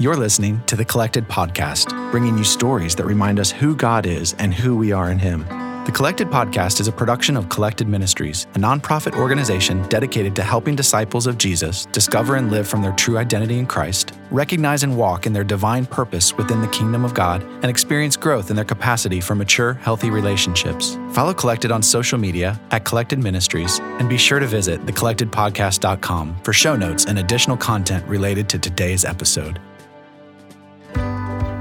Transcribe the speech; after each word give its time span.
You're 0.00 0.16
listening 0.16 0.62
to 0.64 0.76
the 0.76 0.84
Collected 0.86 1.28
Podcast, 1.28 1.90
bringing 2.10 2.38
you 2.38 2.42
stories 2.42 2.96
that 2.96 3.04
remind 3.04 3.38
us 3.38 3.50
who 3.50 3.76
God 3.76 4.06
is 4.06 4.34
and 4.38 4.54
who 4.54 4.74
we 4.74 4.92
are 4.92 5.10
in 5.10 5.18
Him. 5.18 5.44
The 5.84 5.92
Collected 5.92 6.28
Podcast 6.28 6.80
is 6.80 6.88
a 6.88 6.92
production 6.92 7.36
of 7.36 7.50
Collected 7.50 7.86
Ministries, 7.86 8.46
a 8.54 8.58
nonprofit 8.58 9.14
organization 9.14 9.86
dedicated 9.88 10.34
to 10.36 10.42
helping 10.42 10.74
disciples 10.74 11.26
of 11.26 11.36
Jesus 11.36 11.84
discover 11.92 12.36
and 12.36 12.50
live 12.50 12.66
from 12.66 12.80
their 12.80 12.92
true 12.92 13.18
identity 13.18 13.58
in 13.58 13.66
Christ, 13.66 14.14
recognize 14.30 14.84
and 14.84 14.96
walk 14.96 15.26
in 15.26 15.34
their 15.34 15.44
divine 15.44 15.84
purpose 15.84 16.34
within 16.34 16.62
the 16.62 16.68
kingdom 16.68 17.04
of 17.04 17.12
God, 17.12 17.42
and 17.42 17.66
experience 17.66 18.16
growth 18.16 18.48
in 18.48 18.56
their 18.56 18.64
capacity 18.64 19.20
for 19.20 19.34
mature, 19.34 19.74
healthy 19.74 20.08
relationships. 20.08 20.96
Follow 21.12 21.34
Collected 21.34 21.70
on 21.70 21.82
social 21.82 22.16
media 22.16 22.58
at 22.70 22.86
Collected 22.86 23.18
Ministries, 23.18 23.80
and 23.80 24.08
be 24.08 24.16
sure 24.16 24.38
to 24.38 24.46
visit 24.46 24.80
thecollectedpodcast.com 24.86 26.40
for 26.42 26.54
show 26.54 26.74
notes 26.74 27.04
and 27.04 27.18
additional 27.18 27.58
content 27.58 28.02
related 28.08 28.48
to 28.48 28.58
today's 28.58 29.04
episode. 29.04 29.60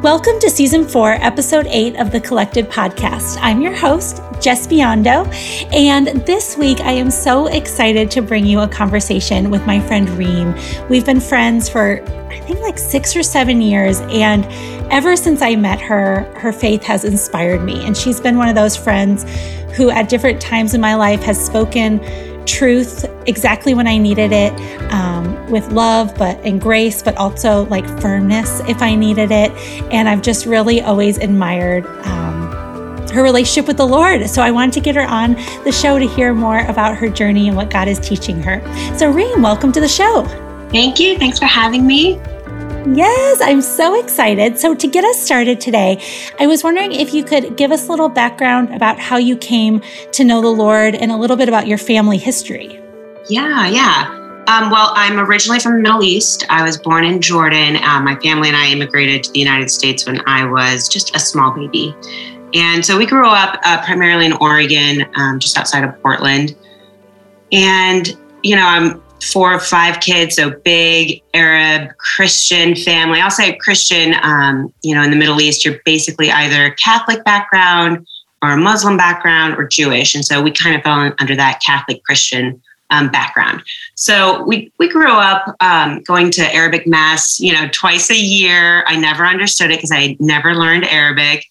Welcome 0.02 0.39
to 0.39 0.49
Season 0.49 0.88
4, 0.88 1.16
Episode 1.16 1.67
8 1.67 1.98
of 1.98 2.12
the 2.12 2.21
Collected 2.21 2.70
Podcast. 2.70 3.38
I'm 3.41 3.59
your 3.59 3.76
host, 3.76 4.20
Jes 4.41 4.66
Biondo, 4.66 5.27
and 5.73 6.07
this 6.26 6.55
week 6.55 6.80
I 6.80 6.94
am 6.94 7.12
so 7.12 7.48
excited 7.48 8.09
to 8.12 8.21
bring 8.21 8.45
you 8.45 8.62
a 8.62 8.67
conversation 8.70 9.49
with 9.49 9.66
my 9.66 9.81
friend 9.81 10.09
Reem. 10.12 10.55
We've 10.88 11.05
been 11.05 11.20
friends 11.20 11.67
for, 11.67 12.02
I 12.30 12.40
think, 12.40 12.62
like 12.62 12.77
six 12.77 13.13
or 13.13 13.23
seven 13.23 13.62
years, 13.62 13.99
and 14.04 14.45
ever 14.90 15.17
since 15.17 15.41
I 15.41 15.57
met 15.57 15.81
her, 15.81 16.21
her 16.38 16.54
faith 16.54 16.81
has 16.84 17.04
inspired 17.04 17.62
me. 17.62 17.85
And 17.85 17.98
she's 17.98 18.21
been 18.21 18.38
one 18.38 18.48
of 18.48 18.55
those 18.55 18.77
friends 18.77 19.26
who, 19.76 19.90
at 19.90 20.07
different 20.07 20.40
times 20.40 20.73
in 20.73 20.79
my 20.79 20.95
life, 20.95 21.21
has 21.23 21.45
spoken 21.45 21.99
truth 22.49 23.05
exactly 23.27 23.73
when 23.73 23.88
I 23.88 23.98
needed 23.98 24.31
it, 24.31 24.53
um, 24.91 25.49
with 25.52 25.71
love, 25.71 26.13
but 26.16 26.38
and 26.45 26.59
grace, 26.59 27.02
but 27.02 27.16
also 27.17 27.66
like 27.66 27.85
firmness 28.02 28.62
if 28.62 28.81
I 28.81 28.95
needed 28.95 29.31
it. 29.31 29.52
And 29.91 30.10
I've 30.10 30.21
just 30.21 30.46
really 30.46 30.82
always 30.82 31.18
admired 31.18 31.85
um, 32.05 33.07
her 33.09 33.24
relationship 33.24 33.68
with 33.68 33.77
the 33.77 33.87
Lord. 33.87 34.29
So 34.29 34.41
I 34.41 34.51
wanted 34.51 34.74
to 34.74 34.82
get 34.82 34.96
her 34.96 35.05
on 35.05 35.34
the 35.63 35.71
show 35.71 35.99
to 35.99 36.07
hear 36.07 36.34
more 36.34 36.59
about 36.62 36.98
her 36.98 37.09
journey 37.09 37.48
and 37.48 37.55
what 37.55 37.70
God 37.70 37.87
is 37.87 37.99
teaching 37.99 38.41
her. 38.43 38.62
So 38.98 39.09
Reem, 39.09 39.41
welcome 39.41 39.71
to 39.71 39.79
the 39.79 39.87
show. 39.87 40.26
Thank 40.71 40.99
you. 40.99 41.18
Thanks 41.18 41.40
for 41.40 41.46
having 41.46 41.87
me. 41.87 42.20
Yes, 42.88 43.41
I'm 43.41 43.62
so 43.62 43.99
excited. 43.99 44.58
So, 44.58 44.74
to 44.74 44.88
get 44.88 45.04
us 45.04 45.22
started 45.22 45.60
today, 45.60 46.02
I 46.40 46.48
was 46.48 46.63
wondering 46.63 46.94
if 46.94 47.13
you 47.13 47.24
could 47.24 47.58
give 47.58 47.71
us 47.71 47.88
a 47.88 47.91
little 47.91 48.10
background 48.10 48.74
about 48.74 48.98
how 48.98 49.18
you 49.18 49.36
came 49.36 49.82
to 50.13 50.24
know 50.24 50.41
the 50.41 50.48
Lord 50.48 50.96
and 50.96 51.12
a 51.12 51.18
little 51.18 51.36
bit 51.36 51.49
about 51.49 51.68
your 51.68 51.77
family 51.77 52.18
history. 52.18 52.82
Yeah, 53.30 53.68
yeah. 53.68 54.16
Um, 54.48 54.71
well, 54.71 54.94
I'm 54.96 55.20
originally 55.20 55.60
from 55.60 55.74
the 55.74 55.80
Middle 55.80 56.04
East. 56.04 56.46
I 56.49 56.63
was 56.63 56.77
born 56.77 57.04
in 57.04 57.21
Jordan. 57.21 57.76
Uh, 57.76 58.02
my 58.02 58.16
family 58.16 58.48
and 58.48 58.58
I 58.58 58.71
immigrated 58.71 59.24
to 59.24 59.32
the 59.32 59.40
United 59.40 59.70
States 59.70 60.08
when 60.08 60.21
I 60.26 60.46
was 60.46 60.88
just 60.88 61.16
a 61.16 61.20
small 61.20 61.52
baby. 61.52 61.93
And 62.55 62.84
so 62.84 62.98
we 62.98 63.05
grew 63.05 63.27
up 63.27 63.60
uh, 63.64 63.84
primarily 63.86 64.25
in 64.25 64.34
Oregon, 64.34 65.06
um, 65.16 65.38
just 65.38 65.58
outside 65.58 65.84
of 65.84 66.02
Portland. 66.02 66.56
And, 67.52 68.18
you 68.41 68.56
know, 68.56 68.66
I'm 68.66 69.03
four 69.23 69.53
or 69.53 69.59
five 69.59 70.00
kids, 70.00 70.35
so 70.35 70.51
big 70.63 71.22
Arab 71.34 71.95
Christian 71.97 72.75
family. 72.75 73.19
I'll 73.19 73.31
say 73.31 73.56
Christian, 73.57 74.16
um, 74.22 74.73
you 74.81 74.95
know, 74.95 75.03
in 75.03 75.12
the 75.12 75.17
Middle 75.17 75.41
East, 75.41 75.66
you're 75.66 75.79
basically 75.85 76.31
either 76.31 76.72
Catholic 76.72 77.23
background 77.23 78.07
or 78.41 78.51
a 78.51 78.57
Muslim 78.57 78.97
background 78.97 79.56
or 79.57 79.67
Jewish. 79.67 80.16
And 80.16 80.25
so 80.25 80.41
we 80.41 80.51
kind 80.51 80.75
of 80.75 80.84
fell 80.84 81.13
under 81.19 81.35
that 81.35 81.62
Catholic 81.66 82.03
Christian 82.03 82.62
um, 82.90 83.09
background. 83.09 83.62
So 83.95 84.44
we, 84.44 84.72
we 84.79 84.90
grew 84.90 85.12
up 85.12 85.56
um, 85.59 86.01
going 86.03 86.31
to 86.31 86.56
Arabic 86.56 86.88
mass, 86.88 87.40
you 87.40 87.53
know, 87.53 87.67
twice 87.72 88.09
a 88.09 88.17
year. 88.17 88.84
I 88.88 88.95
never 88.95 89.25
understood 89.25 89.72
it 89.72 89.78
because 89.78 89.91
I 89.91 90.17
never 90.19 90.56
learned 90.56 90.85
Arabic. 90.85 91.45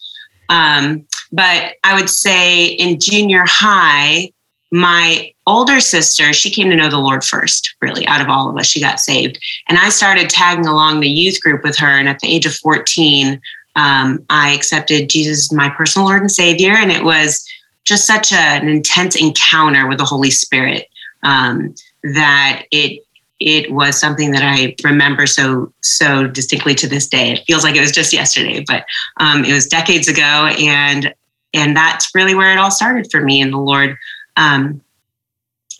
Um, 0.48 1.06
but 1.30 1.74
I 1.84 1.94
would 1.94 2.08
say 2.08 2.66
in 2.66 2.98
junior 2.98 3.44
high, 3.46 4.32
my 4.72 5.32
older 5.48 5.80
sister, 5.80 6.32
she 6.32 6.50
came 6.50 6.68
to 6.70 6.76
know 6.76 6.90
the 6.90 6.98
Lord 6.98 7.24
first, 7.24 7.74
really, 7.80 8.06
out 8.06 8.20
of 8.20 8.28
all 8.28 8.50
of 8.50 8.56
us. 8.56 8.66
She 8.66 8.80
got 8.80 9.00
saved. 9.00 9.38
And 9.68 9.78
I 9.78 9.88
started 9.88 10.28
tagging 10.28 10.66
along 10.66 11.00
the 11.00 11.08
youth 11.08 11.40
group 11.40 11.64
with 11.64 11.76
her. 11.78 11.86
And 11.88 12.08
at 12.08 12.20
the 12.20 12.28
age 12.28 12.46
of 12.46 12.54
14, 12.54 13.40
um, 13.74 14.24
I 14.28 14.50
accepted 14.50 15.08
Jesus 15.08 15.46
as 15.46 15.52
my 15.52 15.70
personal 15.70 16.06
Lord 16.06 16.20
and 16.20 16.30
Savior. 16.30 16.72
And 16.72 16.92
it 16.92 17.02
was 17.02 17.44
just 17.84 18.06
such 18.06 18.30
a, 18.30 18.36
an 18.36 18.68
intense 18.68 19.16
encounter 19.16 19.88
with 19.88 19.98
the 19.98 20.04
Holy 20.04 20.30
Spirit 20.30 20.86
um, 21.22 21.74
that 22.02 22.64
it 22.70 23.02
it 23.40 23.70
was 23.70 23.98
something 23.98 24.32
that 24.32 24.42
I 24.42 24.74
remember 24.82 25.24
so 25.26 25.72
so 25.80 26.26
distinctly 26.26 26.74
to 26.74 26.88
this 26.88 27.06
day. 27.06 27.32
It 27.32 27.44
feels 27.46 27.64
like 27.64 27.76
it 27.76 27.80
was 27.80 27.92
just 27.92 28.12
yesterday, 28.12 28.64
but 28.66 28.84
um, 29.18 29.44
it 29.44 29.52
was 29.52 29.66
decades 29.66 30.08
ago, 30.08 30.50
and 30.58 31.14
and 31.54 31.76
that's 31.76 32.14
really 32.14 32.34
where 32.34 32.52
it 32.52 32.58
all 32.58 32.70
started 32.70 33.10
for 33.10 33.20
me. 33.20 33.40
And 33.40 33.52
the 33.52 33.58
Lord 33.58 33.96
um, 34.36 34.80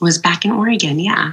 was 0.00 0.19
back 0.19 0.44
in 0.44 0.50
Oregon. 0.53 0.98
Yeah. 0.98 1.32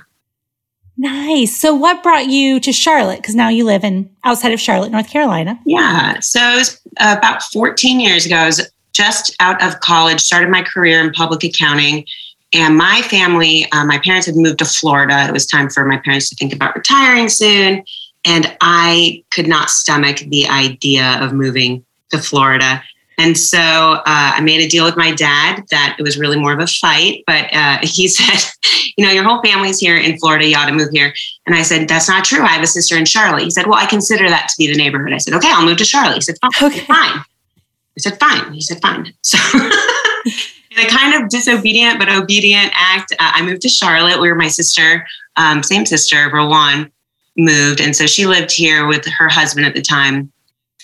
Nice. 0.98 1.60
So, 1.60 1.76
what 1.76 2.02
brought 2.04 2.28
you 2.28 2.60
to 2.62 2.72
Charlotte? 2.72 3.18
Because 3.18 3.36
now 3.36 3.50
you 3.50 3.66
live 3.66 3.84
in 3.84 4.10
outside 4.24 4.54
of 4.54 4.62
Charlotte, 4.62 4.92
North 4.92 5.10
Carolina. 5.10 5.60
Yeah. 5.66 6.20
So 6.22 6.40
it 6.40 6.58
was 6.58 6.82
about 7.00 7.44
14 7.44 8.00
years 8.00 8.26
ago. 8.26 8.38
I 8.38 8.46
was 8.46 8.72
just 8.94 9.36
out 9.42 9.62
of 9.62 9.82
college, 9.82 10.22
started 10.22 10.50
my 10.50 10.62
career 10.62 11.02
in 11.02 11.12
public 11.12 11.44
accounting, 11.44 12.06
and 12.54 12.78
my 12.78 13.02
family, 13.02 13.70
uh, 13.74 13.84
my 13.86 14.00
parents 14.00 14.26
had 14.26 14.38
moved 14.38 14.60
to 14.60 14.66
Florida. 14.66 15.26
It 15.28 15.34
was 15.34 15.46
time 15.46 15.70
for 15.70 15.84
my 15.84 15.98
parents 15.98 16.30
to 16.30 16.36
think 16.36 16.54
about 16.54 16.76
retiring 16.76 17.28
soon, 17.28 17.84
and 18.24 18.56
I 18.62 19.24
could 19.32 19.48
not 19.48 19.70
stomach 19.70 20.20
the 20.20 20.48
idea 20.48 21.20
of 21.22 21.34
moving 21.34 21.84
to 22.12 22.20
Florida. 22.20 22.82
And 23.18 23.38
so 23.38 23.60
uh, 23.60 24.02
I 24.06 24.42
made 24.42 24.62
a 24.62 24.68
deal 24.68 24.86
with 24.86 24.98
my 24.98 25.14
dad 25.14 25.64
that 25.72 25.96
it 25.98 26.04
was 26.04 26.18
really 26.18 26.40
more 26.40 26.54
of 26.54 26.60
a 26.60 26.68
fight, 26.68 27.24
but 27.26 27.54
uh, 27.54 27.80
he 27.84 28.08
said, 28.08 28.52
you 28.98 29.06
know, 29.06 29.12
your 29.12 29.24
whole 29.24 29.42
family's 29.42 29.80
here 29.80 29.98
in 29.98 30.18
Florida. 30.18 30.46
You 30.48 30.58
ought 30.58 30.68
to 30.68 30.74
move 30.74 30.90
here. 30.92 31.14
And 31.46 31.56
I 31.56 31.62
said, 31.62 31.88
that's 31.88 32.08
not 32.08 32.26
true. 32.26 32.42
I 32.42 32.48
have 32.48 32.64
a 32.64 32.68
sister 32.68 32.98
in 32.98 33.06
Charlotte. 33.06 33.44
He 33.44 33.52
said, 33.52 33.68
well, 33.68 33.80
I 33.80 33.86
consider 33.86 34.30
that 34.30 34.50
to 34.50 34.56
be 34.58 34.68
the 34.68 34.78
neighborhood. 34.78 35.14
I 35.14 35.18
said, 35.18 35.34
okay, 35.36 35.50
I'll 35.52 35.66
move 35.66 35.78
to 35.78 35.86
Charlotte. 35.86 36.16
He 36.16 36.22
said, 36.22 36.36
fine. 36.42 36.72
Okay. 36.72 36.86
fine. 36.86 37.24
I 37.98 38.00
said, 38.00 38.20
fine. 38.20 38.54
He 38.54 38.62
said, 38.62 38.82
fine. 38.82 39.14
So 39.22 39.38
in 39.54 40.86
a 40.86 40.90
kind 40.90 41.22
of 41.22 41.30
disobedient 41.30 42.00
but 42.00 42.10
obedient 42.10 42.72
act, 42.76 43.14
uh, 43.14 43.32
I 43.34 43.42
moved 43.42 43.62
to 43.62 43.70
Charlotte 43.70 44.20
where 44.20 44.36
my 44.36 44.48
sister, 44.48 45.06
um, 45.38 45.64
same 45.64 45.86
sister, 45.86 46.30
Rowan, 46.34 46.92
moved. 47.38 47.82
And 47.82 47.96
so 47.96 48.06
she 48.06 48.26
lived 48.26 48.52
here 48.52 48.88
with 48.88 49.06
her 49.06 49.30
husband 49.30 49.66
at 49.66 49.76
the 49.76 49.82
time 49.82 50.32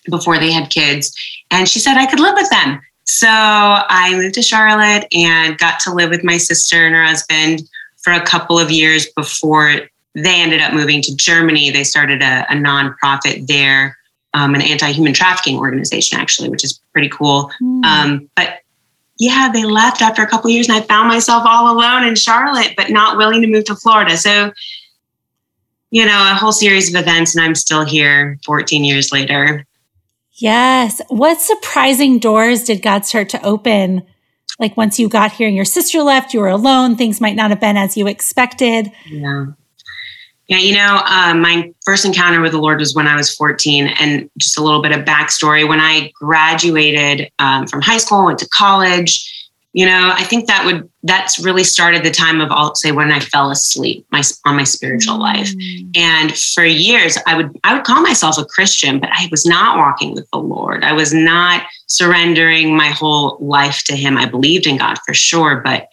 before 0.09 0.39
they 0.39 0.51
had 0.51 0.69
kids. 0.69 1.15
And 1.51 1.69
she 1.69 1.79
said 1.79 1.97
I 1.97 2.05
could 2.05 2.19
live 2.19 2.33
with 2.35 2.49
them. 2.49 2.81
So 3.03 3.27
I 3.29 4.15
moved 4.15 4.35
to 4.35 4.41
Charlotte 4.41 5.05
and 5.11 5.57
got 5.57 5.79
to 5.81 5.93
live 5.93 6.09
with 6.09 6.23
my 6.23 6.37
sister 6.37 6.85
and 6.85 6.95
her 6.95 7.03
husband 7.03 7.61
for 7.97 8.13
a 8.13 8.21
couple 8.21 8.57
of 8.57 8.71
years 8.71 9.07
before 9.15 9.81
they 10.15 10.41
ended 10.41 10.61
up 10.61 10.73
moving 10.73 11.01
to 11.03 11.15
Germany. 11.15 11.69
They 11.69 11.83
started 11.83 12.21
a, 12.21 12.45
a 12.49 12.55
nonprofit 12.55 13.47
there, 13.47 13.97
um, 14.33 14.55
an 14.55 14.61
anti 14.61 14.91
human 14.91 15.13
trafficking 15.13 15.57
organization, 15.57 16.19
actually, 16.19 16.49
which 16.49 16.63
is 16.63 16.79
pretty 16.93 17.09
cool. 17.09 17.51
Mm. 17.61 17.85
Um, 17.85 18.29
but 18.35 18.59
yeah, 19.19 19.51
they 19.53 19.65
left 19.65 20.01
after 20.01 20.23
a 20.23 20.27
couple 20.27 20.49
of 20.49 20.53
years, 20.53 20.67
and 20.67 20.77
I 20.77 20.81
found 20.81 21.07
myself 21.07 21.43
all 21.45 21.71
alone 21.71 22.03
in 22.03 22.15
Charlotte, 22.15 22.73
but 22.75 22.89
not 22.89 23.17
willing 23.17 23.41
to 23.41 23.47
move 23.47 23.65
to 23.65 23.75
Florida. 23.75 24.17
So, 24.17 24.51
you 25.91 26.05
know, 26.05 26.31
a 26.31 26.35
whole 26.35 26.51
series 26.51 26.93
of 26.93 26.99
events, 26.99 27.35
and 27.35 27.43
I'm 27.43 27.55
still 27.55 27.85
here 27.85 28.39
14 28.45 28.83
years 28.83 29.11
later. 29.11 29.65
Yes. 30.33 31.01
What 31.09 31.41
surprising 31.41 32.19
doors 32.19 32.63
did 32.63 32.81
God 32.81 33.05
start 33.05 33.29
to 33.29 33.45
open? 33.45 34.03
Like 34.59 34.77
once 34.77 34.99
you 34.99 35.09
got 35.09 35.31
here 35.31 35.47
and 35.47 35.55
your 35.55 35.65
sister 35.65 36.01
left, 36.01 36.33
you 36.33 36.39
were 36.39 36.47
alone, 36.47 36.95
things 36.95 37.19
might 37.19 37.35
not 37.35 37.49
have 37.49 37.59
been 37.59 37.77
as 37.77 37.97
you 37.97 38.07
expected. 38.07 38.91
Yeah. 39.07 39.47
Yeah, 40.47 40.57
you 40.57 40.75
know, 40.75 41.01
um, 41.05 41.39
my 41.39 41.71
first 41.85 42.03
encounter 42.03 42.41
with 42.41 42.51
the 42.51 42.57
Lord 42.57 42.79
was 42.79 42.93
when 42.93 43.07
I 43.07 43.15
was 43.15 43.33
14. 43.33 43.87
And 43.87 44.29
just 44.37 44.57
a 44.57 44.61
little 44.61 44.81
bit 44.81 44.91
of 44.91 45.05
backstory 45.05 45.65
when 45.65 45.79
I 45.79 46.11
graduated 46.15 47.31
um, 47.39 47.67
from 47.67 47.81
high 47.81 47.99
school, 47.99 48.25
went 48.25 48.39
to 48.39 48.49
college, 48.49 49.40
you 49.73 49.85
know 49.85 50.11
i 50.15 50.23
think 50.23 50.47
that 50.47 50.65
would 50.65 50.89
that's 51.03 51.39
really 51.39 51.63
started 51.63 52.03
the 52.03 52.11
time 52.11 52.41
of 52.41 52.51
i'll 52.51 52.75
say 52.75 52.91
when 52.91 53.11
i 53.11 53.19
fell 53.19 53.51
asleep 53.51 54.05
my 54.11 54.21
on 54.45 54.55
my 54.55 54.63
spiritual 54.63 55.15
mm. 55.15 55.19
life 55.19 55.51
and 55.95 56.37
for 56.37 56.65
years 56.65 57.17
i 57.25 57.35
would 57.35 57.57
i 57.63 57.73
would 57.73 57.83
call 57.83 58.01
myself 58.01 58.37
a 58.37 58.45
christian 58.45 58.99
but 58.99 59.09
i 59.13 59.27
was 59.31 59.45
not 59.45 59.77
walking 59.77 60.13
with 60.13 60.29
the 60.31 60.39
lord 60.39 60.83
i 60.83 60.91
was 60.93 61.13
not 61.13 61.63
surrendering 61.87 62.75
my 62.75 62.87
whole 62.87 63.37
life 63.39 63.83
to 63.83 63.95
him 63.95 64.17
i 64.17 64.25
believed 64.25 64.67
in 64.67 64.77
god 64.77 64.97
for 65.05 65.13
sure 65.13 65.61
but 65.63 65.87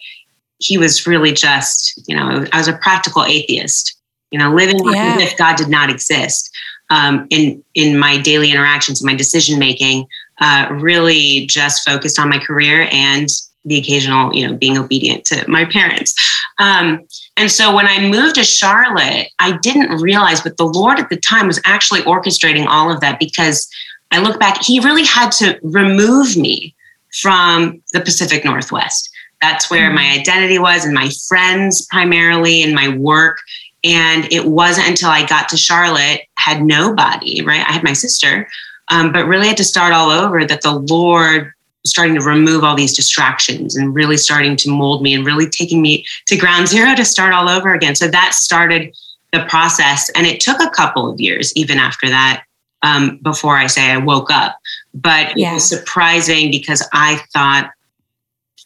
he 0.57 0.77
was 0.77 1.07
really 1.07 1.31
just 1.31 2.01
you 2.07 2.15
know 2.15 2.45
i 2.51 2.57
was 2.57 2.67
a 2.67 2.77
practical 2.77 3.23
atheist 3.23 3.97
you 4.31 4.39
know 4.39 4.53
living 4.53 4.79
yeah. 4.85 5.15
as 5.15 5.21
if 5.21 5.37
god 5.37 5.55
did 5.55 5.69
not 5.69 5.89
exist 5.89 6.55
um, 6.91 7.27
in 7.29 7.63
in 7.75 7.99
my 7.99 8.17
daily 8.17 8.49
interactions 8.49 8.99
and 8.99 9.05
my 9.05 9.15
decision 9.15 9.59
making 9.59 10.07
uh, 10.41 10.67
really 10.71 11.45
just 11.45 11.87
focused 11.87 12.17
on 12.17 12.29
my 12.29 12.39
career 12.39 12.89
and 12.91 13.29
the 13.65 13.77
occasional, 13.77 14.33
you 14.33 14.47
know, 14.47 14.55
being 14.55 14.77
obedient 14.77 15.25
to 15.25 15.49
my 15.49 15.65
parents. 15.65 16.15
Um, 16.59 17.05
and 17.37 17.51
so 17.51 17.75
when 17.75 17.87
I 17.87 18.09
moved 18.09 18.35
to 18.35 18.43
Charlotte, 18.43 19.27
I 19.39 19.57
didn't 19.57 20.01
realize, 20.01 20.41
but 20.41 20.57
the 20.57 20.65
Lord 20.65 20.99
at 20.99 21.09
the 21.09 21.17
time 21.17 21.47
was 21.47 21.61
actually 21.65 22.01
orchestrating 22.01 22.65
all 22.67 22.91
of 22.91 23.01
that 23.01 23.19
because 23.19 23.69
I 24.11 24.19
look 24.19 24.39
back, 24.39 24.61
He 24.63 24.79
really 24.79 25.05
had 25.05 25.31
to 25.33 25.59
remove 25.61 26.35
me 26.35 26.75
from 27.21 27.81
the 27.93 28.01
Pacific 28.01 28.45
Northwest. 28.45 29.09
That's 29.41 29.69
where 29.69 29.91
my 29.91 30.03
mm. 30.03 30.19
identity 30.19 30.59
was, 30.59 30.85
and 30.85 30.93
my 30.93 31.09
friends 31.27 31.85
primarily, 31.87 32.61
and 32.61 32.73
my 32.73 32.89
work. 32.89 33.37
And 33.83 34.31
it 34.33 34.45
wasn't 34.45 34.89
until 34.89 35.09
I 35.09 35.25
got 35.25 35.47
to 35.49 35.57
Charlotte, 35.57 36.21
had 36.37 36.61
nobody, 36.61 37.41
right? 37.41 37.65
I 37.65 37.71
had 37.71 37.83
my 37.83 37.93
sister, 37.93 38.47
um, 38.89 39.13
but 39.13 39.27
really 39.27 39.47
had 39.47 39.57
to 39.57 39.63
start 39.63 39.93
all 39.93 40.09
over 40.09 40.43
that 40.45 40.61
the 40.61 40.73
Lord 40.73 41.53
starting 41.89 42.15
to 42.15 42.21
remove 42.21 42.63
all 42.63 42.75
these 42.75 42.95
distractions 42.95 43.75
and 43.75 43.93
really 43.93 44.17
starting 44.17 44.55
to 44.57 44.69
mold 44.69 45.01
me 45.01 45.13
and 45.13 45.25
really 45.25 45.49
taking 45.49 45.81
me 45.81 46.05
to 46.27 46.37
ground 46.37 46.67
zero 46.75 46.95
to 46.95 47.05
start 47.05 47.33
all 47.33 47.49
over 47.49 47.73
again. 47.73 47.95
So 47.95 48.07
that 48.07 48.33
started 48.33 48.95
the 49.31 49.45
process. 49.45 50.09
And 50.11 50.25
it 50.25 50.39
took 50.39 50.59
a 50.59 50.69
couple 50.69 51.11
of 51.11 51.19
years, 51.19 51.53
even 51.55 51.77
after 51.77 52.09
that, 52.09 52.43
um, 52.81 53.19
before 53.21 53.55
I 53.55 53.67
say 53.67 53.91
I 53.91 53.97
woke 53.97 54.31
up. 54.31 54.57
But 54.93 55.37
yeah. 55.37 55.51
it 55.51 55.53
was 55.55 55.67
surprising 55.67 56.51
because 56.51 56.87
I 56.93 57.17
thought, 57.33 57.71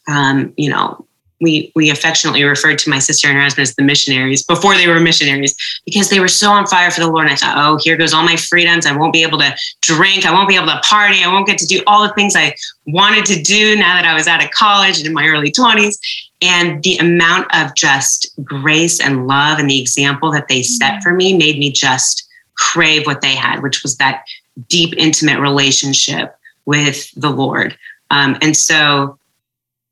um, 0.07 0.53
you 0.57 0.69
know, 0.69 1.05
we 1.43 1.71
we 1.75 1.89
affectionately 1.89 2.43
referred 2.43 2.79
to 2.79 2.89
my 2.89 2.99
sister 2.99 3.27
and 3.27 3.37
her 3.37 3.43
husband 3.43 3.63
as 3.63 3.75
the 3.75 3.83
missionaries 3.83 4.43
before 4.43 4.75
they 4.75 4.87
were 4.87 4.99
missionaries 4.99 5.55
because 5.85 6.09
they 6.09 6.19
were 6.19 6.27
so 6.27 6.49
on 6.49 6.65
fire 6.65 6.89
for 6.89 7.01
the 7.01 7.09
Lord. 7.09 7.25
And 7.25 7.33
I 7.33 7.35
thought, 7.35 7.57
oh, 7.57 7.77
here 7.83 7.97
goes 7.97 8.13
all 8.13 8.23
my 8.23 8.37
freedoms. 8.37 8.85
I 8.85 8.95
won't 8.95 9.13
be 9.13 9.23
able 9.23 9.37
to 9.39 9.55
drink. 9.81 10.25
I 10.25 10.33
won't 10.33 10.49
be 10.49 10.55
able 10.55 10.67
to 10.67 10.81
party. 10.83 11.21
I 11.23 11.31
won't 11.31 11.45
get 11.45 11.57
to 11.59 11.67
do 11.67 11.83
all 11.85 12.07
the 12.07 12.13
things 12.13 12.35
I 12.35 12.55
wanted 12.87 13.25
to 13.25 13.41
do 13.41 13.75
now 13.75 13.95
that 13.95 14.05
I 14.05 14.13
was 14.13 14.27
out 14.27 14.43
of 14.43 14.49
college 14.51 14.97
and 14.97 15.07
in 15.07 15.13
my 15.13 15.27
early 15.27 15.51
20s. 15.51 15.97
And 16.41 16.81
the 16.83 16.97
amount 16.97 17.53
of 17.55 17.75
just 17.75 18.33
grace 18.43 18.99
and 18.99 19.27
love 19.27 19.59
and 19.59 19.69
the 19.69 19.79
example 19.79 20.31
that 20.31 20.47
they 20.47 20.63
set 20.63 21.03
for 21.03 21.13
me 21.13 21.37
made 21.37 21.59
me 21.59 21.71
just 21.71 22.27
crave 22.55 23.05
what 23.05 23.21
they 23.21 23.35
had, 23.35 23.61
which 23.61 23.83
was 23.83 23.97
that 23.97 24.25
deep, 24.67 24.93
intimate 24.97 25.39
relationship 25.39 26.37
with 26.65 27.11
the 27.15 27.29
Lord. 27.29 27.77
Um, 28.11 28.37
and 28.41 28.55
so 28.55 29.17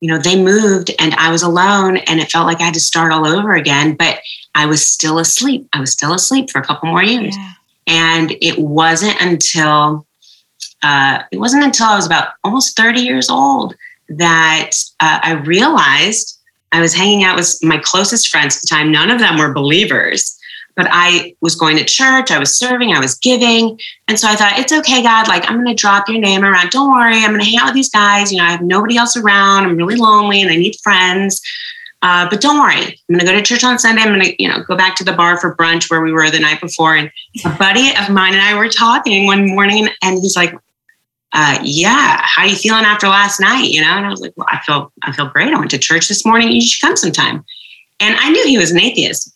you 0.02 0.08
know, 0.08 0.18
they 0.18 0.42
moved 0.42 0.92
and 1.00 1.14
I 1.14 1.32
was 1.32 1.44
alone 1.44 1.98
and 1.98 2.20
it 2.20 2.32
felt 2.32 2.48
like 2.48 2.60
I 2.60 2.66
had 2.66 2.74
to 2.74 2.80
start 2.80 3.14
all 3.14 3.26
over 3.26 3.54
again, 3.54 3.96
but 3.96 4.20
I 4.56 4.66
was 4.66 4.86
still 4.86 5.20
asleep. 5.20 5.70
I 5.74 5.80
was 5.80 5.92
still 5.92 6.14
asleep 6.14 6.50
for 6.50 6.60
a 6.60 6.66
couple 6.66 6.90
more 6.90 7.04
years. 7.04 7.38
Yeah. 7.38 7.52
And 7.88 8.36
it 8.42 8.58
wasn't 8.60 9.22
until 9.22 10.06
uh, 10.84 11.22
it 11.32 11.38
wasn't 11.38 11.64
until 11.64 11.86
I 11.88 11.96
was 11.96 12.08
about 12.08 12.30
almost 12.44 12.76
30 12.76 13.02
years 13.02 13.30
old 13.30 13.76
that 14.10 14.72
uh, 15.00 15.20
I 15.22 15.34
realized 15.34 16.40
I 16.72 16.82
was 16.82 16.96
hanging 16.96 17.24
out 17.24 17.36
with 17.36 17.60
my 17.62 17.78
closest 17.78 18.30
friends 18.30 18.56
at 18.56 18.62
the 18.62 18.68
time. 18.68 18.92
None 18.92 19.12
of 19.12 19.20
them 19.20 19.38
were 19.38 19.54
believers 19.54 20.38
but 20.76 20.88
I 20.90 21.36
was 21.42 21.56
going 21.56 21.78
to 21.78 21.86
church, 21.86 22.32
I 22.32 22.40
was 22.40 22.58
serving, 22.58 22.94
I 22.94 23.00
was 23.00 23.16
giving. 23.16 23.80
And 24.08 24.20
so 24.20 24.28
I 24.28 24.36
thought, 24.36 24.58
it's 24.58 24.72
okay, 24.72 25.04
God, 25.04 25.28
like 25.28 25.50
I'm 25.50 25.66
to 25.66 25.74
drop 25.74 26.10
your 26.10 26.20
name 26.20 26.44
around. 26.44 26.70
Don't 26.70 26.92
worry, 26.92 27.18
I'm 27.18 27.38
to 27.38 27.44
hang 27.44 27.58
out 27.58 27.66
with 27.66 27.76
these 27.76 27.90
guys. 27.90 28.32
You 28.32 28.38
know, 28.38 28.46
I 28.46 28.52
have 28.52 28.62
nobody 28.62 28.98
else 28.98 29.16
around. 29.18 29.66
I'm 29.66 29.76
really 29.76 29.96
lonely 29.96 30.42
and 30.42 30.52
I 30.52 30.56
need 30.56 30.76
friends. 30.84 31.42
Uh, 32.04 32.28
but 32.30 32.42
don't 32.42 32.60
worry, 32.60 32.82
I'm 32.82 33.16
going 33.16 33.20
to 33.20 33.26
go 33.26 33.34
to 33.34 33.44
church 33.44 33.64
on 33.64 33.78
Sunday. 33.78 34.02
I'm 34.02 34.10
going 34.10 34.22
to, 34.22 34.42
you 34.42 34.50
know, 34.50 34.64
go 34.64 34.76
back 34.76 34.96
to 34.96 35.04
the 35.04 35.14
bar 35.14 35.38
for 35.40 35.56
brunch 35.56 35.90
where 35.92 36.02
we 36.02 36.12
were 36.12 36.32
the 36.32 36.40
night 36.40 36.60
before. 36.60 36.96
And 36.96 37.12
a 37.46 37.50
buddy 37.58 37.92
of 37.96 38.10
mine 38.10 38.34
and 38.34 38.42
I 38.42 38.56
were 38.56 38.70
talking 38.70 39.28
one 39.28 39.46
morning, 39.46 39.88
and 40.02 40.20
he's 40.20 40.36
like, 40.36 40.52
uh, 41.34 41.60
"Yeah, 41.62 42.20
how 42.24 42.46
you 42.46 42.56
feeling 42.56 42.86
after 42.86 43.08
last 43.08 43.40
night?" 43.40 43.70
You 43.70 43.82
know, 43.82 43.92
and 43.92 44.06
I 44.06 44.10
was 44.10 44.20
like, 44.20 44.34
"Well, 44.36 44.48
I 44.50 44.60
feel, 44.66 44.92
I 45.04 45.12
feel 45.12 45.28
great. 45.28 45.54
I 45.54 45.60
went 45.60 45.70
to 45.72 45.78
church 45.78 46.08
this 46.08 46.26
morning. 46.26 46.52
You 46.52 46.62
should 46.62 46.82
come 46.82 46.98
sometime." 46.98 47.46
And 48.00 48.16
I 48.18 48.30
knew 48.32 48.48
he 48.48 48.58
was 48.58 48.72
an 48.72 48.80
atheist, 48.80 49.32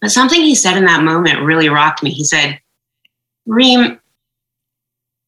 but 0.00 0.10
something 0.10 0.40
he 0.40 0.54
said 0.54 0.76
in 0.76 0.86
that 0.86 1.04
moment 1.04 1.42
really 1.42 1.68
rocked 1.68 2.02
me. 2.02 2.10
He 2.10 2.24
said, 2.24 2.60
Reem, 3.46 4.00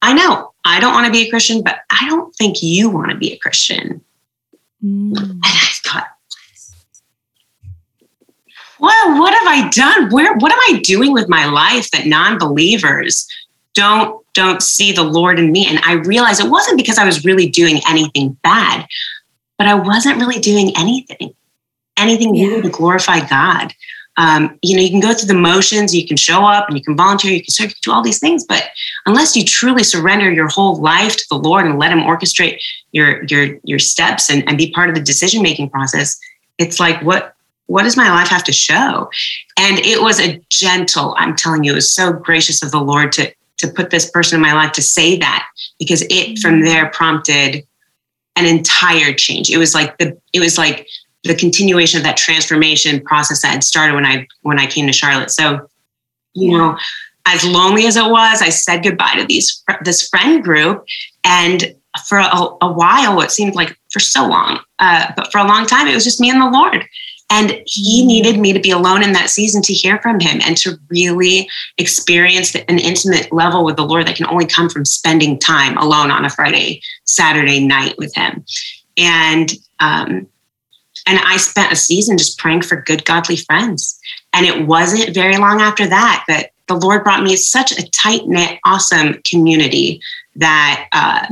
I 0.01 0.13
know 0.13 0.53
I 0.65 0.79
don't 0.79 0.93
want 0.93 1.05
to 1.05 1.11
be 1.11 1.27
a 1.27 1.29
Christian, 1.29 1.61
but 1.61 1.79
I 1.89 2.07
don't 2.09 2.33
think 2.35 2.63
you 2.63 2.89
want 2.89 3.11
to 3.11 3.17
be 3.17 3.31
a 3.31 3.37
Christian. 3.37 4.01
Mm. 4.83 5.17
And 5.17 5.41
I 5.43 5.69
thought, 5.83 6.07
well, 8.79 9.19
what 9.19 9.33
have 9.33 9.47
I 9.47 9.69
done? 9.69 10.09
Where 10.09 10.35
what 10.35 10.51
am 10.51 10.59
I 10.75 10.81
doing 10.81 11.13
with 11.13 11.29
my 11.29 11.45
life 11.45 11.89
that 11.91 12.05
non-believers 12.05 13.27
don't 13.73 14.21
don't 14.33 14.61
see 14.61 14.91
the 14.91 15.03
Lord 15.03 15.39
in 15.39 15.51
me? 15.51 15.67
And 15.67 15.79
I 15.85 15.93
realized 15.93 16.41
it 16.43 16.49
wasn't 16.49 16.77
because 16.77 16.97
I 16.97 17.05
was 17.05 17.23
really 17.23 17.47
doing 17.47 17.79
anything 17.87 18.37
bad, 18.43 18.85
but 19.57 19.67
I 19.67 19.75
wasn't 19.75 20.19
really 20.19 20.39
doing 20.39 20.73
anything, 20.75 21.33
anything 21.97 22.35
yeah. 22.35 22.61
to 22.61 22.69
glorify 22.69 23.25
God 23.25 23.73
um, 24.17 24.57
you 24.61 24.75
know, 24.75 24.81
you 24.83 24.89
can 24.89 24.99
go 24.99 25.13
through 25.13 25.27
the 25.27 25.33
motions, 25.33 25.95
you 25.95 26.07
can 26.07 26.17
show 26.17 26.45
up 26.45 26.67
and 26.67 26.77
you 26.77 26.83
can 26.83 26.95
volunteer, 26.95 27.31
you 27.31 27.41
can 27.41 27.51
serve, 27.51 27.69
you 27.69 27.75
can 27.75 27.91
do 27.91 27.91
all 27.91 28.03
these 28.03 28.19
things, 28.19 28.45
but 28.45 28.69
unless 29.05 29.35
you 29.35 29.43
truly 29.43 29.83
surrender 29.83 30.31
your 30.31 30.47
whole 30.47 30.79
life 30.79 31.17
to 31.17 31.25
the 31.29 31.37
Lord 31.37 31.65
and 31.65 31.79
let 31.79 31.91
Him 31.91 31.99
orchestrate 31.99 32.59
your 32.91 33.23
your 33.25 33.57
your 33.63 33.79
steps 33.79 34.29
and, 34.29 34.47
and 34.47 34.57
be 34.57 34.71
part 34.71 34.89
of 34.89 34.95
the 34.95 35.01
decision 35.01 35.41
making 35.41 35.69
process, 35.69 36.19
it's 36.57 36.79
like 36.79 37.01
what 37.01 37.35
what 37.67 37.83
does 37.83 37.97
my 37.97 38.09
life 38.09 38.27
have 38.27 38.43
to 38.43 38.51
show? 38.51 39.09
And 39.57 39.79
it 39.79 40.01
was 40.01 40.19
a 40.19 40.39
gentle, 40.49 41.15
I'm 41.17 41.35
telling 41.35 41.63
you, 41.63 41.71
it 41.71 41.75
was 41.75 41.91
so 41.91 42.13
gracious 42.13 42.61
of 42.61 42.71
the 42.71 42.81
Lord 42.81 43.11
to 43.13 43.33
to 43.57 43.67
put 43.67 43.89
this 43.89 44.09
person 44.09 44.35
in 44.35 44.41
my 44.41 44.53
life 44.53 44.73
to 44.73 44.81
say 44.81 45.17
that 45.17 45.47
because 45.79 46.03
it 46.09 46.39
from 46.39 46.61
there 46.61 46.89
prompted 46.89 47.65
an 48.35 48.45
entire 48.45 49.13
change. 49.13 49.49
It 49.49 49.57
was 49.57 49.73
like 49.73 49.97
the 49.97 50.17
it 50.33 50.39
was 50.39 50.57
like 50.57 50.87
the 51.23 51.35
continuation 51.35 51.97
of 51.97 52.03
that 52.03 52.17
transformation 52.17 53.01
process 53.01 53.41
that 53.41 53.53
had 53.53 53.63
started 53.63 53.95
when 53.95 54.05
I 54.05 54.27
when 54.41 54.59
I 54.59 54.67
came 54.67 54.87
to 54.87 54.93
Charlotte. 54.93 55.31
So, 55.31 55.67
you 56.33 56.57
know, 56.57 56.77
as 57.25 57.45
lonely 57.45 57.87
as 57.87 57.95
it 57.95 58.09
was, 58.09 58.41
I 58.41 58.49
said 58.49 58.83
goodbye 58.83 59.15
to 59.15 59.25
these 59.25 59.63
this 59.83 60.07
friend 60.09 60.43
group, 60.43 60.85
and 61.23 61.75
for 62.07 62.17
a, 62.17 62.47
a 62.61 62.71
while, 62.71 63.21
it 63.21 63.31
seemed 63.31 63.55
like 63.55 63.77
for 63.91 63.99
so 63.99 64.27
long, 64.27 64.59
uh, 64.79 65.11
but 65.15 65.31
for 65.31 65.37
a 65.37 65.47
long 65.47 65.65
time, 65.65 65.87
it 65.87 65.93
was 65.93 66.03
just 66.03 66.19
me 66.19 66.29
and 66.29 66.41
the 66.41 66.49
Lord. 66.49 66.85
And 67.29 67.61
he 67.65 68.05
needed 68.05 68.39
me 68.39 68.53
to 68.53 68.59
be 68.59 68.69
alone 68.69 69.01
in 69.01 69.13
that 69.13 69.29
season 69.29 69.61
to 69.63 69.73
hear 69.73 69.97
from 69.99 70.19
him 70.19 70.39
and 70.45 70.55
to 70.57 70.77
really 70.89 71.49
experience 71.77 72.53
an 72.53 72.77
intimate 72.77 73.31
level 73.31 73.63
with 73.63 73.75
the 73.75 73.85
Lord 73.85 74.05
that 74.05 74.15
can 74.15 74.27
only 74.27 74.45
come 74.45 74.69
from 74.69 74.85
spending 74.85 75.39
time 75.39 75.77
alone 75.77 76.11
on 76.11 76.25
a 76.25 76.29
Friday, 76.29 76.81
Saturday 77.05 77.65
night 77.65 77.95
with 77.97 78.13
him. 78.13 78.45
And 78.97 79.51
um, 79.79 80.27
and 81.07 81.19
I 81.19 81.37
spent 81.37 81.71
a 81.71 81.75
season 81.75 82.17
just 82.17 82.37
praying 82.37 82.61
for 82.61 82.81
good, 82.81 83.05
godly 83.05 83.37
friends. 83.37 83.99
And 84.33 84.45
it 84.45 84.67
wasn't 84.67 85.13
very 85.13 85.37
long 85.37 85.61
after 85.61 85.87
that 85.87 86.23
that 86.27 86.51
the 86.67 86.75
Lord 86.75 87.03
brought 87.03 87.23
me 87.23 87.35
such 87.35 87.71
a 87.71 87.89
tight 87.91 88.25
knit, 88.25 88.59
awesome 88.65 89.21
community 89.23 90.01
that 90.35 90.87
uh, 90.91 91.27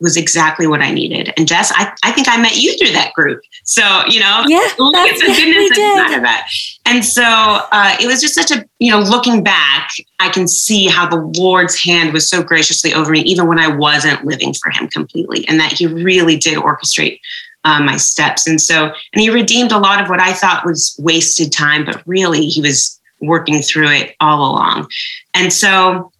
was 0.00 0.16
exactly 0.16 0.66
what 0.66 0.80
I 0.80 0.90
needed. 0.90 1.32
And 1.36 1.50
Jes, 1.50 1.72
I, 1.74 1.92
I 2.02 2.12
think 2.12 2.28
I 2.28 2.40
met 2.40 2.56
you 2.56 2.76
through 2.76 2.92
that 2.92 3.12
group. 3.14 3.42
So, 3.64 3.82
you 4.06 4.20
know, 4.20 4.44
yeah, 4.46 4.68
look 4.78 4.94
at 4.94 5.18
the 5.18 5.26
goodness 5.26 5.70
of 6.16 6.22
that. 6.22 6.48
And 6.86 7.04
so 7.04 7.22
uh, 7.24 7.96
it 8.00 8.06
was 8.06 8.20
just 8.20 8.34
such 8.34 8.50
a, 8.50 8.64
you 8.78 8.90
know, 8.90 9.00
looking 9.00 9.42
back, 9.42 9.90
I 10.18 10.30
can 10.30 10.48
see 10.48 10.88
how 10.88 11.08
the 11.08 11.30
Lord's 11.38 11.78
hand 11.78 12.12
was 12.12 12.28
so 12.28 12.42
graciously 12.42 12.94
over 12.94 13.10
me, 13.10 13.20
even 13.20 13.46
when 13.46 13.58
I 13.58 13.68
wasn't 13.68 14.24
living 14.24 14.54
for 14.54 14.70
Him 14.70 14.88
completely, 14.88 15.46
and 15.48 15.60
that 15.60 15.72
He 15.72 15.86
really 15.86 16.36
did 16.36 16.58
orchestrate 16.58 17.20
uh, 17.64 17.82
my 17.82 17.96
steps. 17.96 18.46
And 18.46 18.60
so, 18.60 18.86
and 18.86 19.20
he 19.20 19.30
redeemed 19.30 19.72
a 19.72 19.78
lot 19.78 20.02
of 20.02 20.08
what 20.08 20.20
I 20.20 20.32
thought 20.32 20.64
was 20.64 20.96
wasted 20.98 21.52
time, 21.52 21.84
but 21.84 22.02
really 22.06 22.46
he 22.46 22.60
was 22.60 22.98
working 23.20 23.62
through 23.62 23.90
it 23.90 24.16
all 24.20 24.50
along. 24.50 24.88
And 25.34 25.52
so, 25.52 26.12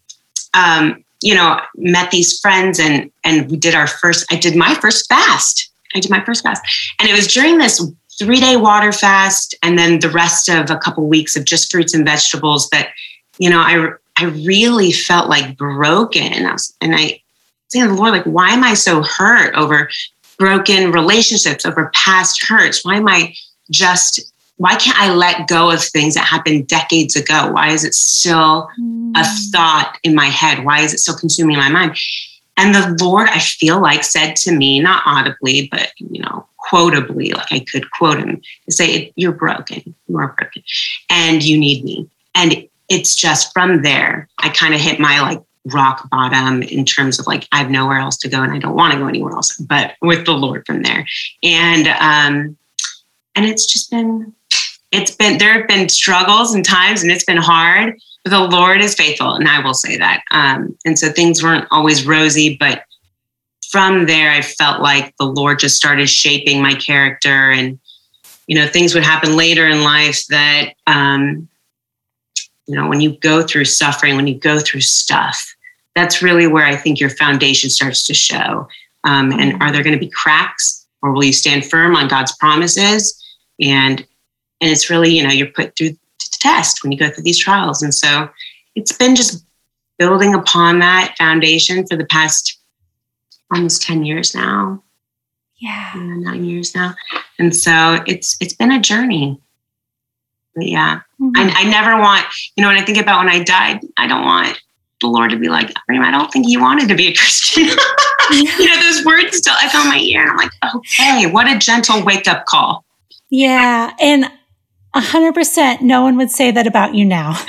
um, 0.54 1.04
you 1.22 1.34
know, 1.34 1.60
met 1.76 2.10
these 2.10 2.40
friends 2.40 2.78
and 2.78 3.10
and 3.24 3.50
we 3.50 3.56
did 3.56 3.74
our 3.74 3.86
first. 3.86 4.30
I 4.32 4.36
did 4.36 4.56
my 4.56 4.74
first 4.74 5.08
fast. 5.08 5.70
I 5.94 6.00
did 6.00 6.10
my 6.10 6.24
first 6.24 6.42
fast, 6.42 6.62
and 6.98 7.08
it 7.08 7.12
was 7.12 7.26
during 7.26 7.58
this 7.58 7.84
three 8.18 8.40
day 8.40 8.56
water 8.56 8.92
fast, 8.92 9.54
and 9.62 9.78
then 9.78 10.00
the 10.00 10.08
rest 10.08 10.48
of 10.48 10.70
a 10.70 10.78
couple 10.78 11.06
weeks 11.06 11.36
of 11.36 11.44
just 11.44 11.70
fruits 11.70 11.94
and 11.94 12.06
vegetables. 12.06 12.68
That 12.70 12.90
you 13.38 13.50
know, 13.50 13.58
I 13.58 13.92
I 14.16 14.26
really 14.26 14.92
felt 14.92 15.28
like 15.28 15.56
broken, 15.56 16.32
and 16.32 16.46
I 16.46 16.52
was, 16.52 16.74
and 16.80 16.94
I 16.94 17.20
saying 17.68 17.86
the 17.86 17.94
Lord, 17.94 18.12
like, 18.12 18.24
why 18.24 18.50
am 18.50 18.64
I 18.64 18.74
so 18.74 19.02
hurt 19.02 19.54
over 19.54 19.88
broken 20.40 20.90
relationships, 20.90 21.64
over 21.64 21.92
past 21.94 22.42
hurts? 22.42 22.84
Why 22.84 22.96
am 22.96 23.06
I 23.06 23.34
just, 23.70 24.32
why 24.56 24.74
can't 24.74 24.98
I 24.98 25.14
let 25.14 25.46
go 25.46 25.70
of 25.70 25.84
things 25.84 26.14
that 26.14 26.24
happened 26.24 26.66
decades 26.66 27.14
ago? 27.14 27.52
Why 27.52 27.68
is 27.68 27.84
it 27.84 27.94
still 27.94 28.68
mm. 28.80 29.12
a 29.14 29.24
thought 29.52 29.98
in 30.02 30.14
my 30.14 30.26
head? 30.26 30.64
Why 30.64 30.80
is 30.80 30.94
it 30.94 30.98
still 30.98 31.16
consuming 31.16 31.58
my 31.58 31.68
mind? 31.68 31.96
And 32.56 32.74
the 32.74 33.04
Lord, 33.04 33.28
I 33.28 33.38
feel 33.38 33.80
like, 33.80 34.02
said 34.02 34.34
to 34.36 34.52
me, 34.52 34.80
not 34.80 35.02
audibly, 35.06 35.68
but, 35.70 35.92
you 35.98 36.20
know, 36.22 36.46
quotably, 36.56 37.30
like 37.32 37.52
I 37.52 37.60
could 37.60 37.90
quote 37.90 38.18
him, 38.18 38.40
to 38.66 38.72
say, 38.72 39.12
You're 39.16 39.32
broken. 39.32 39.94
You 40.08 40.18
are 40.18 40.34
broken. 40.38 40.62
And 41.08 41.42
you 41.42 41.58
need 41.58 41.84
me. 41.84 42.08
And 42.34 42.66
it's 42.88 43.14
just 43.14 43.52
from 43.52 43.82
there, 43.82 44.28
I 44.38 44.48
kind 44.50 44.74
of 44.74 44.80
hit 44.80 44.98
my 44.98 45.20
like 45.20 45.42
rock 45.66 46.08
bottom 46.10 46.62
in 46.62 46.84
terms 46.84 47.18
of 47.18 47.26
like 47.26 47.46
I 47.52 47.58
have 47.58 47.70
nowhere 47.70 47.98
else 47.98 48.16
to 48.18 48.28
go 48.28 48.42
and 48.42 48.52
I 48.52 48.58
don't 48.58 48.74
want 48.74 48.94
to 48.94 48.98
go 48.98 49.06
anywhere 49.06 49.32
else, 49.32 49.56
but 49.56 49.94
with 50.00 50.24
the 50.24 50.32
Lord 50.32 50.64
from 50.66 50.82
there. 50.82 51.06
And 51.42 51.88
um, 51.88 52.56
and 53.34 53.46
it's 53.46 53.66
just 53.66 53.90
been, 53.90 54.32
it's 54.92 55.14
been, 55.14 55.38
there 55.38 55.54
have 55.54 55.68
been 55.68 55.88
struggles 55.88 56.54
and 56.54 56.64
times 56.64 57.02
and 57.02 57.10
it's 57.10 57.24
been 57.24 57.36
hard, 57.36 57.98
but 58.24 58.30
the 58.30 58.40
Lord 58.40 58.80
is 58.80 58.94
faithful. 58.94 59.32
And 59.34 59.48
I 59.48 59.60
will 59.60 59.74
say 59.74 59.96
that. 59.96 60.22
Um, 60.30 60.76
and 60.84 60.98
so 60.98 61.10
things 61.10 61.42
weren't 61.42 61.68
always 61.70 62.06
rosy, 62.06 62.56
but 62.58 62.84
from 63.70 64.06
there, 64.06 64.30
I 64.30 64.42
felt 64.42 64.82
like 64.82 65.14
the 65.16 65.26
Lord 65.26 65.60
just 65.60 65.76
started 65.76 66.08
shaping 66.08 66.60
my 66.60 66.74
character 66.74 67.50
and, 67.50 67.78
you 68.46 68.56
know, 68.56 68.66
things 68.66 68.94
would 68.94 69.04
happen 69.04 69.36
later 69.36 69.66
in 69.66 69.84
life 69.84 70.26
that, 70.26 70.74
um, 70.86 71.48
you 72.70 72.76
know, 72.76 72.86
when 72.86 73.00
you 73.00 73.18
go 73.18 73.42
through 73.42 73.64
suffering, 73.64 74.14
when 74.14 74.28
you 74.28 74.38
go 74.38 74.60
through 74.60 74.82
stuff, 74.82 75.56
that's 75.96 76.22
really 76.22 76.46
where 76.46 76.64
I 76.64 76.76
think 76.76 77.00
your 77.00 77.10
foundation 77.10 77.68
starts 77.68 78.06
to 78.06 78.14
show. 78.14 78.68
Um, 79.02 79.32
and 79.32 79.60
are 79.60 79.72
there 79.72 79.82
going 79.82 79.98
to 79.98 79.98
be 79.98 80.08
cracks 80.08 80.86
or 81.02 81.10
will 81.10 81.24
you 81.24 81.32
stand 81.32 81.68
firm 81.68 81.96
on 81.96 82.06
God's 82.06 82.36
promises? 82.36 83.20
And, 83.60 84.06
and 84.60 84.70
it's 84.70 84.88
really, 84.88 85.10
you 85.10 85.24
know, 85.24 85.30
you're 85.30 85.48
put 85.48 85.74
through 85.74 85.90
to 85.90 86.38
test 86.38 86.84
when 86.84 86.92
you 86.92 86.98
go 86.98 87.10
through 87.10 87.24
these 87.24 87.40
trials. 87.40 87.82
And 87.82 87.92
so 87.92 88.28
it's 88.76 88.92
been 88.92 89.16
just 89.16 89.44
building 89.98 90.32
upon 90.32 90.78
that 90.78 91.16
foundation 91.18 91.84
for 91.88 91.96
the 91.96 92.06
past 92.06 92.56
almost 93.52 93.82
10 93.82 94.04
years 94.04 94.32
now. 94.32 94.80
Yeah. 95.56 95.90
Nine 95.96 96.44
years 96.44 96.72
now. 96.72 96.94
And 97.40 97.54
so 97.54 97.98
it's 98.06 98.36
it's 98.40 98.54
been 98.54 98.70
a 98.70 98.80
journey. 98.80 99.40
But 100.54 100.66
yeah. 100.66 101.00
Mm-hmm. 101.20 101.32
I, 101.36 101.52
I 101.56 101.64
never 101.64 102.00
want, 102.00 102.26
you 102.56 102.62
know, 102.62 102.68
when 102.68 102.76
I 102.76 102.84
think 102.84 102.98
about 102.98 103.24
when 103.24 103.28
I 103.28 103.42
died, 103.42 103.80
I 103.96 104.06
don't 104.06 104.24
want 104.24 104.60
the 105.00 105.06
Lord 105.06 105.30
to 105.30 105.38
be 105.38 105.48
like, 105.48 105.72
I 105.88 106.10
don't 106.10 106.30
think 106.32 106.48
you 106.48 106.60
wanted 106.60 106.88
to 106.88 106.94
be 106.94 107.08
a 107.08 107.14
Christian. 107.16 107.68
you 108.32 108.68
know, 108.68 108.80
those 108.80 109.04
words 109.04 109.36
still 109.36 109.54
echo 109.62 109.80
in 109.82 109.88
my 109.88 109.98
ear. 109.98 110.22
And 110.22 110.30
I'm 110.30 110.36
like, 110.36 110.50
okay, 110.74 111.30
what 111.30 111.48
a 111.48 111.58
gentle 111.58 112.04
wake 112.04 112.28
up 112.28 112.46
call. 112.46 112.84
Yeah. 113.30 113.92
And 114.00 114.26
a 114.94 115.00
hundred 115.00 115.34
percent, 115.34 115.82
no 115.82 116.02
one 116.02 116.16
would 116.16 116.30
say 116.30 116.50
that 116.50 116.66
about 116.66 116.94
you 116.94 117.04
now. 117.04 117.40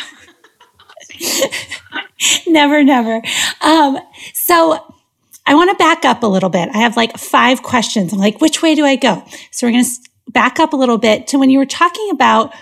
never, 2.48 2.84
never. 2.84 3.22
Um, 3.62 4.00
so 4.34 4.94
I 5.46 5.56
want 5.56 5.72
to 5.72 5.76
back 5.76 6.06
up 6.06 6.24
a 6.24 6.28
little 6.28 6.50
bit. 6.50 6.70
I 6.74 6.78
have 6.78 6.96
like 6.96 7.18
five 7.18 7.64
questions. 7.64 8.14
I'm 8.14 8.20
like, 8.20 8.40
which 8.42 8.62
way 8.62 8.76
do 8.76 8.86
I 8.86 8.96
go? 8.96 9.24
So 9.52 9.68
we're 9.68 9.72
going 9.72 9.86
to 9.86 9.92
back 10.30 10.60
up 10.60 10.74
a 10.74 10.76
little 10.76 10.98
bit 10.98 11.28
to 11.28 11.38
when 11.38 11.50
you 11.50 11.60
were 11.60 11.66
talking 11.66 12.10
about, 12.12 12.54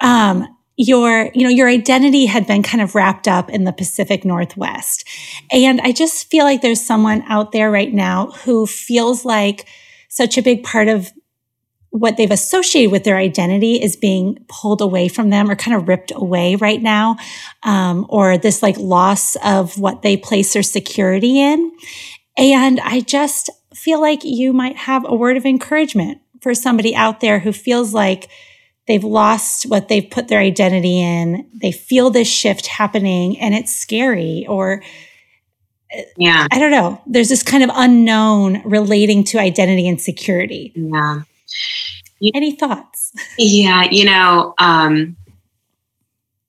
um, 0.00 0.46
your, 0.76 1.30
you 1.34 1.42
know, 1.42 1.48
your 1.48 1.68
identity 1.68 2.26
had 2.26 2.46
been 2.46 2.62
kind 2.62 2.80
of 2.80 2.94
wrapped 2.94 3.26
up 3.26 3.50
in 3.50 3.64
the 3.64 3.72
Pacific 3.72 4.24
Northwest. 4.24 5.04
And 5.50 5.80
I 5.80 5.90
just 5.90 6.30
feel 6.30 6.44
like 6.44 6.62
there's 6.62 6.84
someone 6.84 7.22
out 7.26 7.50
there 7.50 7.70
right 7.70 7.92
now 7.92 8.30
who 8.44 8.66
feels 8.66 9.24
like 9.24 9.66
such 10.08 10.38
a 10.38 10.42
big 10.42 10.62
part 10.62 10.88
of 10.88 11.10
what 11.90 12.16
they've 12.16 12.30
associated 12.30 12.92
with 12.92 13.04
their 13.04 13.16
identity 13.16 13.82
is 13.82 13.96
being 13.96 14.44
pulled 14.48 14.80
away 14.80 15.08
from 15.08 15.30
them 15.30 15.50
or 15.50 15.56
kind 15.56 15.76
of 15.76 15.88
ripped 15.88 16.12
away 16.14 16.54
right 16.54 16.82
now, 16.82 17.16
um, 17.62 18.06
or 18.08 18.38
this 18.38 18.62
like 18.62 18.76
loss 18.78 19.36
of 19.36 19.78
what 19.78 20.02
they 20.02 20.16
place 20.16 20.52
their 20.52 20.62
security 20.62 21.40
in. 21.40 21.72
And 22.36 22.78
I 22.80 23.00
just 23.00 23.50
feel 23.74 24.00
like 24.00 24.22
you 24.22 24.52
might 24.52 24.76
have 24.76 25.04
a 25.06 25.14
word 25.14 25.36
of 25.36 25.46
encouragement 25.46 26.20
for 26.40 26.54
somebody 26.54 26.94
out 26.94 27.20
there 27.20 27.40
who 27.40 27.52
feels 27.52 27.92
like 27.94 28.28
they've 28.88 29.04
lost 29.04 29.66
what 29.66 29.88
they've 29.88 30.10
put 30.10 30.28
their 30.28 30.40
identity 30.40 31.00
in. 31.00 31.48
They 31.54 31.70
feel 31.70 32.10
this 32.10 32.26
shift 32.26 32.66
happening 32.66 33.38
and 33.38 33.54
it's 33.54 33.74
scary 33.74 34.46
or 34.48 34.82
yeah. 36.16 36.46
I 36.50 36.58
don't 36.58 36.70
know. 36.70 37.00
There's 37.06 37.28
this 37.28 37.42
kind 37.42 37.62
of 37.62 37.70
unknown 37.72 38.62
relating 38.64 39.24
to 39.24 39.38
identity 39.38 39.88
and 39.88 40.00
security. 40.00 40.72
Yeah. 40.74 41.22
Any 42.34 42.56
thoughts? 42.56 43.12
Yeah, 43.38 43.84
you 43.90 44.04
know, 44.04 44.54
um, 44.58 45.16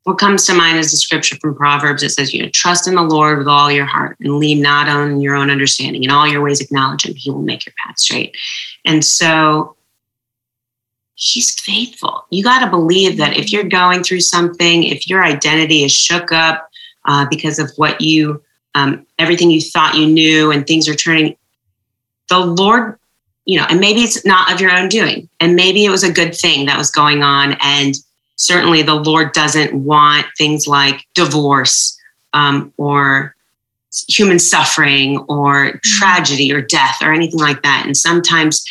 what 0.04 0.18
comes 0.18 0.46
to 0.48 0.54
mind 0.54 0.80
is 0.80 0.92
the 0.92 0.98
scripture 0.98 1.38
from 1.40 1.56
Proverbs. 1.56 2.02
It 2.02 2.10
says, 2.10 2.34
you 2.34 2.42
know, 2.42 2.50
trust 2.50 2.88
in 2.88 2.96
the 2.96 3.04
Lord 3.04 3.38
with 3.38 3.48
all 3.48 3.72
your 3.72 3.86
heart 3.86 4.18
and 4.20 4.40
lean 4.40 4.62
not 4.62 4.90
on 4.90 5.22
your 5.22 5.36
own 5.36 5.50
understanding. 5.50 6.04
In 6.04 6.10
all 6.10 6.28
your 6.28 6.42
ways, 6.42 6.60
acknowledge 6.60 7.06
him. 7.06 7.14
He 7.16 7.30
will 7.30 7.44
make 7.44 7.66
your 7.66 7.74
path 7.86 8.00
straight. 8.00 8.36
And 8.86 9.06
so 9.06 9.76
he's 11.20 11.60
faithful. 11.60 12.26
You 12.30 12.44
got 12.44 12.64
to 12.64 12.70
believe 12.70 13.18
that 13.18 13.38
if 13.38 13.52
you're 13.52 13.64
going 13.64 14.04
through 14.04 14.22
something, 14.22 14.84
if 14.84 15.08
your 15.08 15.24
identity 15.24 15.84
is 15.84 15.92
shook 15.92 16.32
up 16.32 16.70
uh, 17.06 17.28
because 17.30 17.60
of 17.60 17.72
what 17.76 18.00
you, 18.00 18.42
um, 18.74 19.06
everything 19.20 19.52
you 19.52 19.62
thought 19.62 19.96
you 19.96 20.08
knew 20.08 20.52
and 20.52 20.66
things 20.66 20.88
are 20.88 20.96
turning, 20.96 21.36
the 22.30 22.40
Lord 22.40 22.98
you 23.46 23.58
know, 23.58 23.66
and 23.68 23.80
maybe 23.80 24.02
it's 24.02 24.24
not 24.26 24.54
of 24.54 24.62
your 24.62 24.72
own 24.72 24.90
doing, 24.90 25.28
and 25.40 25.56
maybe 25.56 25.84
it 25.84 25.90
was 25.90 26.04
a 26.04 26.12
good 26.12 26.36
thing 26.36 26.68
that 26.68 26.78
was 26.78 26.92
going 26.92 27.24
on. 27.24 27.58
And 27.62 27.96
certainly 28.36 28.84
the 28.84 28.94
Lord 28.94 29.34
doesn't 29.34 29.74
want 29.74 30.28
things 30.38 30.68
like 30.68 31.04
divorce 31.16 31.98
um, 32.34 32.72
or 32.78 33.36
human 34.08 34.38
suffering 34.38 35.18
or 35.28 35.72
mm-hmm. 35.72 35.78
tragedy 35.82 36.54
or 36.54 36.62
death 36.62 36.98
or 37.02 37.12
anything 37.12 37.40
like 37.40 37.64
that. 37.64 37.86
And 37.88 37.98
sometimes 37.98 38.64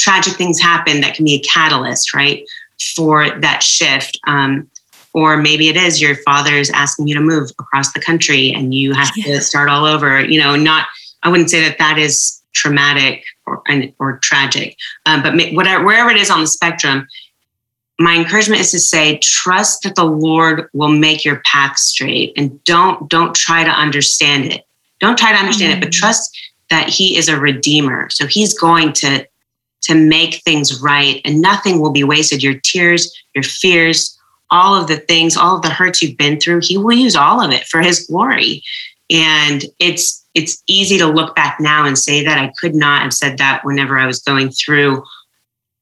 tragic 0.00 0.34
things 0.34 0.60
happen 0.60 1.00
that 1.02 1.14
can 1.14 1.24
be 1.24 1.34
a 1.34 1.40
catalyst, 1.40 2.14
right, 2.14 2.48
for 2.96 3.38
that 3.40 3.62
shift. 3.62 4.18
Um, 4.26 4.68
or 5.12 5.36
maybe 5.36 5.68
it 5.68 5.76
is 5.76 6.00
your 6.00 6.16
father 6.16 6.54
is 6.54 6.70
asking 6.70 7.08
you 7.08 7.14
to 7.14 7.20
move 7.20 7.50
across 7.58 7.92
the 7.92 8.00
country 8.00 8.52
and 8.52 8.74
you 8.74 8.92
have 8.92 9.10
yeah. 9.16 9.24
to 9.24 9.40
start 9.40 9.68
all 9.68 9.84
over. 9.84 10.24
You 10.24 10.40
know, 10.40 10.56
not, 10.56 10.86
I 11.22 11.28
wouldn't 11.28 11.50
say 11.50 11.60
that 11.68 11.78
that 11.78 11.98
is 11.98 12.40
traumatic 12.52 13.24
or, 13.46 13.62
or 13.98 14.18
tragic. 14.18 14.76
Um, 15.06 15.22
but 15.22 15.34
whatever, 15.52 15.84
wherever 15.84 16.10
it 16.10 16.16
is 16.16 16.30
on 16.30 16.40
the 16.40 16.46
spectrum, 16.46 17.06
my 17.98 18.16
encouragement 18.16 18.60
is 18.60 18.70
to 18.70 18.78
say, 18.78 19.18
trust 19.18 19.82
that 19.82 19.94
the 19.94 20.04
Lord 20.04 20.68
will 20.72 20.88
make 20.88 21.24
your 21.24 21.42
path 21.44 21.76
straight 21.76 22.32
and 22.36 22.62
don't, 22.64 23.10
don't 23.10 23.34
try 23.34 23.62
to 23.62 23.70
understand 23.70 24.46
it. 24.46 24.64
Don't 25.00 25.18
try 25.18 25.32
to 25.32 25.38
understand 25.38 25.72
mm-hmm. 25.72 25.82
it, 25.82 25.86
but 25.86 25.92
mm-hmm. 25.92 26.00
trust 26.00 26.38
that 26.70 26.88
he 26.88 27.18
is 27.18 27.28
a 27.28 27.38
redeemer. 27.38 28.08
So 28.10 28.26
he's 28.26 28.56
going 28.56 28.92
to, 28.94 29.26
to 29.82 29.94
make 29.94 30.36
things 30.36 30.80
right 30.80 31.20
and 31.24 31.40
nothing 31.40 31.80
will 31.80 31.92
be 31.92 32.04
wasted. 32.04 32.42
Your 32.42 32.58
tears, 32.60 33.12
your 33.34 33.44
fears, 33.44 34.18
all 34.50 34.74
of 34.74 34.88
the 34.88 34.96
things, 34.96 35.36
all 35.36 35.56
of 35.56 35.62
the 35.62 35.70
hurts 35.70 36.02
you've 36.02 36.16
been 36.16 36.40
through, 36.40 36.60
he 36.62 36.76
will 36.76 36.96
use 36.96 37.16
all 37.16 37.40
of 37.40 37.50
it 37.52 37.66
for 37.66 37.80
his 37.80 38.06
glory. 38.06 38.62
And 39.10 39.64
it's 39.78 40.24
it's 40.34 40.62
easy 40.68 40.96
to 40.98 41.06
look 41.06 41.34
back 41.34 41.58
now 41.58 41.84
and 41.84 41.98
say 41.98 42.24
that 42.24 42.38
I 42.38 42.52
could 42.58 42.74
not 42.74 43.02
have 43.02 43.12
said 43.12 43.38
that 43.38 43.64
whenever 43.64 43.98
I 43.98 44.06
was 44.06 44.22
going 44.22 44.50
through 44.50 45.02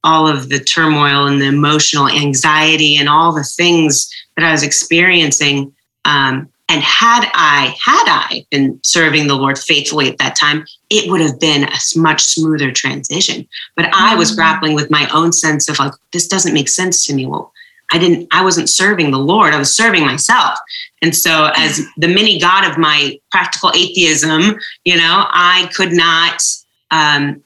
all 0.05 0.26
of 0.26 0.49
the 0.49 0.59
turmoil 0.59 1.26
and 1.26 1.40
the 1.40 1.49
emotional 1.49 2.09
anxiety 2.09 2.97
and 2.97 3.09
all 3.09 3.33
the 3.33 3.43
things 3.43 4.11
that 4.37 4.45
I 4.45 4.52
was 4.52 4.62
experiencing. 4.62 5.75
Um, 6.05 6.49
and 6.68 6.82
had 6.82 7.30
I 7.34 7.75
had 7.82 8.04
I 8.06 8.46
been 8.50 8.78
serving 8.82 9.26
the 9.26 9.34
Lord 9.34 9.58
faithfully 9.58 10.10
at 10.10 10.18
that 10.18 10.37
time, 10.37 10.66
it 10.90 11.10
would 11.10 11.20
have 11.20 11.40
been 11.40 11.64
a 11.64 11.78
much 11.96 12.22
smoother 12.22 12.70
transition. 12.70 13.48
But 13.75 13.92
I 13.94 14.14
was 14.14 14.32
mm. 14.32 14.37
grappling 14.37 14.75
with 14.75 14.90
my 14.90 15.08
own 15.12 15.32
sense 15.32 15.68
of 15.68 15.78
like, 15.78 15.92
this 16.12 16.28
doesn't 16.28 16.54
make 16.54 16.68
sense 16.68 17.06
to 17.06 17.14
me. 17.14 17.26
Well, 17.26 17.52
I 17.90 17.98
didn't, 17.98 18.28
I 18.32 18.44
wasn't 18.44 18.68
serving 18.68 19.10
the 19.10 19.18
Lord, 19.18 19.54
I 19.54 19.58
was 19.58 19.75
serving 19.75 20.04
myself. 20.04 20.58
And 21.00 21.16
so, 21.16 21.50
as 21.56 21.80
the 21.96 22.08
mini 22.08 22.38
God 22.38 22.70
of 22.70 22.76
my 22.76 23.18
practical 23.30 23.72
atheism, 23.75 24.58
you 24.84 24.96
know, 24.96 25.25
I 25.30 25.70
could 25.75 25.92
not, 25.92 26.42
um, 26.90 27.42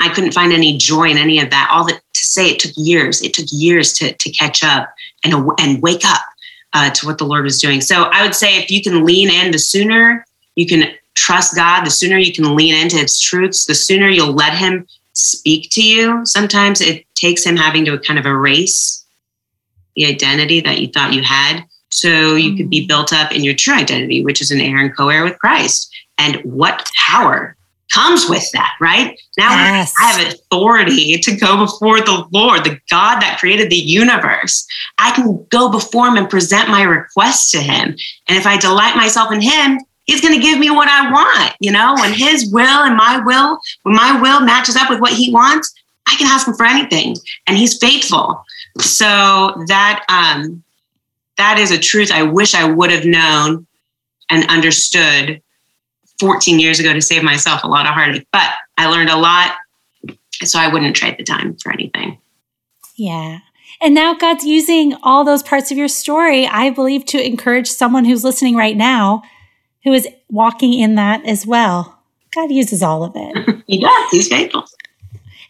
I 0.00 0.10
couldn't 0.10 0.32
find 0.32 0.52
any 0.52 0.76
joy 0.76 1.08
in 1.08 1.16
any 1.16 1.40
of 1.40 1.50
that. 1.50 1.70
All 1.72 1.86
that 1.86 2.00
to 2.14 2.26
say, 2.26 2.50
it 2.50 2.58
took 2.58 2.72
years. 2.76 3.22
It 3.22 3.32
took 3.32 3.46
years 3.50 3.94
to, 3.94 4.12
to 4.12 4.30
catch 4.30 4.62
up 4.62 4.92
and, 5.24 5.34
and 5.58 5.82
wake 5.82 6.04
up 6.04 6.22
uh, 6.78 6.90
to 6.90 7.06
what 7.06 7.18
the 7.18 7.24
Lord 7.24 7.44
was 7.44 7.60
doing. 7.60 7.80
So, 7.80 8.04
I 8.04 8.22
would 8.22 8.34
say 8.34 8.58
if 8.58 8.70
you 8.70 8.82
can 8.82 9.04
lean 9.04 9.30
in, 9.30 9.50
the 9.50 9.58
sooner 9.58 10.24
you 10.54 10.66
can 10.66 10.94
trust 11.14 11.56
God, 11.56 11.84
the 11.84 11.90
sooner 11.90 12.16
you 12.16 12.32
can 12.32 12.54
lean 12.54 12.74
into 12.74 12.96
His 12.96 13.20
truths, 13.20 13.64
the 13.64 13.74
sooner 13.74 14.08
you'll 14.08 14.32
let 14.32 14.54
Him 14.54 14.86
speak 15.12 15.70
to 15.72 15.82
you. 15.82 16.24
Sometimes 16.24 16.80
it 16.80 17.04
takes 17.14 17.44
Him 17.44 17.56
having 17.56 17.84
to 17.86 17.98
kind 17.98 18.18
of 18.18 18.26
erase 18.26 19.04
the 19.96 20.06
identity 20.06 20.60
that 20.60 20.80
you 20.80 20.88
thought 20.88 21.12
you 21.12 21.22
had 21.22 21.64
so 21.90 22.36
you 22.36 22.56
could 22.56 22.70
be 22.70 22.84
mm. 22.84 22.88
built 22.88 23.12
up 23.12 23.32
in 23.32 23.42
your 23.42 23.54
true 23.54 23.74
identity, 23.74 24.24
which 24.24 24.40
is 24.40 24.50
an 24.50 24.60
heir 24.60 24.78
and 24.78 24.96
co 24.96 25.08
heir 25.08 25.24
with 25.24 25.38
Christ. 25.38 25.92
And 26.18 26.36
what 26.44 26.88
power 26.94 27.56
comes 27.90 28.28
with 28.28 28.50
that, 28.52 28.74
right? 28.80 29.18
Now 29.36 29.50
yes. 29.50 29.94
I 30.00 30.12
have 30.12 30.32
authority 30.34 31.18
to 31.18 31.36
go 31.36 31.56
before 31.56 32.00
the 32.00 32.26
Lord, 32.32 32.64
the 32.64 32.78
God 32.90 33.20
that 33.20 33.38
created 33.38 33.70
the 33.70 33.76
universe. 33.76 34.66
I 34.98 35.12
can 35.12 35.44
go 35.50 35.70
before 35.70 36.08
Him 36.08 36.16
and 36.16 36.28
present 36.28 36.68
my 36.68 36.82
request 36.82 37.50
to 37.52 37.58
Him. 37.58 37.96
And 38.28 38.38
if 38.38 38.46
I 38.46 38.56
delight 38.56 38.96
myself 38.96 39.32
in 39.32 39.40
Him, 39.40 39.80
He's 40.04 40.22
going 40.22 40.34
to 40.34 40.40
give 40.40 40.58
me 40.58 40.70
what 40.70 40.88
I 40.88 41.10
want, 41.10 41.54
you 41.60 41.70
know, 41.70 41.94
when 42.00 42.12
His 42.12 42.50
will 42.50 42.84
and 42.84 42.96
my 42.96 43.20
will, 43.24 43.58
when 43.82 43.94
my 43.94 44.18
will 44.20 44.40
matches 44.40 44.74
up 44.76 44.88
with 44.88 45.00
what 45.00 45.12
He 45.12 45.32
wants, 45.32 45.74
I 46.06 46.14
can 46.16 46.26
ask 46.26 46.48
Him 46.48 46.54
for 46.54 46.64
anything. 46.64 47.16
And 47.46 47.56
He's 47.56 47.78
faithful. 47.78 48.42
So 48.78 49.64
that 49.66 50.04
um, 50.08 50.62
that 51.36 51.58
is 51.58 51.70
a 51.70 51.78
truth 51.78 52.10
I 52.10 52.22
wish 52.22 52.54
I 52.54 52.64
would 52.64 52.90
have 52.90 53.04
known 53.04 53.66
and 54.30 54.48
understood 54.48 55.40
14 56.20 56.58
years 56.58 56.80
ago 56.80 56.92
to 56.92 57.00
save 57.00 57.22
myself 57.22 57.62
a 57.64 57.68
lot 57.68 57.86
of 57.86 57.94
heartache. 57.94 58.26
But 58.32 58.50
I 58.76 58.88
learned 58.88 59.10
a 59.10 59.16
lot, 59.16 59.56
so 60.42 60.58
I 60.58 60.68
wouldn't 60.72 60.96
trade 60.96 61.16
the 61.18 61.24
time 61.24 61.56
for 61.56 61.72
anything. 61.72 62.18
Yeah. 62.96 63.38
And 63.80 63.94
now 63.94 64.14
God's 64.14 64.44
using 64.44 64.94
all 65.02 65.24
those 65.24 65.42
parts 65.42 65.70
of 65.70 65.78
your 65.78 65.88
story, 65.88 66.46
I 66.46 66.70
believe, 66.70 67.04
to 67.06 67.24
encourage 67.24 67.68
someone 67.68 68.04
who's 68.04 68.24
listening 68.24 68.56
right 68.56 68.76
now 68.76 69.22
who 69.84 69.92
is 69.92 70.08
walking 70.28 70.74
in 70.74 70.96
that 70.96 71.24
as 71.24 71.46
well. 71.46 72.00
God 72.34 72.50
uses 72.50 72.82
all 72.82 73.04
of 73.04 73.12
it. 73.14 73.62
he 73.66 73.80
does. 73.80 74.10
He's 74.10 74.28
faithful. 74.28 74.64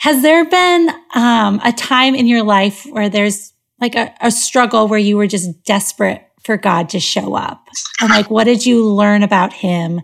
Has 0.00 0.22
there 0.22 0.44
been 0.44 0.90
um, 1.14 1.60
a 1.64 1.72
time 1.72 2.14
in 2.14 2.26
your 2.26 2.42
life 2.42 2.86
where 2.86 3.08
there's 3.08 3.52
like 3.80 3.94
a, 3.94 4.14
a 4.20 4.30
struggle 4.30 4.86
where 4.86 4.98
you 4.98 5.16
were 5.16 5.26
just 5.26 5.64
desperate 5.64 6.22
for 6.44 6.56
God 6.56 6.88
to 6.90 7.00
show 7.00 7.34
up? 7.34 7.66
And 8.00 8.10
like, 8.10 8.30
what 8.30 8.44
did 8.44 8.64
you 8.64 8.86
learn 8.86 9.22
about 9.22 9.52
Him 9.52 10.02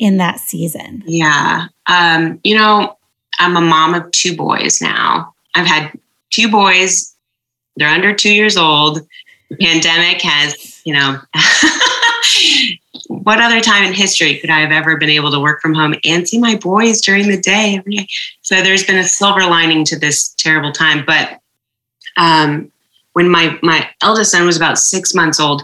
in 0.00 0.16
that 0.16 0.40
season? 0.40 1.04
Yeah. 1.06 1.66
Um, 1.86 2.40
you 2.42 2.56
know, 2.56 2.96
I'm 3.38 3.56
a 3.56 3.60
mom 3.60 3.94
of 3.94 4.10
two 4.10 4.34
boys 4.36 4.80
now. 4.82 5.34
I've 5.54 5.66
had 5.66 5.92
two 6.30 6.50
boys, 6.50 7.14
they're 7.76 7.88
under 7.88 8.14
two 8.14 8.34
years 8.34 8.56
old. 8.56 9.00
The 9.50 9.56
pandemic 9.56 10.22
has, 10.22 10.80
you 10.84 10.94
know, 10.94 11.18
what 13.08 13.40
other 13.40 13.60
time 13.60 13.84
in 13.84 13.92
history 13.92 14.38
could 14.38 14.50
I 14.50 14.60
have 14.60 14.72
ever 14.72 14.96
been 14.96 15.10
able 15.10 15.30
to 15.32 15.40
work 15.40 15.60
from 15.60 15.74
home 15.74 15.94
and 16.04 16.26
see 16.26 16.38
my 16.38 16.56
boys 16.56 17.00
during 17.00 17.28
the 17.28 17.40
day? 17.40 17.82
So 18.42 18.62
there's 18.62 18.84
been 18.84 18.98
a 18.98 19.04
silver 19.04 19.42
lining 19.42 19.84
to 19.86 19.98
this 19.98 20.34
terrible 20.34 20.72
time. 20.72 21.04
But 21.04 21.40
um, 22.16 22.70
when 23.12 23.28
my 23.28 23.58
my 23.62 23.88
eldest 24.02 24.32
son 24.32 24.46
was 24.46 24.56
about 24.56 24.78
six 24.78 25.14
months 25.14 25.40
old, 25.40 25.62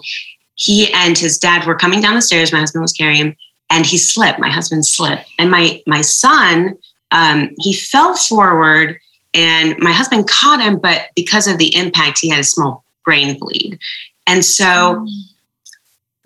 he 0.57 0.93
and 0.93 1.16
his 1.16 1.38
dad 1.38 1.66
were 1.66 1.76
coming 1.76 2.00
down 2.00 2.14
the 2.14 2.23
stairs. 2.23 2.52
My 2.52 2.61
husband 2.61 2.83
was 2.83 2.93
carrying 2.93 3.26
him, 3.26 3.37
and 3.70 3.85
he 3.85 3.99
slipped. 3.99 4.38
My 4.38 4.50
husband 4.50 4.87
slipped, 4.87 5.28
and 5.38 5.50
my 5.50 5.82
my 5.87 6.00
son 6.00 6.76
um, 7.11 7.50
he 7.58 7.73
fell 7.73 8.14
forward, 8.16 8.99
and 9.35 9.76
my 9.78 9.92
husband 9.92 10.28
caught 10.28 10.61
him, 10.61 10.78
but 10.78 11.08
because 11.14 11.46
of 11.46 11.58
the 11.58 11.75
impact, 11.76 12.18
he 12.20 12.28
had 12.28 12.40
a 12.40 12.44
small 12.44 12.85
brain 13.04 13.38
bleed, 13.38 13.78
and 14.26 14.44
so. 14.44 15.06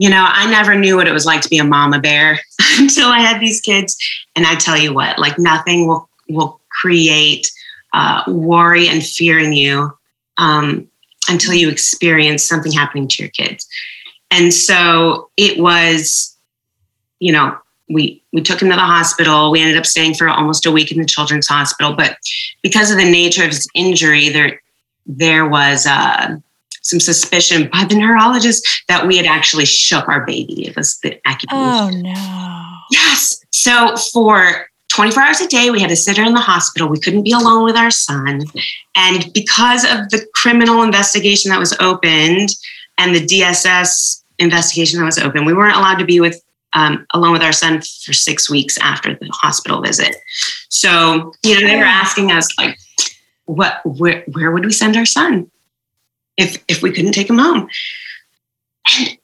You 0.03 0.09
know, 0.09 0.25
I 0.27 0.51
never 0.51 0.75
knew 0.75 0.97
what 0.97 1.07
it 1.09 1.13
was 1.13 1.27
like 1.27 1.43
to 1.43 1.49
be 1.51 1.59
a 1.59 1.65
mama 1.65 2.01
bear 2.01 2.41
until 2.79 3.09
I 3.09 3.19
had 3.19 3.39
these 3.39 3.61
kids. 3.61 3.99
And 4.35 4.47
I 4.47 4.55
tell 4.55 4.75
you 4.79 4.95
what, 4.95 5.19
like 5.19 5.39
nothing 5.39 5.87
will 5.87 6.09
will 6.31 6.59
create 6.71 7.53
uh, 7.93 8.23
worry 8.27 8.89
and 8.89 9.05
fear 9.05 9.39
in 9.39 9.53
you 9.53 9.93
um, 10.39 10.89
until 11.29 11.55
you 11.55 11.69
experience 11.69 12.45
something 12.45 12.73
happening 12.73 13.09
to 13.09 13.23
your 13.23 13.31
kids. 13.31 13.69
And 14.31 14.55
so 14.55 15.31
it 15.37 15.59
was, 15.59 16.30
you 17.21 17.33
know, 17.33 17.57
we 17.89 18.23
we 18.33 18.43
took 18.43 18.61
him 18.61 18.71
to 18.71 18.75
the 18.75 18.81
hospital. 18.81 19.51
We 19.51 19.61
ended 19.61 19.77
up 19.77 19.87
staying 19.87 20.15
for 20.15 20.29
almost 20.29 20.67
a 20.67 20.73
week 20.73 20.91
in 20.91 20.99
the 20.99 21.07
children's 21.07 21.47
hospital, 21.47 21.95
but 21.95 22.17
because 22.63 22.91
of 22.91 22.97
the 22.97 23.11
nature 23.11 23.45
of 23.45 23.51
his 23.51 23.69
injury, 23.75 24.29
there 24.29 24.61
there 25.07 25.49
was. 25.49 25.87
Uh, 25.87 26.37
some 26.83 26.99
suspicion 26.99 27.69
by 27.71 27.85
the 27.85 27.95
neurologist 27.95 28.67
that 28.89 29.07
we 29.07 29.17
had 29.19 29.27
actually 29.27 29.67
shook 29.67 30.09
our 30.09 30.25
baby. 30.25 30.67
It 30.67 30.75
was 30.75 30.99
the 31.01 31.21
accusation. 31.29 31.53
Oh 31.53 31.91
no. 31.91 32.77
Yes. 32.91 33.45
So 33.51 33.97
for 34.13 34.67
24 34.89 35.23
hours 35.23 35.41
a 35.41 35.47
day, 35.47 35.71
we 35.71 35.81
had 35.81 35.91
a 35.91 35.97
sitter 35.97 36.23
in 36.23 36.35
the 36.35 36.41
hospital. 36.41 36.89
We 36.89 36.99
couldn't 36.99 37.23
be 37.23 37.33
alone 37.33 37.65
with 37.65 37.77
our 37.77 37.91
son. 37.91 38.43
And 38.97 39.33
because 39.33 39.85
of 39.85 40.11
the 40.11 40.27
criminal 40.35 40.83
investigation 40.83 41.51
that 41.51 41.61
was 41.61 41.77
opened 41.81 42.51
and 42.99 43.15
the 43.15 43.25
DSS 43.25 44.23
investigation 44.39 44.99
that 44.99 45.07
was 45.07 45.19
open, 45.19 45.45
we 45.45 45.55
weren't 45.55 45.77
allowed 45.77 45.99
to 45.99 46.05
be 46.05 46.21
with 46.21 46.43
um, 46.73 47.07
alone 47.15 47.33
with 47.33 47.43
our 47.43 47.53
son 47.53 47.81
for 47.81 48.13
six 48.13 48.51
weeks 48.51 48.79
after 48.79 49.15
the 49.15 49.29
hospital 49.33 49.81
visit. 49.81 50.17
So, 50.69 51.33
you 51.43 51.61
know, 51.61 51.67
they 51.67 51.77
were 51.77 51.83
asking 51.83 52.31
us 52.33 52.49
like, 52.59 52.79
what, 53.47 53.81
where, 53.85 54.25
where 54.33 54.51
would 54.51 54.65
we 54.65 54.73
send 54.73 54.97
our 54.97 55.07
son? 55.07 55.51
if 56.41 56.63
if 56.69 56.83
we 56.83 56.91
couldn't 56.91 57.13
take 57.13 57.31
him 57.31 57.39
home. 57.39 57.69
And 58.99 59.19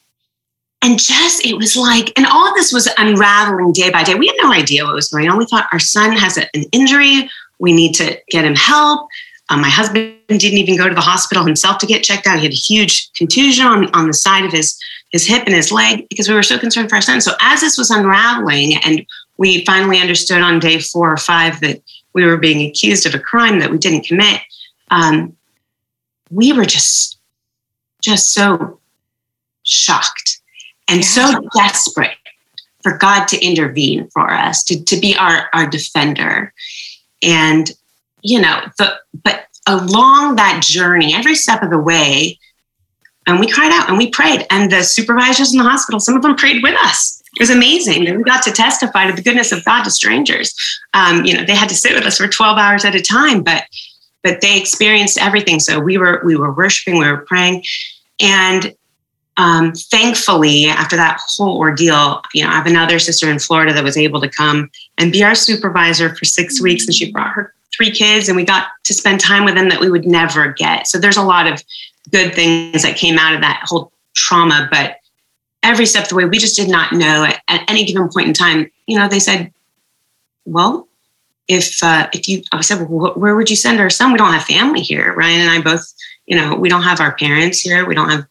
and 0.83 0.99
just 0.99 1.45
it 1.45 1.57
was 1.57 1.77
like, 1.77 2.13
and 2.17 2.27
all 2.27 2.55
this 2.55 2.73
was 2.73 2.89
unraveling 2.99 3.73
day 3.73 3.91
by 3.91 4.05
day. 4.05 4.15
We 4.15 4.29
had 4.29 4.37
no 4.43 4.53
idea 4.53 4.85
what 4.85 4.95
was 4.95 5.09
going 5.09 5.29
on. 5.29 5.39
We 5.39 5.47
thought 5.47 5.69
our 5.73 5.79
son 5.79 6.13
has 6.13 6.37
a, 6.37 6.43
an 6.55 6.65
injury. 6.73 7.29
We 7.59 7.73
need 7.73 7.95
to 7.95 8.21
get 8.29 8.45
him 8.45 8.55
help. 8.55 9.09
Um, 9.49 9.61
my 9.61 9.69
husband 9.69 10.17
didn't 10.29 10.59
even 10.59 10.77
go 10.77 10.89
to 10.89 10.95
the 10.95 11.01
hospital 11.01 11.45
himself 11.45 11.79
to 11.79 11.87
get 11.87 12.03
checked 12.03 12.27
out. 12.27 12.39
He 12.39 12.45
had 12.45 12.53
a 12.53 12.55
huge 12.55 13.13
contusion 13.13 13.67
on, 13.67 13.87
on 13.95 14.07
the 14.09 14.15
side 14.15 14.45
of 14.45 14.53
his, 14.53 14.79
his 15.11 15.27
hip 15.27 15.45
and 15.47 15.55
his 15.55 15.71
leg 15.71 16.09
because 16.09 16.29
we 16.29 16.35
were 16.35 16.43
so 16.43 16.59
concerned 16.59 16.89
for 16.89 16.97
our 16.97 17.03
son. 17.03 17.21
So 17.21 17.33
as 17.41 17.61
this 17.61 17.79
was 17.79 17.91
unraveling 17.91 18.77
and 18.85 19.07
we 19.37 19.65
finally 19.65 19.99
understood 19.99 20.43
on 20.43 20.59
day 20.59 20.81
four 20.81 21.13
or 21.13 21.17
five 21.17 21.61
that 21.61 21.81
we 22.13 22.25
were 22.25 22.39
being 22.39 22.69
accused 22.69 23.07
of 23.07 23.15
a 23.15 23.21
crime 23.21 23.61
that 23.61 23.71
we 23.71 23.79
didn't 23.79 24.07
commit, 24.07 24.41
um, 24.91 25.37
we 26.31 26.53
were 26.53 26.65
just 26.65 27.19
just 28.01 28.33
so 28.33 28.79
shocked 29.65 30.41
and 30.89 31.05
so 31.05 31.41
desperate 31.57 32.17
for 32.83 32.97
God 32.97 33.27
to 33.27 33.45
intervene 33.45 34.09
for 34.11 34.31
us, 34.31 34.63
to, 34.65 34.85
to 34.85 34.97
be 35.01 35.17
our, 35.17 35.49
our 35.53 35.67
defender. 35.67 36.53
And, 37.23 37.71
you 38.27 38.41
know, 38.41 38.61
the, 38.79 38.95
but 39.25 39.47
along 39.67 40.37
that 40.37 40.63
journey, 40.63 41.15
every 41.15 41.35
step 41.35 41.63
of 41.63 41.71
the 41.71 41.79
way, 41.79 42.39
and 43.27 43.41
we 43.41 43.51
cried 43.51 43.73
out 43.73 43.89
and 43.89 43.99
we 43.99 44.11
prayed. 44.11 44.47
And 44.51 44.71
the 44.71 44.83
supervisors 44.83 45.53
in 45.53 45.59
the 45.59 45.65
hospital, 45.65 46.01
some 46.01 46.17
of 46.17 46.23
them 46.23 46.37
prayed 46.37 46.63
with 46.63 46.75
us. 46.83 47.23
It 47.37 47.43
was 47.43 47.51
amazing. 47.51 48.07
And 48.07 48.19
we 48.19 48.25
got 48.25 48.43
to 48.45 48.53
testify 48.53 49.07
to 49.07 49.13
the 49.13 49.23
goodness 49.23 49.53
of 49.53 49.65
God 49.65 49.85
to 49.85 49.91
strangers. 49.91 50.55
Um, 50.95 51.25
you 51.25 51.35
know, 51.35 51.45
they 51.45 51.55
had 51.55 51.69
to 51.69 51.75
sit 51.75 51.95
with 51.95 52.05
us 52.05 52.19
for 52.19 52.29
12 52.29 52.59
hours 52.59 52.85
at 52.85 52.95
a 52.95 53.03
time, 53.03 53.43
but 53.43 53.65
but 54.23 54.41
they 54.41 54.59
experienced 54.59 55.21
everything. 55.21 55.61
So 55.61 55.79
we 55.79 55.99
were 55.99 56.21
we 56.25 56.37
were 56.37 56.53
worshiping, 56.53 56.99
we 56.99 57.09
were 57.09 57.19
praying, 57.19 57.65
and 58.21 58.75
um, 59.37 59.73
thankfully, 59.73 60.67
after 60.67 60.97
that 60.97 61.21
whole 61.21 61.59
ordeal, 61.59 62.23
you 62.33 62.43
know, 62.43 62.49
I 62.49 62.55
have 62.55 62.67
another 62.67 62.99
sister 62.99 63.31
in 63.31 63.39
Florida 63.39 63.73
that 63.75 63.85
was 63.85 63.97
able 63.97 64.21
to 64.23 64.29
come 64.29 64.71
and 64.99 65.13
be 65.13 65.23
our 65.23 65.35
supervisor 65.35 66.15
for 66.15 66.25
six 66.25 66.61
weeks, 66.61 66.87
and 66.87 66.95
she 66.95 67.13
brought 67.13 67.33
her 67.33 67.55
three 67.75 67.91
kids, 67.91 68.29
and 68.29 68.37
we 68.37 68.45
got 68.45 68.69
to 68.85 68.95
spend 68.95 69.21
time 69.21 69.45
with 69.45 69.55
them 69.55 69.69
that 69.69 69.81
we 69.81 69.91
would 69.91 70.07
never 70.07 70.53
get. 70.53 70.87
So 70.87 70.99
there's 70.99 71.17
a 71.17 71.23
lot 71.23 71.47
of 71.47 71.63
good 72.11 72.35
things 72.35 72.83
that 72.83 72.97
came 72.97 73.19
out 73.19 73.35
of 73.35 73.41
that 73.41 73.63
whole 73.65 73.93
trauma, 74.15 74.69
but 74.71 75.01
every 75.63 75.87
step 75.87 76.05
of 76.05 76.09
the 76.09 76.15
way, 76.15 76.25
we 76.25 76.39
just 76.39 76.57
did 76.57 76.69
not 76.69 76.93
know 76.93 77.25
at, 77.25 77.43
at 77.49 77.69
any 77.69 77.85
given 77.85 78.09
point 78.09 78.29
in 78.29 78.35
time. 78.35 78.71
You 78.87 78.99
know, 78.99 79.09
they 79.09 79.19
said, 79.19 79.53
"Well, 80.45 80.87
if 81.49 81.83
uh, 81.83 82.09
if 82.13 82.29
you 82.29 82.43
I 82.53 82.61
said, 82.61 82.89
well, 82.89 83.13
where 83.15 83.37
would 83.37 83.51
you 83.51 83.57
send 83.57 83.81
our 83.81 83.91
son? 83.91 84.13
We 84.13 84.19
don't 84.19 84.33
have 84.33 84.45
family 84.45 84.81
here. 84.81 85.15
Ryan 85.15 85.43
and 85.43 85.51
I 85.51 85.61
both, 85.61 85.93
you 86.27 86.37
know, 86.37 86.55
we 86.55 86.69
don't 86.69 86.83
have 86.83 87.01
our 87.01 87.15
parents 87.15 87.61
here. 87.61 87.87
We 87.87 87.95
don't 87.95 88.11
have 88.11 88.27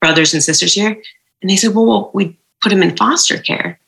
brothers 0.00 0.34
and 0.34 0.42
sisters 0.42 0.74
here. 0.74 0.96
And 1.40 1.50
they 1.50 1.56
said, 1.56 1.74
well, 1.74 1.86
well 1.86 2.10
we 2.14 2.36
put 2.62 2.72
him 2.72 2.82
in 2.82 2.96
foster 2.96 3.38
care. 3.38 3.78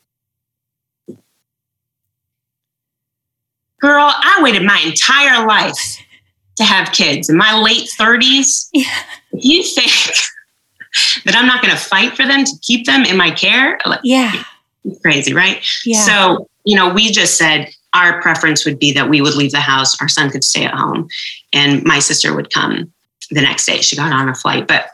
Girl, 3.85 4.11
I 4.11 4.41
waited 4.43 4.63
my 4.63 4.81
entire 4.81 5.47
life 5.47 5.99
to 6.57 6.65
have 6.65 6.91
kids 6.91 7.29
in 7.29 7.37
my 7.37 7.55
late 7.61 7.87
30s. 8.01 8.71
Yeah. 8.73 8.85
If 9.33 9.45
you 9.45 9.63
think 9.63 11.23
that 11.27 11.37
I'm 11.37 11.47
not 11.47 11.61
going 11.61 11.75
to 11.75 11.79
fight 11.79 12.17
for 12.17 12.25
them 12.25 12.47
to 12.47 12.53
keep 12.63 12.87
them 12.87 13.05
in 13.05 13.19
my 13.19 13.31
care, 13.31 13.79
yeah, 14.03 14.43
crazy, 15.03 15.35
right? 15.35 15.63
Yeah. 15.85 16.01
So, 16.01 16.49
you 16.65 16.77
know, 16.77 16.95
we 16.95 17.11
just 17.11 17.37
said, 17.37 17.69
our 17.93 18.23
preference 18.23 18.65
would 18.65 18.79
be 18.79 18.91
that 18.93 19.11
we 19.11 19.21
would 19.21 19.35
leave 19.35 19.51
the 19.51 19.61
house, 19.61 20.01
our 20.01 20.09
son 20.09 20.31
could 20.31 20.45
stay 20.45 20.65
at 20.65 20.73
home, 20.73 21.07
and 21.53 21.85
my 21.85 21.99
sister 21.99 22.35
would 22.35 22.51
come 22.51 22.91
the 23.33 23.43
next 23.43 23.67
day. 23.67 23.83
She 23.83 23.97
got 23.97 24.15
on 24.15 24.31
a 24.31 24.35
flight, 24.35 24.67
but 24.67 24.87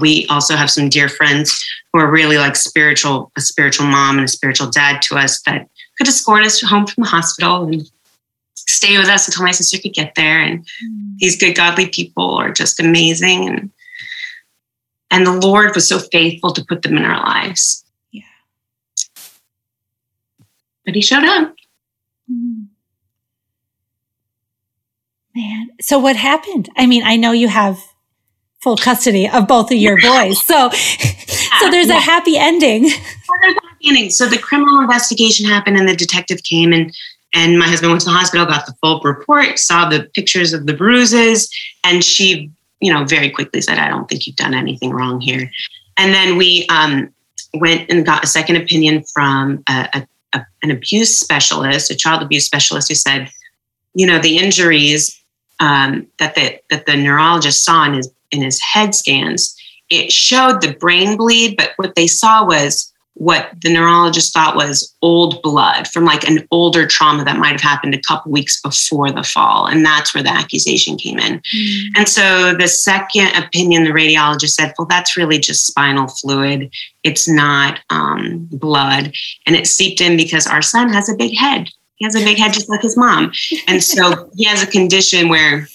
we 0.00 0.26
also 0.30 0.56
have 0.56 0.68
some 0.68 0.88
dear 0.88 1.08
friends 1.08 1.64
who 1.92 2.00
are 2.00 2.10
really 2.10 2.38
like 2.38 2.56
spiritual, 2.56 3.30
a 3.36 3.40
spiritual 3.40 3.86
mom 3.86 4.16
and 4.16 4.24
a 4.24 4.28
spiritual 4.28 4.68
dad 4.68 5.00
to 5.02 5.14
us 5.14 5.40
that 5.42 5.68
could 5.96 6.08
escort 6.08 6.42
us 6.42 6.60
home 6.60 6.88
from 6.88 7.04
the 7.04 7.08
hospital 7.08 7.66
and 7.66 7.88
stay 8.72 8.98
with 8.98 9.08
us 9.08 9.28
until 9.28 9.44
my 9.44 9.50
sister 9.52 9.78
could 9.78 9.92
get 9.92 10.14
there. 10.14 10.40
And 10.40 10.60
mm. 10.60 11.18
these 11.18 11.36
good, 11.36 11.54
godly 11.54 11.88
people 11.88 12.34
are 12.34 12.52
just 12.52 12.80
amazing. 12.80 13.48
And 13.48 13.70
and 15.10 15.26
the 15.26 15.46
Lord 15.46 15.74
was 15.74 15.88
so 15.88 15.98
faithful 15.98 16.52
to 16.54 16.64
put 16.64 16.82
them 16.82 16.96
in 16.96 17.04
our 17.04 17.18
lives. 17.18 17.84
Yeah. 18.12 18.22
But 20.86 20.94
he 20.94 21.02
showed 21.02 21.24
up. 21.24 21.54
Mm. 22.30 22.66
Man, 25.34 25.70
so 25.80 25.98
what 25.98 26.16
happened? 26.16 26.70
I 26.76 26.86
mean, 26.86 27.02
I 27.04 27.16
know 27.16 27.32
you 27.32 27.48
have 27.48 27.78
full 28.62 28.76
custody 28.76 29.28
of 29.28 29.46
both 29.46 29.70
of 29.70 29.78
your 29.78 30.00
boys, 30.02 30.44
so 30.44 30.70
so 30.70 31.70
there's 31.70 31.88
yeah. 31.88 31.96
a 31.96 32.00
happy 32.00 32.38
ending. 32.38 32.82
there's 32.82 33.56
a 33.56 33.60
happy 33.66 33.88
ending. 33.88 34.10
So 34.10 34.26
the 34.26 34.38
criminal 34.38 34.80
investigation 34.80 35.46
happened, 35.46 35.76
and 35.76 35.88
the 35.88 35.96
detective 35.96 36.42
came 36.42 36.72
and 36.72 36.94
and 37.34 37.58
my 37.58 37.66
husband 37.66 37.92
went 37.92 38.02
to 38.02 38.06
the 38.06 38.12
hospital, 38.12 38.46
got 38.46 38.66
the 38.66 38.74
full 38.80 39.00
report, 39.00 39.58
saw 39.58 39.88
the 39.88 40.10
pictures 40.14 40.52
of 40.52 40.66
the 40.66 40.74
bruises, 40.74 41.50
and 41.84 42.04
she, 42.04 42.50
you 42.80 42.92
know, 42.92 43.04
very 43.04 43.30
quickly 43.30 43.60
said, 43.60 43.78
"I 43.78 43.88
don't 43.88 44.08
think 44.08 44.26
you've 44.26 44.36
done 44.36 44.54
anything 44.54 44.90
wrong 44.90 45.20
here." 45.20 45.50
And 45.96 46.12
then 46.14 46.36
we 46.36 46.66
um, 46.68 47.12
went 47.54 47.90
and 47.90 48.04
got 48.04 48.24
a 48.24 48.26
second 48.26 48.56
opinion 48.56 49.04
from 49.12 49.62
a, 49.68 49.88
a 49.94 50.06
a, 50.32 50.44
an 50.62 50.70
abuse 50.70 51.18
specialist, 51.18 51.90
a 51.90 51.96
child 51.96 52.22
abuse 52.22 52.44
specialist, 52.44 52.88
who 52.88 52.94
said, 52.94 53.30
you 53.94 54.06
know, 54.06 54.18
the 54.18 54.38
injuries 54.38 55.18
um, 55.60 56.06
that 56.18 56.34
the 56.34 56.58
that 56.70 56.86
the 56.86 56.96
neurologist 56.96 57.64
saw 57.64 57.84
in 57.84 57.94
his 57.94 58.10
in 58.30 58.42
his 58.42 58.60
head 58.60 58.94
scans, 58.94 59.56
it 59.90 60.10
showed 60.10 60.60
the 60.60 60.74
brain 60.74 61.16
bleed, 61.16 61.56
but 61.56 61.72
what 61.76 61.94
they 61.94 62.06
saw 62.06 62.44
was 62.44 62.91
what 63.14 63.50
the 63.60 63.72
neurologist 63.72 64.32
thought 64.32 64.56
was 64.56 64.96
old 65.02 65.42
blood 65.42 65.86
from 65.86 66.04
like 66.04 66.26
an 66.26 66.46
older 66.50 66.86
trauma 66.86 67.24
that 67.24 67.38
might 67.38 67.52
have 67.52 67.60
happened 67.60 67.94
a 67.94 68.00
couple 68.00 68.32
weeks 68.32 68.60
before 68.60 69.10
the 69.12 69.22
fall. 69.22 69.66
And 69.66 69.84
that's 69.84 70.14
where 70.14 70.22
the 70.22 70.32
accusation 70.32 70.96
came 70.96 71.18
in. 71.18 71.40
Mm. 71.40 71.86
And 71.96 72.08
so 72.08 72.54
the 72.54 72.68
second 72.68 73.28
opinion, 73.36 73.84
the 73.84 73.90
radiologist 73.90 74.52
said, 74.52 74.72
well, 74.78 74.86
that's 74.86 75.16
really 75.16 75.38
just 75.38 75.66
spinal 75.66 76.08
fluid. 76.08 76.72
It's 77.02 77.28
not 77.28 77.80
um, 77.90 78.48
blood. 78.50 79.12
And 79.46 79.56
it 79.56 79.66
seeped 79.66 80.00
in 80.00 80.16
because 80.16 80.46
our 80.46 80.62
son 80.62 80.90
has 80.92 81.08
a 81.08 81.16
big 81.16 81.36
head. 81.36 81.68
He 81.96 82.06
has 82.06 82.16
a 82.16 82.24
big 82.24 82.38
head 82.38 82.54
just 82.54 82.68
like 82.68 82.82
his 82.82 82.96
mom. 82.96 83.32
And 83.68 83.82
so 83.84 84.30
he 84.36 84.44
has 84.44 84.62
a 84.62 84.66
condition 84.66 85.28
where 85.28 85.68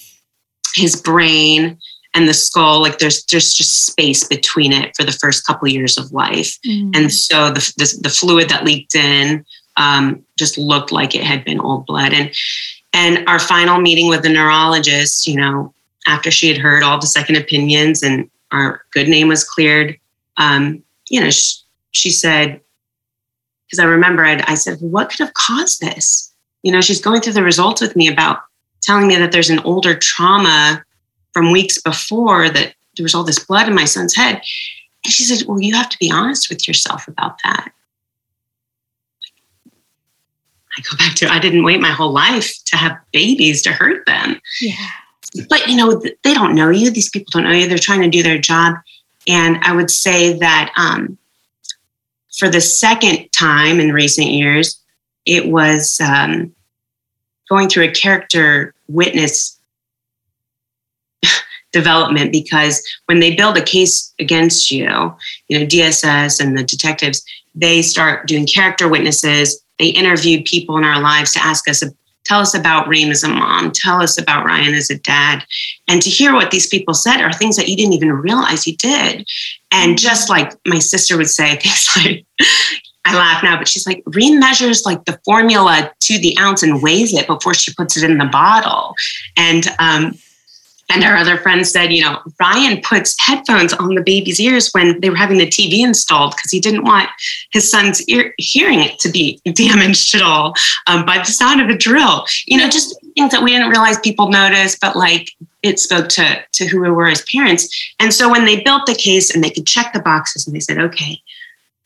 his 0.74 1.00
brain 1.00 1.78
and 2.14 2.28
the 2.28 2.34
skull 2.34 2.80
like 2.80 2.98
there's 2.98 3.24
there's 3.26 3.52
just 3.52 3.86
space 3.86 4.26
between 4.26 4.72
it 4.72 4.96
for 4.96 5.04
the 5.04 5.12
first 5.12 5.46
couple 5.46 5.66
of 5.68 5.72
years 5.72 5.98
of 5.98 6.12
life. 6.12 6.58
Mm. 6.66 6.96
and 6.96 7.12
so 7.12 7.50
the, 7.50 7.72
the, 7.76 7.98
the 8.02 8.08
fluid 8.08 8.48
that 8.48 8.64
leaked 8.64 8.94
in 8.94 9.44
um, 9.76 10.24
just 10.36 10.58
looked 10.58 10.90
like 10.90 11.14
it 11.14 11.22
had 11.22 11.44
been 11.44 11.60
old 11.60 11.86
blood. 11.86 12.12
And 12.12 12.34
and 12.92 13.28
our 13.28 13.38
final 13.38 13.80
meeting 13.80 14.08
with 14.08 14.22
the 14.22 14.28
neurologist 14.28 15.26
you 15.26 15.36
know 15.36 15.72
after 16.06 16.30
she 16.30 16.48
had 16.48 16.58
heard 16.58 16.82
all 16.82 16.98
the 16.98 17.06
second 17.06 17.36
opinions 17.36 18.02
and 18.02 18.30
our 18.50 18.82
good 18.92 19.08
name 19.08 19.28
was 19.28 19.44
cleared 19.44 19.98
um, 20.38 20.82
you 21.08 21.20
know 21.20 21.30
she, 21.30 21.56
she 21.90 22.10
said 22.10 22.60
because 23.66 23.78
i 23.78 23.84
remember 23.84 24.24
I'd, 24.24 24.42
i 24.42 24.54
said 24.54 24.78
what 24.80 25.10
could 25.10 25.20
have 25.20 25.34
caused 25.34 25.80
this? 25.80 26.32
You 26.62 26.72
know 26.72 26.80
she's 26.80 27.00
going 27.00 27.20
through 27.20 27.34
the 27.34 27.42
results 27.42 27.80
with 27.80 27.94
me 27.94 28.08
about 28.08 28.40
telling 28.82 29.06
me 29.06 29.16
that 29.16 29.32
there's 29.32 29.50
an 29.50 29.60
older 29.60 29.94
trauma 29.94 30.82
from 31.38 31.52
weeks 31.52 31.80
before 31.80 32.50
that 32.50 32.74
there 32.96 33.04
was 33.04 33.14
all 33.14 33.22
this 33.22 33.38
blood 33.38 33.68
in 33.68 33.74
my 33.74 33.84
son's 33.84 34.16
head. 34.16 34.42
And 35.04 35.12
she 35.12 35.22
said, 35.22 35.46
Well, 35.46 35.60
you 35.60 35.72
have 35.72 35.88
to 35.88 35.98
be 36.00 36.10
honest 36.10 36.50
with 36.50 36.66
yourself 36.66 37.06
about 37.06 37.38
that. 37.44 37.70
I 40.76 40.82
go 40.82 40.96
back 40.96 41.14
to 41.16 41.28
I 41.28 41.38
didn't 41.38 41.62
wait 41.62 41.80
my 41.80 41.92
whole 41.92 42.10
life 42.10 42.52
to 42.66 42.76
have 42.76 42.98
babies 43.12 43.62
to 43.62 43.72
hurt 43.72 44.04
them. 44.06 44.40
Yeah. 44.60 44.88
But 45.48 45.68
you 45.68 45.76
know, 45.76 46.02
they 46.24 46.34
don't 46.34 46.56
know 46.56 46.70
you. 46.70 46.90
These 46.90 47.10
people 47.10 47.30
don't 47.30 47.44
know 47.44 47.52
you. 47.52 47.68
They're 47.68 47.78
trying 47.78 48.02
to 48.02 48.10
do 48.10 48.24
their 48.24 48.38
job. 48.38 48.74
And 49.28 49.58
I 49.58 49.76
would 49.76 49.92
say 49.92 50.36
that 50.40 50.72
um, 50.76 51.18
for 52.36 52.48
the 52.48 52.60
second 52.60 53.28
time 53.30 53.78
in 53.78 53.92
recent 53.92 54.26
years, 54.26 54.76
it 55.24 55.46
was 55.52 56.00
um, 56.00 56.52
going 57.48 57.68
through 57.68 57.84
a 57.84 57.92
character 57.92 58.74
witness 58.88 59.57
development 61.72 62.32
because 62.32 62.82
when 63.06 63.20
they 63.20 63.34
build 63.34 63.56
a 63.56 63.62
case 63.62 64.12
against 64.18 64.70
you, 64.70 65.14
you 65.48 65.58
know, 65.58 65.66
DSS 65.66 66.40
and 66.40 66.56
the 66.56 66.64
detectives, 66.64 67.24
they 67.54 67.82
start 67.82 68.26
doing 68.26 68.46
character 68.46 68.88
witnesses. 68.88 69.62
They 69.78 69.88
interviewed 69.88 70.44
people 70.44 70.76
in 70.78 70.84
our 70.84 71.00
lives 71.00 71.32
to 71.32 71.42
ask 71.42 71.68
us, 71.68 71.82
tell 72.24 72.40
us 72.40 72.54
about 72.54 72.88
Reem 72.88 73.10
as 73.10 73.24
a 73.24 73.28
mom, 73.28 73.72
tell 73.72 74.02
us 74.02 74.20
about 74.20 74.44
Ryan 74.44 74.74
as 74.74 74.90
a 74.90 74.98
dad. 74.98 75.44
And 75.88 76.00
to 76.02 76.10
hear 76.10 76.34
what 76.34 76.50
these 76.50 76.66
people 76.66 76.94
said 76.94 77.20
are 77.20 77.32
things 77.32 77.56
that 77.56 77.68
you 77.68 77.76
didn't 77.76 77.94
even 77.94 78.12
realize 78.12 78.66
you 78.66 78.76
did. 78.76 79.26
And 79.70 79.92
mm-hmm. 79.92 79.96
just 79.96 80.28
like 80.28 80.52
my 80.66 80.78
sister 80.78 81.16
would 81.16 81.30
say, 81.30 81.56
things 81.62 81.88
like, 81.96 82.24
I 83.04 83.16
laugh 83.16 83.42
now, 83.42 83.56
but 83.56 83.68
she's 83.68 83.86
like, 83.86 84.02
Reem 84.06 84.38
measures 84.38 84.84
like 84.84 85.04
the 85.06 85.18
formula 85.24 85.92
to 86.00 86.18
the 86.18 86.36
ounce 86.38 86.62
and 86.62 86.82
weighs 86.82 87.14
it 87.14 87.26
before 87.26 87.54
she 87.54 87.72
puts 87.72 87.96
it 87.96 88.08
in 88.08 88.18
the 88.18 88.26
bottle. 88.26 88.94
And 89.36 89.66
um, 89.78 90.14
and 90.90 91.04
our 91.04 91.16
other 91.16 91.36
friend 91.36 91.66
said, 91.66 91.92
you 91.92 92.02
know, 92.02 92.20
Ryan 92.40 92.80
puts 92.80 93.18
headphones 93.20 93.74
on 93.74 93.94
the 93.94 94.00
baby's 94.00 94.40
ears 94.40 94.70
when 94.72 95.00
they 95.00 95.10
were 95.10 95.16
having 95.16 95.38
the 95.38 95.46
TV 95.46 95.84
installed 95.84 96.34
because 96.34 96.50
he 96.50 96.60
didn't 96.60 96.84
want 96.84 97.10
his 97.52 97.70
son's 97.70 98.02
ear 98.08 98.34
hearing 98.38 98.80
it 98.80 98.98
to 99.00 99.10
be 99.10 99.40
damaged 99.52 100.14
at 100.14 100.22
all 100.22 100.54
um, 100.86 101.04
by 101.04 101.18
the 101.18 101.26
sound 101.26 101.60
of 101.60 101.68
a 101.68 101.76
drill. 101.76 102.24
You 102.46 102.58
know, 102.58 102.68
just 102.68 102.98
things 103.14 103.32
that 103.32 103.42
we 103.42 103.50
didn't 103.50 103.68
realize 103.68 103.98
people 103.98 104.30
noticed, 104.30 104.80
but 104.80 104.96
like 104.96 105.30
it 105.62 105.78
spoke 105.78 106.08
to 106.08 106.42
to 106.52 106.66
who 106.66 106.80
we 106.80 106.90
were 106.90 107.08
as 107.08 107.22
parents. 107.22 107.92
And 107.98 108.14
so 108.14 108.30
when 108.30 108.44
they 108.44 108.62
built 108.62 108.86
the 108.86 108.94
case 108.94 109.34
and 109.34 109.44
they 109.44 109.50
could 109.50 109.66
check 109.66 109.92
the 109.92 110.00
boxes 110.00 110.46
and 110.46 110.56
they 110.56 110.60
said, 110.60 110.78
okay, 110.78 111.20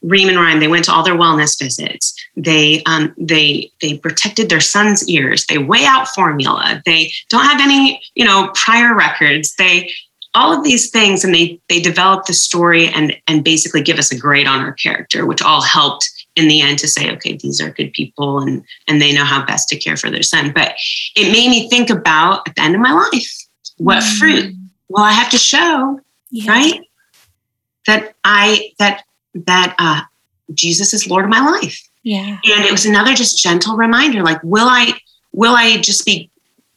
Reem 0.03 0.27
and 0.27 0.37
Ryan, 0.37 0.59
they 0.59 0.67
went 0.67 0.85
to 0.85 0.93
all 0.93 1.03
their 1.03 1.15
wellness 1.15 1.57
visits. 1.57 2.13
They 2.35 2.83
um, 2.83 3.13
they 3.17 3.71
they 3.81 3.97
protected 3.97 4.49
their 4.49 4.59
son's 4.59 5.07
ears. 5.07 5.45
They 5.45 5.57
weigh 5.57 5.85
out 5.85 6.09
formula. 6.09 6.81
They 6.85 7.11
don't 7.29 7.45
have 7.45 7.61
any 7.61 8.01
you 8.15 8.25
know 8.25 8.51
prior 8.53 8.95
records. 8.95 9.55
They 9.55 9.91
all 10.35 10.51
of 10.51 10.63
these 10.63 10.89
things, 10.89 11.23
and 11.23 11.33
they 11.33 11.59
they 11.69 11.79
develop 11.79 12.25
the 12.25 12.33
story 12.33 12.87
and 12.87 13.15
and 13.27 13.43
basically 13.43 13.81
give 13.81 13.97
us 13.97 14.11
a 14.11 14.17
grade 14.17 14.47
on 14.47 14.59
our 14.59 14.73
character, 14.73 15.25
which 15.25 15.41
all 15.41 15.61
helped 15.61 16.09
in 16.35 16.47
the 16.47 16.61
end 16.61 16.79
to 16.79 16.87
say, 16.87 17.11
okay, 17.11 17.37
these 17.37 17.61
are 17.61 17.69
good 17.69 17.93
people, 17.93 18.39
and 18.39 18.63
and 18.87 19.01
they 19.01 19.13
know 19.13 19.25
how 19.25 19.45
best 19.45 19.69
to 19.69 19.77
care 19.77 19.95
for 19.95 20.09
their 20.09 20.23
son. 20.23 20.51
But 20.53 20.73
it 21.15 21.31
made 21.31 21.49
me 21.49 21.69
think 21.69 21.89
about 21.89 22.47
at 22.47 22.55
the 22.55 22.61
end 22.61 22.75
of 22.75 22.81
my 22.81 22.91
life, 22.91 23.31
what 23.77 24.03
mm. 24.03 24.17
fruit? 24.17 24.55
Well, 24.89 25.03
I 25.03 25.11
have 25.11 25.29
to 25.31 25.37
show, 25.37 25.99
yeah. 26.29 26.51
right? 26.51 26.81
That 27.87 28.15
I 28.23 28.71
that 28.79 29.03
that 29.33 29.75
uh, 29.79 30.01
Jesus 30.53 30.93
is 30.93 31.09
Lord 31.09 31.25
of 31.25 31.29
my 31.29 31.39
life. 31.39 31.81
Yeah. 32.03 32.37
And 32.43 32.65
it 32.65 32.71
was 32.71 32.85
another 32.85 33.13
just 33.13 33.41
gentle 33.41 33.77
reminder 33.77 34.23
like, 34.23 34.41
will 34.43 34.67
I, 34.67 34.93
will 35.31 35.55
I 35.55 35.77
just 35.77 36.05
be 36.05 36.29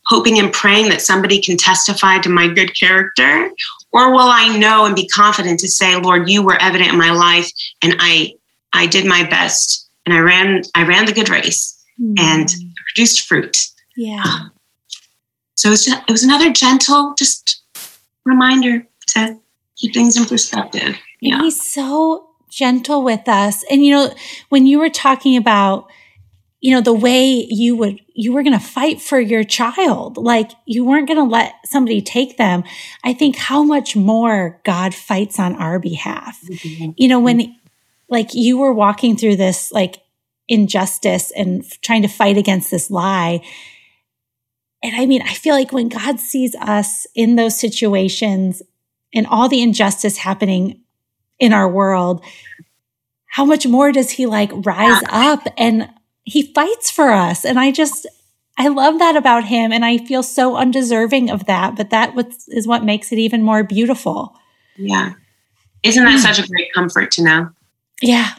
hoping 0.07 0.39
and 0.39 0.53
praying 0.53 0.89
that 0.91 1.03
somebody 1.03 1.43
can 1.43 1.57
testify 1.57 2.19
to 2.19 2.29
my 2.29 2.49
good 2.49 2.79
character? 2.79 3.51
Or 3.93 4.13
will 4.13 4.29
I 4.29 4.57
know 4.57 4.85
and 4.87 4.95
be 4.95 5.09
confident 5.09 5.59
to 5.61 5.69
say, 5.69 5.97
Lord, 5.97 6.29
you 6.29 6.43
were 6.43 6.61
evident 6.61 6.93
in 6.93 6.99
my 6.99 7.11
life 7.11 7.51
and 7.83 7.97
I, 7.99 8.35
I 8.73 8.87
did 8.87 9.05
my 9.05 9.25
best 9.29 9.89
and 10.05 10.15
I 10.15 10.21
ran, 10.21 10.63
I 10.75 10.87
ran 10.87 11.07
the 11.07 11.13
good 11.13 11.29
race 11.29 11.83
mm. 12.01 12.15
and 12.19 12.49
produced 12.77 13.27
fruit. 13.27 13.67
Yeah. 13.97 14.23
Um, 14.25 14.53
so 15.55 15.69
it 15.69 15.71
was, 15.71 15.85
just, 15.87 16.03
it 16.09 16.13
was 16.13 16.23
another 16.23 16.53
gentle, 16.53 17.15
just 17.15 17.63
reminder 18.25 18.87
to 19.09 19.39
keep 19.77 19.95
things 19.95 20.17
in 20.17 20.27
perspective. 20.27 20.97
Yeah. 21.21 21.41
he's 21.41 21.61
so 21.61 22.26
gentle 22.57 23.05
with 23.05 23.29
us. 23.29 23.63
And, 23.71 23.85
you 23.85 23.95
know, 23.95 24.15
when 24.49 24.67
you 24.67 24.79
were 24.79 24.89
talking 24.89 25.37
about, 25.37 25.91
you 26.61 26.75
know, 26.75 26.81
the 26.81 26.95
way 26.95 27.47
you 27.51 27.77
would, 27.77 28.01
you 28.15 28.33
were 28.33 28.43
going 28.43 28.59
to 28.59 28.65
fight 28.65 28.99
for 28.99 29.21
your 29.21 29.45
child, 29.45 30.17
like 30.17 30.53
you 30.65 30.83
weren't 30.83 31.07
going 31.07 31.19
to 31.19 31.31
let 31.31 31.53
somebody 31.67 32.01
take 32.01 32.39
them. 32.39 32.65
I 33.05 33.13
think 33.13 33.37
how 33.37 33.63
much 33.63 33.95
more 33.95 34.59
God 34.65 34.95
fights 34.95 35.39
on 35.39 35.55
our 35.57 35.79
behalf. 35.79 36.41
Mm-hmm. 36.49 36.93
You 36.97 37.09
know, 37.09 37.21
when, 37.21 37.55
like, 38.09 38.33
you 38.33 38.57
were 38.57 38.73
walking 38.73 39.19
through 39.19 39.37
this, 39.37 39.71
like, 39.71 39.99
injustice 40.49 41.31
and 41.33 41.63
trying 41.83 42.03
to 42.03 42.09
fight 42.09 42.39
against 42.39 42.71
this 42.71 42.91
lie. 42.91 43.45
And 44.83 44.97
I 44.97 45.05
mean, 45.05 45.21
I 45.21 45.35
feel 45.35 45.55
like 45.55 45.73
when 45.73 45.91
God 45.91 46.21
sees 46.21 46.55
us 46.55 47.07
in 47.15 47.37
those 47.37 47.61
situations 47.61 48.63
and 49.13 49.27
all 49.27 49.49
the 49.49 49.61
injustice 49.61 50.17
happening 50.17 50.85
in 51.39 51.53
our 51.53 51.69
world, 51.69 52.25
how 53.27 53.45
much 53.45 53.67
more 53.67 53.93
does 53.93 54.11
he 54.11 54.27
like 54.27 54.51
rise 54.53 55.03
up 55.09 55.47
and 55.59 55.91
he 56.25 56.53
fights 56.55 56.91
for 56.91 57.11
us? 57.11 57.45
And 57.45 57.59
I 57.59 57.71
just, 57.71 58.07
I 58.59 58.69
love 58.69 58.99
that 58.99 59.17
about 59.17 59.45
him. 59.45 59.73
And 59.73 59.85
I 59.85 59.99
feel 59.99 60.23
so 60.23 60.57
undeserving 60.57 61.31
of 61.31 61.45
that, 61.47 61.77
but 61.77 61.91
that 61.91 62.15
is 62.49 62.67
what 62.67 62.85
makes 62.85 63.13
it 63.13 63.19
even 63.19 63.43
more 63.43 63.63
beautiful. 63.63 64.35
Yeah. 64.77 65.13
Isn't 65.83 66.05
that 66.05 66.21
such 66.21 66.45
a 66.45 66.49
great 66.49 66.73
comfort 66.73 67.11
to 67.13 67.23
know? 67.23 67.51
Yeah. 68.01 68.31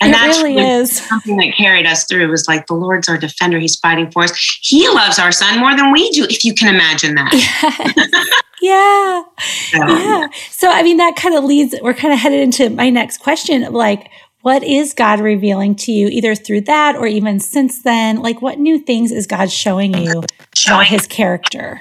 And 0.00 0.10
it 0.10 0.12
that's 0.14 0.42
really 0.42 0.58
is 0.58 1.00
something 1.00 1.36
that 1.36 1.54
carried 1.56 1.86
us 1.86 2.04
through. 2.04 2.24
It 2.24 2.30
was 2.30 2.48
like 2.48 2.66
the 2.66 2.74
Lord's 2.74 3.08
our 3.08 3.16
defender. 3.16 3.58
He's 3.58 3.76
fighting 3.76 4.10
for 4.10 4.24
us. 4.24 4.58
He 4.60 4.88
loves 4.88 5.18
our 5.18 5.32
son 5.32 5.60
more 5.60 5.76
than 5.76 5.92
we 5.92 6.10
do, 6.10 6.24
if 6.24 6.44
you 6.44 6.54
can 6.54 6.74
imagine 6.74 7.14
that. 7.14 7.32
Yes. 7.32 8.42
yeah. 8.62 9.22
So, 9.70 9.96
yeah. 9.96 10.28
So, 10.50 10.70
I 10.70 10.82
mean, 10.82 10.96
that 10.96 11.14
kind 11.16 11.34
of 11.36 11.44
leads, 11.44 11.74
we're 11.80 11.94
kind 11.94 12.12
of 12.12 12.18
headed 12.18 12.40
into 12.40 12.70
my 12.70 12.90
next 12.90 13.18
question 13.18 13.62
of 13.62 13.72
like, 13.72 14.10
what 14.42 14.62
is 14.62 14.92
God 14.92 15.20
revealing 15.20 15.74
to 15.76 15.92
you 15.92 16.08
either 16.08 16.34
through 16.34 16.62
that 16.62 16.96
or 16.96 17.06
even 17.06 17.40
since 17.40 17.82
then? 17.82 18.20
Like, 18.20 18.42
what 18.42 18.58
new 18.58 18.78
things 18.78 19.10
is 19.10 19.26
God 19.26 19.50
showing 19.50 19.94
you 19.94 20.22
about 20.66 20.86
his 20.86 21.06
character? 21.06 21.80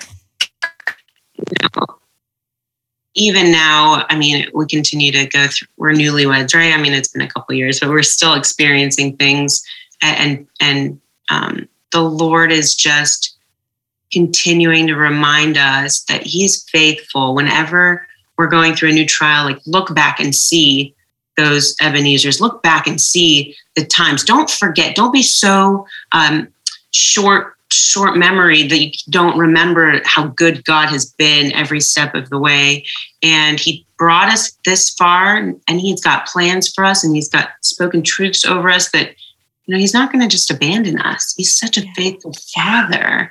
Even 3.16 3.52
now, 3.52 4.06
I 4.10 4.18
mean, 4.18 4.48
we 4.54 4.66
continue 4.66 5.12
to 5.12 5.26
go 5.28 5.48
through, 5.48 5.68
we're 5.78 5.94
newlyweds, 5.94 6.56
right? 6.56 6.74
I 6.74 6.82
mean, 6.82 6.94
it's 6.94 7.10
been 7.10 7.22
a 7.22 7.30
couple 7.30 7.56
years, 7.56 7.80
but 7.80 7.90
we're 7.90 8.04
still 8.04 8.34
experiencing 8.34 9.18
things. 9.18 9.64
And, 10.02 10.48
and, 10.60 11.00
um, 11.30 11.68
the 11.92 12.02
Lord 12.02 12.52
is 12.52 12.76
just 12.76 13.38
continuing 14.12 14.88
to 14.88 14.96
remind 14.96 15.58
us 15.58 16.04
that 16.04 16.24
He 16.24 16.44
is 16.44 16.64
faithful 16.70 17.36
whenever 17.36 18.08
we're 18.38 18.48
going 18.48 18.76
through 18.76 18.90
a 18.90 18.94
new 18.94 19.06
trial. 19.06 19.46
Like, 19.46 19.60
look 19.66 19.94
back 19.94 20.20
and 20.20 20.34
see 20.34 20.96
those 21.38 21.76
Ebenezer's, 21.82 22.42
look 22.42 22.62
back 22.64 22.88
and 22.88 23.00
see 23.00 23.56
the 23.76 23.86
times. 23.86 24.24
Don't 24.24 24.50
forget, 24.50 24.96
don't 24.96 25.14
be 25.14 25.24
so 25.24 25.86
um, 26.12 26.48
short 26.92 27.53
short 27.74 28.18
memory 28.18 28.64
that 28.68 28.80
you 28.80 28.92
don't 29.10 29.38
remember 29.38 30.02
how 30.06 30.28
good 30.28 30.64
God 30.66 30.90
has 30.90 31.06
been 31.06 31.52
every 31.54 31.80
step 31.80 32.16
of 32.16 32.30
the 32.30 32.40
way. 32.40 32.86
And 33.22 33.60
He 33.60 33.86
brought 33.98 34.30
us 34.30 34.58
this 34.66 34.90
far, 34.92 35.38
and 35.38 35.80
He's 35.80 36.02
got 36.02 36.28
plans 36.28 36.72
for 36.72 36.86
us, 36.86 37.04
and 37.04 37.16
He's 37.16 37.30
got 37.30 37.50
spoken 37.62 38.04
truths 38.04 38.46
over 38.46 38.70
us 38.70 38.92
that, 38.92 39.10
you 39.66 39.74
know, 39.74 39.80
He's 39.80 39.94
not 39.94 40.12
going 40.12 40.22
to 40.22 40.28
just 40.28 40.52
abandon 40.52 41.00
us. 41.00 41.34
He's 41.36 41.58
such 41.58 41.78
a 41.78 41.92
faithful 41.94 42.34
Father. 42.54 43.30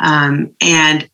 Um, 0.00 0.54
and 0.60 1.08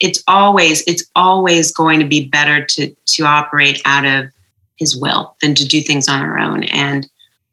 it's 0.00 0.24
always 0.26 0.82
it's 0.86 1.04
always 1.14 1.72
going 1.72 2.00
to 2.00 2.06
be 2.06 2.26
better 2.26 2.64
to 2.64 2.94
to 3.06 3.24
operate 3.24 3.80
out 3.84 4.04
of 4.04 4.30
his 4.76 4.96
will 4.96 5.36
than 5.40 5.54
to 5.54 5.66
do 5.66 5.80
things 5.82 6.08
on 6.08 6.22
our 6.22 6.38
own 6.38 6.64
and 6.64 7.08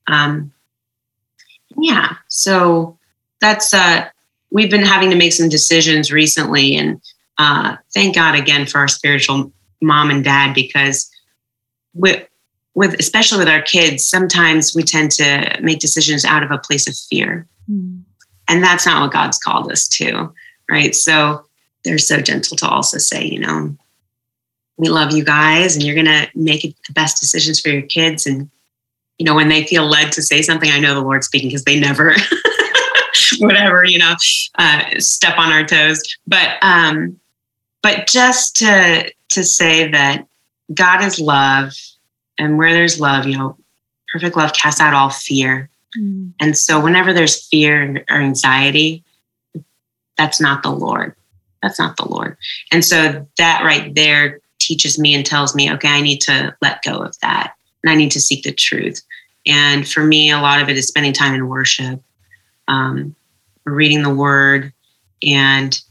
um 0.07 0.51
yeah 1.77 2.15
so 2.29 2.96
that's 3.41 3.73
uh 3.73 4.07
we've 4.51 4.71
been 4.71 4.85
having 4.85 5.09
to 5.09 5.15
make 5.15 5.33
some 5.33 5.49
decisions 5.49 6.11
recently 6.11 6.75
and 6.75 7.01
uh 7.37 7.75
thank 7.93 8.15
god 8.15 8.35
again 8.35 8.65
for 8.65 8.79
our 8.79 8.87
spiritual 8.87 9.51
mom 9.81 10.09
and 10.09 10.23
dad 10.23 10.53
because 10.53 11.09
with 11.93 12.27
with 12.73 12.93
especially 12.99 13.39
with 13.39 13.49
our 13.49 13.61
kids 13.61 14.05
sometimes 14.05 14.75
we 14.75 14.83
tend 14.83 15.11
to 15.11 15.57
make 15.61 15.79
decisions 15.79 16.25
out 16.25 16.43
of 16.43 16.51
a 16.51 16.57
place 16.57 16.87
of 16.87 16.95
fear 16.95 17.47
mm. 17.69 18.01
and 18.47 18.63
that's 18.63 18.85
not 18.85 19.01
what 19.01 19.13
god's 19.13 19.37
called 19.37 19.71
us 19.71 19.87
to 19.87 20.31
right 20.69 20.95
so 20.95 21.43
they're 21.87 21.97
so 21.97 22.21
gentle 22.21 22.57
to 22.57 22.67
also 22.67 22.97
say, 22.97 23.25
you 23.25 23.39
know, 23.39 23.75
we 24.77 24.89
love 24.89 25.11
you 25.11 25.23
guys 25.23 25.75
and 25.75 25.83
you're 25.83 25.95
going 25.95 26.05
to 26.05 26.27
make 26.35 26.61
the 26.61 26.93
best 26.93 27.19
decisions 27.19 27.59
for 27.59 27.69
your 27.69 27.81
kids. 27.83 28.27
And, 28.27 28.49
you 29.17 29.25
know, 29.25 29.33
when 29.33 29.49
they 29.49 29.63
feel 29.65 29.85
led 29.85 30.11
to 30.11 30.21
say 30.21 30.41
something, 30.41 30.69
I 30.69 30.79
know 30.79 30.93
the 30.93 31.01
Lord's 31.01 31.25
speaking 31.25 31.49
because 31.49 31.63
they 31.63 31.79
never, 31.79 32.13
whatever, 33.39 33.83
you 33.83 33.99
know, 33.99 34.15
uh, 34.57 34.83
step 34.99 35.37
on 35.37 35.51
our 35.51 35.65
toes. 35.65 36.01
But, 36.25 36.57
um, 36.61 37.19
but 37.81 38.07
just 38.07 38.55
to, 38.57 39.11
to 39.29 39.43
say 39.43 39.89
that 39.91 40.25
God 40.73 41.03
is 41.03 41.19
love 41.19 41.73
and 42.37 42.57
where 42.57 42.73
there's 42.73 42.99
love, 42.99 43.25
you 43.25 43.37
know, 43.37 43.57
perfect 44.11 44.35
love 44.35 44.53
casts 44.53 44.81
out 44.81 44.93
all 44.93 45.09
fear. 45.09 45.69
Mm. 45.99 46.33
And 46.39 46.57
so 46.57 46.81
whenever 46.81 47.13
there's 47.13 47.47
fear 47.47 48.03
or 48.09 48.17
anxiety, 48.17 49.03
that's 50.17 50.41
not 50.41 50.63
the 50.63 50.71
Lord 50.71 51.15
that's 51.61 51.79
not 51.79 51.97
the 51.97 52.07
Lord. 52.07 52.37
And 52.71 52.83
so 52.83 53.27
that 53.37 53.63
right 53.63 53.93
there 53.93 54.39
teaches 54.59 54.97
me 54.97 55.13
and 55.13 55.25
tells 55.25 55.55
me, 55.55 55.71
okay, 55.73 55.89
I 55.89 56.01
need 56.01 56.21
to 56.21 56.55
let 56.61 56.83
go 56.83 56.99
of 56.99 57.17
that 57.21 57.53
and 57.83 57.91
I 57.91 57.95
need 57.95 58.11
to 58.11 58.21
seek 58.21 58.43
the 58.43 58.51
truth. 58.51 59.01
And 59.45 59.87
for 59.87 60.03
me, 60.03 60.31
a 60.31 60.39
lot 60.39 60.61
of 60.61 60.69
it 60.69 60.77
is 60.77 60.87
spending 60.87 61.13
time 61.13 61.33
in 61.33 61.47
worship, 61.47 62.01
um, 62.67 63.15
reading 63.65 64.03
the 64.03 64.13
word, 64.13 64.73
and 65.25 65.81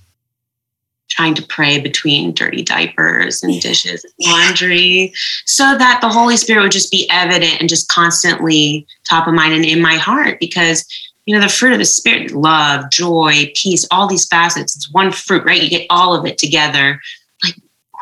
trying 1.09 1.35
to 1.35 1.47
pray 1.47 1.81
between 1.81 2.35
dirty 2.35 2.63
diapers 2.63 3.43
and 3.43 3.61
dishes 3.61 4.05
and 4.05 4.33
laundry 4.33 5.13
so 5.45 5.79
that 5.79 6.01
the 6.01 6.09
Holy 6.09 6.37
Spirit 6.37 6.63
would 6.63 6.73
just 6.73 6.91
be 6.91 7.09
evident 7.11 7.61
and 7.61 7.69
just 7.69 7.89
constantly 7.89 8.87
top 9.09 9.27
of 9.27 9.33
mind 9.33 9.55
and 9.55 9.65
in 9.65 9.81
my 9.81 9.95
heart 9.95 10.39
because 10.41 10.85
you 11.27 11.35
know, 11.35 11.43
the 11.43 11.53
fruit 11.53 11.73
of 11.73 11.79
the 11.79 11.85
spirit, 11.85 12.31
love, 12.31 12.89
joy, 12.91 13.51
peace, 13.55 13.87
all 13.91 14.07
these 14.07 14.29
facets. 14.29 14.77
It's 14.77 14.93
one 14.93 15.11
fruit, 15.11 15.45
right? 15.45 15.61
You 15.61 15.69
get 15.69 15.87
all 15.91 16.15
of 16.15 16.25
it 16.25 16.39
together. 16.39 17.01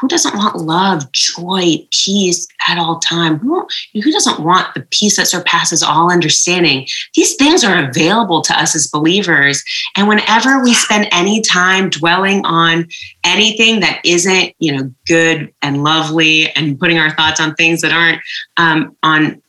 Who 0.01 0.09
doesn't 0.09 0.37
want 0.37 0.57
love, 0.57 1.11
joy, 1.13 1.87
peace 1.93 2.47
at 2.69 2.79
all 2.79 2.99
time? 2.99 3.39
Who, 3.39 3.67
who 3.93 4.13
doesn't 4.13 4.41
want 4.41 4.75
the 4.75 4.83
peace 4.91 5.17
that 5.17 5.27
surpasses 5.27 5.83
all 5.83 6.11
understanding? 6.11 6.87
These 7.15 7.37
things 7.37 7.65
are 7.65 7.89
available 7.89 8.43
to 8.43 8.61
us 8.61 8.75
as 8.75 8.87
believers. 8.87 9.63
And 9.97 10.09
whenever 10.09 10.63
we 10.63 10.75
spend 10.75 11.09
any 11.13 11.41
time 11.41 11.91
dwelling 11.91 12.45
on 12.45 12.89
anything 13.25 13.81
that 13.81 14.01
isn't, 14.05 14.53
you 14.59 14.77
know, 14.77 14.93
good 15.07 15.53
and 15.63 15.85
lovely 15.85 16.51
and 16.53 16.79
putting 16.79 16.99
our 16.99 17.11
thoughts 17.15 17.41
on 17.41 17.55
things 17.55 17.81
that 17.83 17.93
aren't 17.93 18.21
um, 18.57 18.97
on 19.03 19.41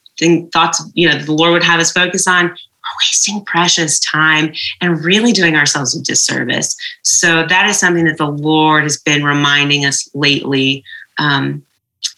thoughts, 0.54 0.84
you 0.94 1.10
know, 1.10 1.18
the 1.18 1.34
Lord 1.34 1.54
would 1.54 1.64
have 1.64 1.80
us 1.80 1.92
focus 1.92 2.28
on, 2.28 2.56
wasting 3.00 3.44
precious 3.46 4.00
time 4.00 4.54
and 4.82 5.04
really 5.04 5.32
doing 5.32 5.56
ourselves 5.56 5.96
a 5.96 6.02
disservice. 6.02 6.76
So 7.04 7.46
that 7.48 7.70
is 7.70 7.80
something 7.80 8.06
that 8.06 8.18
the 8.18 8.30
Lord 8.30 8.84
has 8.84 8.98
been 8.98 9.24
reminding 9.24 9.86
us 9.86 10.10
lately, 10.14 10.84
um, 11.18 11.66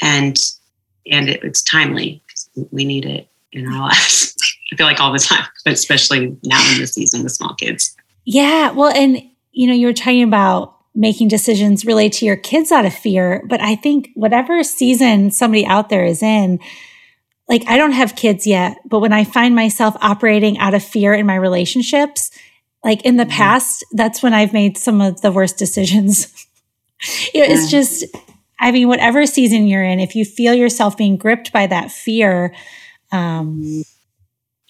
and 0.02 0.38
and 1.10 1.30
it, 1.30 1.44
it's 1.44 1.62
timely 1.62 2.22
because 2.28 2.50
we 2.72 2.86
need 2.86 3.06
it 3.06 3.28
in 3.52 3.68
our 3.68 3.80
lives. 3.80 4.36
I 4.72 4.76
feel 4.76 4.86
like 4.86 5.00
all 5.00 5.14
the 5.14 5.20
time, 5.20 5.46
but 5.64 5.74
especially 5.74 6.36
now 6.44 6.74
in 6.74 6.82
the 6.82 6.88
season 6.88 7.24
with 7.24 7.32
small 7.32 7.54
kids. 7.56 7.96
Yeah, 8.26 8.72
well, 8.72 8.92
and 8.94 9.22
you 9.54 9.68
know, 9.68 9.74
you 9.74 9.88
were 9.88 9.94
talking 9.94 10.24
about 10.24 10.76
making 10.94 11.28
decisions 11.28 11.86
relate 11.86 12.12
to 12.12 12.26
your 12.26 12.36
kids 12.36 12.72
out 12.72 12.86
of 12.86 12.94
fear, 12.94 13.46
but 13.48 13.62
I 13.62 13.76
think 13.76 14.10
whatever 14.16 14.64
season 14.64 15.32
somebody 15.32 15.66
out 15.66 15.90
there 15.90 16.04
is 16.04 16.22
in, 16.22 16.60
like 17.50 17.64
I 17.68 17.78
don't 17.78 17.94
have 17.94 18.16
kids 18.16 18.46
yet, 18.46 18.78
but 18.86 19.00
when 19.00 19.14
I 19.14 19.24
find 19.24 19.56
myself 19.56 19.96
operating 20.02 20.58
out 20.58 20.74
of 20.74 20.84
fear 20.84 21.14
in 21.14 21.26
my 21.26 21.36
relationships, 21.36 22.30
like 22.84 23.04
in 23.06 23.18
the 23.18 23.24
mm-hmm. 23.24 23.32
past, 23.32 23.86
that's 23.92 24.22
when 24.22 24.34
I've 24.34 24.54
made 24.54 24.78
some 24.78 25.02
of 25.02 25.22
the 25.22 25.32
worst 25.32 25.58
decisions. 25.58 26.48
you 27.34 27.42
know, 27.42 27.54
It's 27.54 27.72
just, 27.72 28.06
I 28.60 28.72
mean, 28.72 28.88
whatever 28.88 29.26
season 29.26 29.68
you're 29.68 29.84
in, 29.84 30.00
if 30.00 30.16
you 30.16 30.26
feel 30.26 30.54
yourself 30.54 30.98
being 30.98 31.18
gripped 31.18 31.54
by 31.54 31.68
that 31.68 31.92
fear, 31.92 32.54
um, 33.12 33.84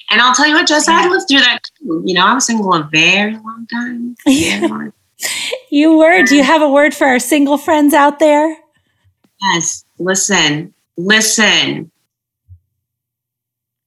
and 0.09 0.21
I'll 0.21 0.33
tell 0.33 0.47
you 0.47 0.53
what, 0.53 0.69
Jes, 0.69 0.87
yeah. 0.87 1.01
I 1.03 1.09
lived 1.09 1.27
through 1.27 1.39
that 1.39 1.59
too. 1.63 2.01
You 2.05 2.13
know, 2.13 2.25
I 2.25 2.33
was 2.33 2.45
single 2.45 2.73
a 2.73 2.87
very 2.89 3.33
long 3.33 3.67
time. 3.69 4.15
Very 4.25 4.67
long. 4.69 4.93
you 5.69 5.97
were. 5.97 6.23
Do 6.23 6.35
you 6.35 6.43
have 6.43 6.61
a 6.61 6.69
word 6.69 6.93
for 6.93 7.07
our 7.07 7.19
single 7.19 7.57
friends 7.57 7.93
out 7.93 8.19
there? 8.19 8.55
Yes. 9.41 9.83
Listen, 9.99 10.73
listen 10.95 11.91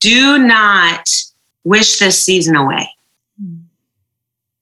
do 0.01 0.39
not 0.39 1.09
wish 1.65 1.99
this 1.99 2.23
season 2.23 2.57
away. 2.57 2.89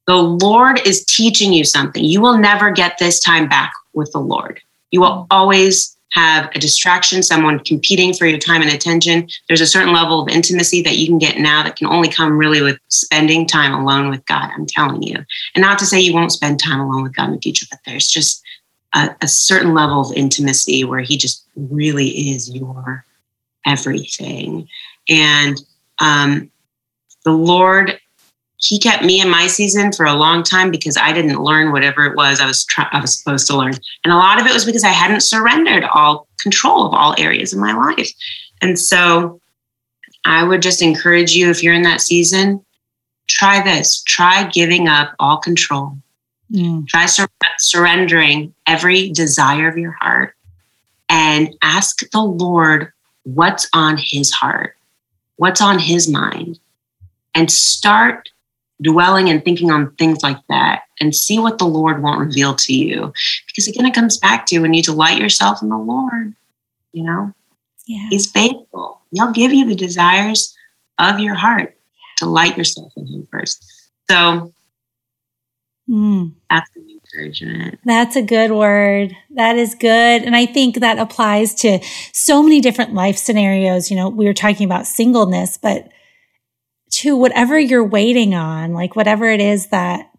The 0.07 0.17
Lord 0.17 0.81
is 0.87 1.05
teaching 1.05 1.53
you 1.53 1.65
something. 1.65 2.03
You 2.03 2.21
will 2.21 2.39
never 2.39 2.71
get 2.71 2.99
this 2.99 3.21
time 3.21 3.49
back 3.49 3.73
with 3.93 4.11
the 4.13 4.21
Lord. 4.21 4.61
You 4.91 5.01
will 5.01 5.27
always 5.31 5.97
have 6.13 6.51
a 6.55 6.59
distraction, 6.59 7.23
someone 7.23 7.59
competing 7.61 8.15
for 8.15 8.27
your 8.27 8.39
time 8.39 8.63
and 8.63 8.71
attention. 8.71 9.29
There's 9.47 9.61
a 9.61 9.67
certain 9.67 9.93
level 9.93 10.23
of 10.23 10.29
intimacy 10.29 10.83
that 10.83 10.97
you 10.97 11.07
can 11.07 11.19
get 11.19 11.39
now 11.39 11.63
that 11.63 11.77
can 11.77 11.87
only 11.89 12.09
come 12.09 12.39
really 12.39 12.63
with 12.63 12.79
spending 12.89 13.47
time 13.47 13.75
alone 13.75 14.09
with 14.09 14.25
God. 14.25 14.51
I'm 14.57 14.65
telling 14.65 15.03
you. 15.03 15.17
And 15.55 15.61
not 15.61 15.79
to 15.81 15.87
say 15.87 16.01
you 16.01 16.15
won't 16.15 16.33
spend 16.33 16.59
time 16.59 16.81
alone 16.81 17.03
with 17.03 17.15
God 17.15 17.27
in 17.27 17.35
the 17.35 17.41
future, 17.41 17.67
but 17.71 17.81
there's 17.85 18.09
just 18.09 18.43
a, 18.95 19.15
a 19.21 19.29
certain 19.29 19.75
level 19.75 20.01
of 20.01 20.17
intimacy 20.17 20.85
where 20.85 21.01
He 21.01 21.19
just 21.19 21.45
really 21.55 22.09
is 22.31 22.51
your 22.51 23.05
everything. 23.67 24.67
And 25.09 25.59
um, 26.01 26.51
the 27.25 27.33
Lord, 27.33 27.99
He 28.57 28.79
kept 28.79 29.05
me 29.05 29.21
in 29.21 29.31
my 29.31 29.47
season 29.47 29.93
for 29.93 30.07
a 30.07 30.15
long 30.15 30.43
time 30.43 30.71
because 30.71 30.97
I 30.97 31.13
didn't 31.13 31.43
learn 31.43 31.73
whatever 31.73 32.07
it 32.07 32.17
was 32.17 32.41
I 32.41 32.47
was 32.47 32.65
try- 32.65 32.89
I 32.93 33.01
was 33.01 33.19
supposed 33.19 33.47
to 33.49 33.57
learn, 33.57 33.75
and 34.05 34.13
a 34.13 34.17
lot 34.17 34.41
of 34.41 34.47
it 34.47 34.53
was 34.53 34.65
because 34.65 34.85
I 34.85 34.89
hadn't 34.89 35.21
surrendered 35.23 35.85
all 35.85 36.27
control 36.41 36.87
of 36.87 36.95
all 36.95 37.15
areas 37.19 37.53
of 37.53 37.59
my 37.59 37.73
life. 37.73 38.11
And 38.61 38.79
so, 38.79 39.41
I 40.25 40.43
would 40.45 40.63
just 40.63 40.83
encourage 40.83 41.33
you 41.33 41.51
if 41.51 41.63
you're 41.63 41.75
in 41.75 41.83
that 41.83 42.01
season, 42.01 42.65
try 43.29 43.63
this. 43.63 44.03
Try 44.03 44.49
giving 44.49 44.89
up 44.89 45.15
all 45.19 45.37
control. 45.39 45.97
Mm. 46.53 46.87
Try 46.89 47.07
sur- 47.07 47.29
surrendering 47.59 48.55
every 48.67 49.11
desire 49.11 49.69
of 49.69 49.79
your 49.79 49.97
heart 50.01 50.35
and 51.09 51.55
ask 51.63 52.09
the 52.11 52.23
Lord 52.23 52.93
what's 53.25 53.69
on 53.73 53.99
his 53.99 54.33
heart 54.33 54.77
what's 55.39 55.61
on 55.61 55.79
his 55.79 56.09
mind, 56.09 56.61
and 57.35 57.51
start 57.51 58.29
dwelling 58.81 59.29
and 59.29 59.45
thinking 59.45 59.73
on 59.73 59.91
things 59.97 60.23
like 60.23 60.39
that 60.49 60.83
and 61.01 61.15
see 61.15 61.39
what 61.39 61.59
the 61.59 61.67
Lord 61.67 62.01
won't 62.01 62.21
reveal 62.21 62.55
to 62.55 62.73
you. 62.73 63.13
Because 63.47 63.67
again, 63.67 63.87
it 63.87 63.95
comes 63.95 64.19
back 64.19 64.47
to 64.47 64.61
when 64.61 64.73
you 64.73 64.83
delight 64.83 65.21
yourself 65.21 65.63
in 65.63 65.69
the 65.69 65.77
Lord, 65.77 66.35
you 66.93 67.03
know, 67.03 67.35
yeah. 67.89 68.07
He's 68.11 68.31
faithful. 68.31 69.01
He'll 69.13 69.33
give 69.33 69.53
you 69.53 69.65
the 69.65 69.75
desires 69.75 70.55
of 70.99 71.19
your 71.19 71.35
heart. 71.35 71.75
Delight 72.19 72.59
yourself 72.59 72.93
in 72.97 73.07
Him 73.07 73.27
first. 73.33 73.65
So 74.11 74.53
mm. 75.89 76.33
that's 76.51 76.71
the 76.73 76.83
encouragement. 77.13 77.81
That's 77.85 78.17
a 78.17 78.23
good 78.23 78.51
word. 78.51 79.17
That 79.31 79.57
is 79.57 79.75
good. 79.75 80.23
And 80.23 80.37
I 80.37 80.47
think 80.47 80.77
that 80.77 80.99
applies 80.99 81.55
to 81.57 81.81
so 82.13 82.43
many 82.43 82.61
different 82.61 82.95
life 82.95 83.17
scenarios. 83.17 83.91
You 83.91 83.97
know, 83.97 84.09
we 84.09 84.27
were 84.27 84.35
talking 84.35 84.65
about 84.65 84.87
singleness, 84.87 85.57
but 85.57 85.89
to 86.91 87.17
whatever 87.17 87.59
you're 87.59 87.87
waiting 87.87 88.35
on, 88.35 88.73
like 88.73 88.97
whatever 88.97 89.27
it 89.27 89.41
is 89.41 89.69
that 89.69 90.11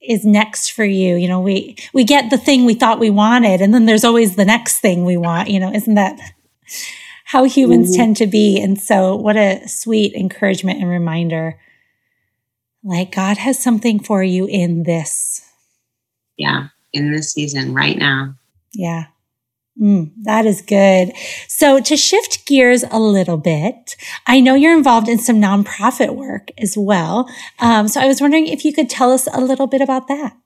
is 0.00 0.24
next 0.24 0.70
for 0.72 0.84
you. 0.84 1.16
You 1.16 1.28
know, 1.28 1.40
we, 1.40 1.76
we 1.92 2.04
get 2.04 2.30
the 2.30 2.38
thing 2.38 2.64
we 2.64 2.74
thought 2.74 2.98
we 2.98 3.10
wanted, 3.10 3.60
and 3.60 3.72
then 3.72 3.86
there's 3.86 4.04
always 4.04 4.36
the 4.36 4.44
next 4.44 4.80
thing 4.80 5.04
we 5.04 5.16
want. 5.16 5.48
You 5.48 5.60
know, 5.60 5.72
isn't 5.72 5.94
that 5.94 6.18
how 7.26 7.44
humans 7.44 7.90
mm-hmm. 7.90 8.00
tend 8.00 8.16
to 8.18 8.26
be? 8.26 8.60
And 8.60 8.80
so, 8.80 9.16
what 9.16 9.36
a 9.36 9.66
sweet 9.66 10.14
encouragement 10.14 10.80
and 10.80 10.90
reminder 10.90 11.58
Like 12.82 13.14
God 13.14 13.38
has 13.38 13.62
something 13.62 13.98
for 13.98 14.22
you 14.22 14.46
in 14.46 14.82
this. 14.82 15.43
Yeah, 16.36 16.68
in 16.92 17.12
this 17.12 17.32
season, 17.32 17.74
right 17.74 17.96
now. 17.96 18.34
Yeah. 18.72 19.06
Mm, 19.80 20.12
that 20.22 20.46
is 20.46 20.62
good. 20.62 21.12
So 21.48 21.80
to 21.80 21.96
shift 21.96 22.46
gears 22.46 22.84
a 22.90 23.00
little 23.00 23.36
bit, 23.36 23.96
I 24.26 24.38
know 24.40 24.54
you're 24.54 24.76
involved 24.76 25.08
in 25.08 25.18
some 25.18 25.40
nonprofit 25.40 26.14
work 26.14 26.50
as 26.58 26.76
well. 26.76 27.28
Um, 27.58 27.88
so 27.88 28.00
I 28.00 28.06
was 28.06 28.20
wondering 28.20 28.46
if 28.46 28.64
you 28.64 28.72
could 28.72 28.88
tell 28.88 29.10
us 29.10 29.26
a 29.32 29.40
little 29.40 29.66
bit 29.66 29.80
about 29.80 30.06
that. 30.08 30.36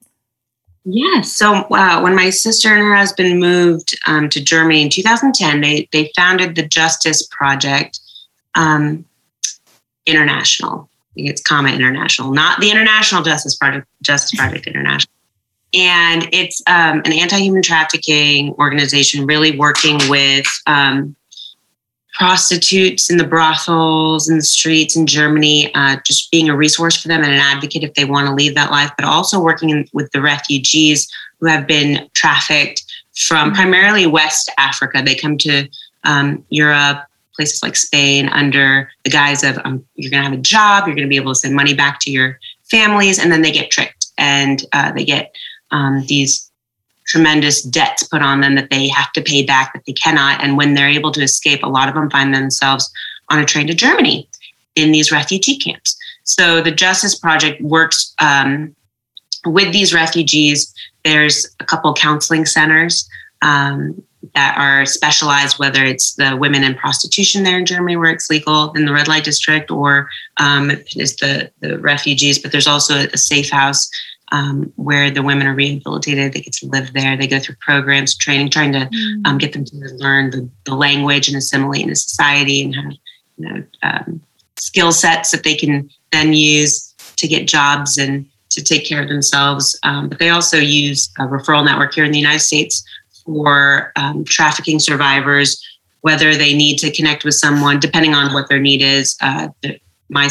Yes. 0.84 1.30
So 1.30 1.52
uh, 1.70 2.00
when 2.00 2.14
my 2.14 2.30
sister 2.30 2.70
and 2.70 2.82
her 2.82 2.94
husband 2.94 3.38
moved 3.38 3.98
um, 4.06 4.30
to 4.30 4.42
Germany 4.42 4.80
in 4.80 4.88
2010, 4.88 5.60
they 5.60 5.86
they 5.92 6.10
founded 6.16 6.54
the 6.54 6.66
Justice 6.66 7.26
Project 7.30 8.00
um, 8.54 9.04
International. 10.06 10.88
I 10.90 11.14
think 11.14 11.28
it's 11.28 11.42
comma 11.42 11.70
International, 11.70 12.32
not 12.32 12.60
the 12.60 12.70
International 12.70 13.22
Justice 13.22 13.54
Project, 13.56 13.86
Justice 14.02 14.38
Project 14.38 14.66
International. 14.66 15.12
And 15.74 16.28
it's 16.32 16.62
um, 16.66 17.02
an 17.04 17.12
anti-human 17.12 17.62
trafficking 17.62 18.54
organization, 18.54 19.26
really 19.26 19.56
working 19.56 19.98
with 20.08 20.46
um, 20.66 21.14
prostitutes 22.14 23.10
in 23.10 23.16
the 23.16 23.26
brothels 23.26 24.28
and 24.28 24.38
the 24.38 24.44
streets 24.44 24.96
in 24.96 25.06
Germany, 25.06 25.72
uh, 25.74 25.96
just 26.04 26.30
being 26.30 26.48
a 26.48 26.56
resource 26.56 27.00
for 27.00 27.08
them 27.08 27.22
and 27.22 27.32
an 27.32 27.38
advocate 27.38 27.84
if 27.84 27.94
they 27.94 28.04
want 28.04 28.26
to 28.26 28.34
leave 28.34 28.54
that 28.54 28.70
life, 28.70 28.90
but 28.96 29.04
also 29.04 29.40
working 29.40 29.70
in, 29.70 29.86
with 29.92 30.10
the 30.12 30.20
refugees 30.20 31.08
who 31.38 31.46
have 31.46 31.66
been 31.66 32.08
trafficked 32.14 32.82
from 33.14 33.52
primarily 33.52 34.06
West 34.06 34.50
Africa. 34.58 35.02
They 35.04 35.14
come 35.14 35.38
to 35.38 35.68
um, 36.04 36.44
Europe, 36.48 37.04
places 37.36 37.62
like 37.62 37.76
Spain, 37.76 38.28
under 38.30 38.90
the 39.04 39.10
guise 39.10 39.44
of 39.44 39.58
um, 39.64 39.84
you're 39.94 40.10
going 40.10 40.24
to 40.24 40.28
have 40.30 40.38
a 40.38 40.42
job, 40.42 40.86
you're 40.86 40.96
going 40.96 41.06
to 41.06 41.10
be 41.10 41.16
able 41.16 41.32
to 41.32 41.38
send 41.38 41.54
money 41.54 41.74
back 41.74 42.00
to 42.00 42.10
your 42.10 42.38
families, 42.68 43.18
and 43.18 43.30
then 43.30 43.42
they 43.42 43.52
get 43.52 43.70
tricked 43.70 44.06
and 44.18 44.64
uh, 44.72 44.90
they 44.92 45.04
get 45.04 45.32
um, 45.70 46.04
these 46.06 46.50
tremendous 47.06 47.62
debts 47.62 48.02
put 48.02 48.22
on 48.22 48.40
them 48.40 48.54
that 48.54 48.70
they 48.70 48.86
have 48.88 49.10
to 49.12 49.22
pay 49.22 49.44
back 49.44 49.72
that 49.72 49.84
they 49.86 49.94
cannot. 49.94 50.42
And 50.42 50.56
when 50.56 50.74
they're 50.74 50.88
able 50.88 51.10
to 51.12 51.22
escape, 51.22 51.62
a 51.62 51.68
lot 51.68 51.88
of 51.88 51.94
them 51.94 52.10
find 52.10 52.34
themselves 52.34 52.90
on 53.30 53.38
a 53.38 53.44
train 53.44 53.66
to 53.66 53.74
Germany 53.74 54.28
in 54.76 54.92
these 54.92 55.10
refugee 55.10 55.58
camps. 55.58 55.96
So 56.24 56.60
the 56.60 56.70
Justice 56.70 57.18
Project 57.18 57.60
works 57.62 58.14
um, 58.20 58.76
with 59.46 59.72
these 59.72 59.94
refugees. 59.94 60.72
There's 61.04 61.46
a 61.60 61.64
couple 61.64 61.94
counseling 61.94 62.44
centers 62.44 63.08
um, 63.40 64.02
that 64.34 64.56
are 64.58 64.84
specialized, 64.84 65.58
whether 65.58 65.82
it's 65.84 66.14
the 66.14 66.36
women 66.36 66.62
in 66.62 66.74
prostitution 66.74 67.44
there 67.44 67.58
in 67.58 67.64
Germany, 67.64 67.96
where 67.96 68.10
it's 68.10 68.28
legal 68.28 68.72
in 68.72 68.84
the 68.84 68.92
red 68.92 69.08
light 69.08 69.24
district, 69.24 69.70
or 69.70 70.10
um, 70.36 70.70
it's 70.70 71.16
the, 71.16 71.50
the 71.60 71.78
refugees. 71.78 72.38
But 72.38 72.52
there's 72.52 72.66
also 72.66 73.06
a 73.12 73.16
safe 73.16 73.50
house 73.50 73.88
um, 74.32 74.72
where 74.76 75.10
the 75.10 75.22
women 75.22 75.46
are 75.46 75.54
rehabilitated. 75.54 76.32
They 76.32 76.40
get 76.40 76.52
to 76.54 76.66
live 76.66 76.92
there. 76.92 77.16
They 77.16 77.26
go 77.26 77.38
through 77.38 77.56
programs, 77.60 78.16
training, 78.16 78.50
trying 78.50 78.72
to 78.72 78.80
mm. 78.80 79.26
um, 79.26 79.38
get 79.38 79.52
them 79.52 79.64
to 79.64 79.76
learn 79.96 80.30
the, 80.30 80.48
the, 80.64 80.74
language 80.74 81.28
and 81.28 81.36
assimilate 81.36 81.82
into 81.82 81.96
society 81.96 82.62
and 82.62 82.74
have 82.74 82.92
you 83.36 83.48
know 83.48 83.64
um, 83.82 84.20
skill 84.56 84.92
sets 84.92 85.30
that 85.30 85.44
they 85.44 85.54
can 85.54 85.88
then 86.12 86.32
use 86.32 86.94
to 87.16 87.26
get 87.26 87.48
jobs 87.48 87.98
and 87.98 88.26
to 88.50 88.62
take 88.62 88.86
care 88.86 89.02
of 89.02 89.08
themselves. 89.08 89.78
Um, 89.82 90.08
but 90.08 90.18
they 90.18 90.30
also 90.30 90.58
use 90.58 91.10
a 91.18 91.22
referral 91.22 91.64
network 91.64 91.94
here 91.94 92.04
in 92.04 92.12
the 92.12 92.18
United 92.18 92.40
States 92.40 92.84
for 93.24 93.92
um, 93.96 94.24
trafficking 94.24 94.78
survivors, 94.78 95.62
whether 96.00 96.34
they 96.34 96.54
need 96.54 96.78
to 96.78 96.90
connect 96.90 97.24
with 97.24 97.34
someone, 97.34 97.78
depending 97.78 98.14
on 98.14 98.32
what 98.32 98.48
their 98.48 98.60
need 98.60 98.82
is. 98.82 99.16
Uh, 99.20 99.48
the, 99.62 99.78
my, 100.08 100.28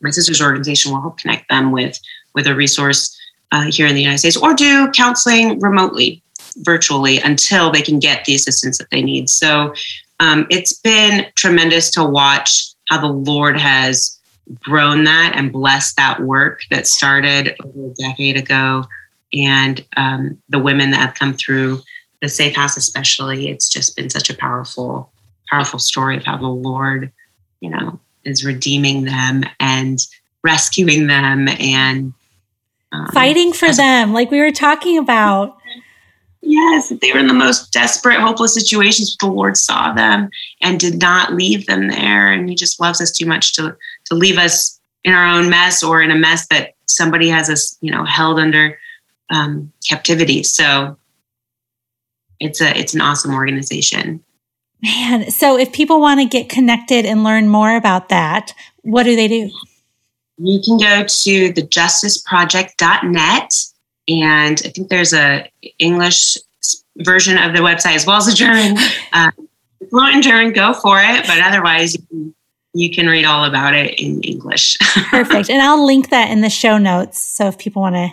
my 0.00 0.10
sister's 0.10 0.40
organization 0.40 0.92
will 0.92 1.00
help 1.00 1.18
connect 1.18 1.48
them 1.48 1.72
with 1.72 1.98
with 2.34 2.46
a 2.46 2.54
resource 2.54 3.16
uh, 3.52 3.70
here 3.70 3.86
in 3.86 3.94
the 3.94 4.00
United 4.00 4.18
States 4.18 4.36
or 4.36 4.54
do 4.54 4.90
counseling 4.90 5.60
remotely, 5.60 6.22
virtually, 6.58 7.18
until 7.18 7.70
they 7.70 7.82
can 7.82 7.98
get 7.98 8.24
the 8.24 8.34
assistance 8.34 8.78
that 8.78 8.90
they 8.90 9.02
need. 9.02 9.28
So 9.28 9.74
um, 10.18 10.46
it's 10.50 10.72
been 10.80 11.26
tremendous 11.36 11.90
to 11.92 12.04
watch 12.04 12.72
how 12.88 13.00
the 13.00 13.12
Lord 13.12 13.58
has 13.58 14.18
grown 14.60 15.04
that 15.04 15.34
and 15.36 15.52
blessed 15.52 15.96
that 15.96 16.20
work 16.20 16.62
that 16.70 16.86
started 16.86 17.54
over 17.64 17.90
a 17.90 17.94
decade 17.94 18.36
ago. 18.36 18.84
And 19.32 19.84
um, 19.96 20.42
the 20.48 20.58
women 20.58 20.90
that 20.90 21.00
have 21.00 21.14
come 21.14 21.34
through 21.34 21.80
the 22.20 22.28
safe 22.28 22.56
house, 22.56 22.76
especially, 22.76 23.48
it's 23.48 23.68
just 23.68 23.96
been 23.96 24.10
such 24.10 24.30
a 24.30 24.36
powerful, 24.36 25.12
powerful 25.50 25.78
story 25.78 26.16
of 26.16 26.24
how 26.24 26.36
the 26.36 26.46
Lord, 26.46 27.12
you 27.60 27.70
know, 27.70 27.98
is 28.24 28.44
redeeming 28.44 29.04
them 29.04 29.44
and 29.58 29.98
rescuing 30.44 31.06
them 31.06 31.48
and 31.48 32.12
um, 32.92 33.08
fighting 33.08 33.52
for 33.52 33.72
them, 33.72 34.12
like 34.12 34.30
we 34.30 34.40
were 34.40 34.52
talking 34.52 34.98
about. 34.98 35.56
Yes, 36.42 36.92
they 37.00 37.12
were 37.12 37.20
in 37.20 37.28
the 37.28 37.34
most 37.34 37.72
desperate, 37.72 38.18
hopeless 38.18 38.54
situations. 38.54 39.16
The 39.18 39.26
Lord 39.26 39.56
saw 39.56 39.92
them 39.92 40.28
and 40.60 40.78
did 40.78 41.00
not 41.00 41.34
leave 41.34 41.66
them 41.66 41.88
there. 41.88 42.32
And 42.32 42.48
He 42.48 42.54
just 42.54 42.80
loves 42.80 43.00
us 43.00 43.12
too 43.12 43.26
much 43.26 43.54
to 43.54 43.76
to 44.06 44.14
leave 44.14 44.38
us 44.38 44.80
in 45.04 45.14
our 45.14 45.26
own 45.26 45.48
mess 45.48 45.82
or 45.82 46.02
in 46.02 46.10
a 46.10 46.16
mess 46.16 46.46
that 46.48 46.74
somebody 46.86 47.28
has 47.28 47.48
us, 47.48 47.76
you 47.80 47.90
know, 47.90 48.04
held 48.04 48.38
under 48.38 48.78
um, 49.30 49.72
captivity. 49.88 50.42
So 50.42 50.96
it's 52.40 52.60
a 52.60 52.76
it's 52.76 52.94
an 52.94 53.00
awesome 53.00 53.32
organization. 53.32 54.22
Man, 54.82 55.30
so 55.30 55.56
if 55.56 55.72
people 55.72 56.00
want 56.00 56.20
to 56.20 56.26
get 56.26 56.48
connected 56.48 57.06
and 57.06 57.22
learn 57.22 57.48
more 57.48 57.76
about 57.76 58.08
that, 58.08 58.52
what 58.82 59.04
do 59.04 59.14
they 59.14 59.28
do? 59.28 59.50
You 60.38 60.60
can 60.64 60.78
go 60.78 61.04
to 61.04 61.52
thejusticeproject.net 61.52 63.52
and 64.08 64.62
I 64.64 64.68
think 64.68 64.88
there's 64.88 65.12
a 65.12 65.48
English 65.78 66.38
version 66.98 67.38
of 67.38 67.54
the 67.54 67.60
website 67.60 67.94
as 67.94 68.04
well 68.06 68.16
as 68.16 68.26
a 68.28 68.34
German. 68.34 68.76
Uh, 69.14 69.30
fluent 69.90 70.16
in 70.16 70.22
German, 70.22 70.54
go 70.54 70.72
for 70.72 70.98
it. 70.98 71.26
But 71.26 71.38
otherwise, 71.40 71.92
you 71.92 72.00
can, 72.08 72.34
you 72.72 72.90
can 72.90 73.06
read 73.08 73.26
all 73.26 73.44
about 73.44 73.74
it 73.74 74.00
in 74.00 74.22
English. 74.22 74.78
Perfect. 75.10 75.50
And 75.50 75.60
I'll 75.60 75.84
link 75.84 76.08
that 76.08 76.30
in 76.30 76.40
the 76.40 76.48
show 76.48 76.78
notes. 76.78 77.20
So 77.20 77.48
if 77.48 77.58
people 77.58 77.82
want 77.82 77.96
to 77.96 78.08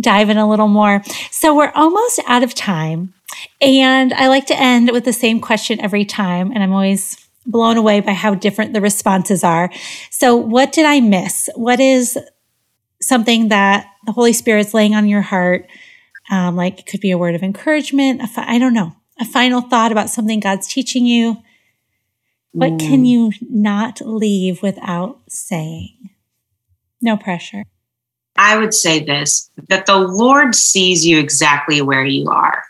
dive 0.00 0.30
in 0.30 0.36
a 0.36 0.48
little 0.48 0.66
more. 0.66 1.00
So 1.30 1.54
we're 1.54 1.70
almost 1.76 2.20
out 2.26 2.42
of 2.42 2.54
time. 2.54 3.14
And 3.60 4.12
I 4.14 4.26
like 4.26 4.46
to 4.46 4.60
end 4.60 4.90
with 4.90 5.04
the 5.04 5.12
same 5.12 5.40
question 5.40 5.80
every 5.80 6.04
time. 6.04 6.50
And 6.52 6.62
I'm 6.62 6.72
always 6.72 7.24
blown 7.50 7.76
away 7.76 8.00
by 8.00 8.12
how 8.12 8.34
different 8.34 8.72
the 8.72 8.80
responses 8.80 9.44
are. 9.44 9.70
So, 10.10 10.36
what 10.36 10.72
did 10.72 10.86
I 10.86 11.00
miss? 11.00 11.48
What 11.54 11.80
is 11.80 12.18
something 13.02 13.48
that 13.48 13.86
the 14.06 14.12
Holy 14.12 14.32
Spirit's 14.32 14.74
laying 14.74 14.94
on 14.94 15.08
your 15.08 15.22
heart? 15.22 15.68
Um, 16.30 16.56
like 16.56 16.78
it 16.80 16.86
could 16.86 17.00
be 17.00 17.10
a 17.10 17.18
word 17.18 17.34
of 17.34 17.42
encouragement. 17.42 18.22
I 18.36 18.58
don't 18.58 18.74
know, 18.74 18.94
a 19.18 19.24
final 19.24 19.60
thought 19.60 19.92
about 19.92 20.10
something 20.10 20.40
God's 20.40 20.68
teaching 20.68 21.06
you. 21.06 21.42
What 22.52 22.72
mm. 22.72 22.80
can 22.80 23.04
you 23.04 23.32
not 23.40 24.00
leave 24.00 24.62
without 24.62 25.20
saying? 25.28 26.10
No 27.00 27.16
pressure. 27.16 27.64
I 28.36 28.56
would 28.58 28.74
say 28.74 29.04
this 29.04 29.50
that 29.68 29.86
the 29.86 29.98
Lord 29.98 30.54
sees 30.54 31.06
you 31.06 31.18
exactly 31.18 31.82
where 31.82 32.04
you 32.04 32.30
are, 32.30 32.64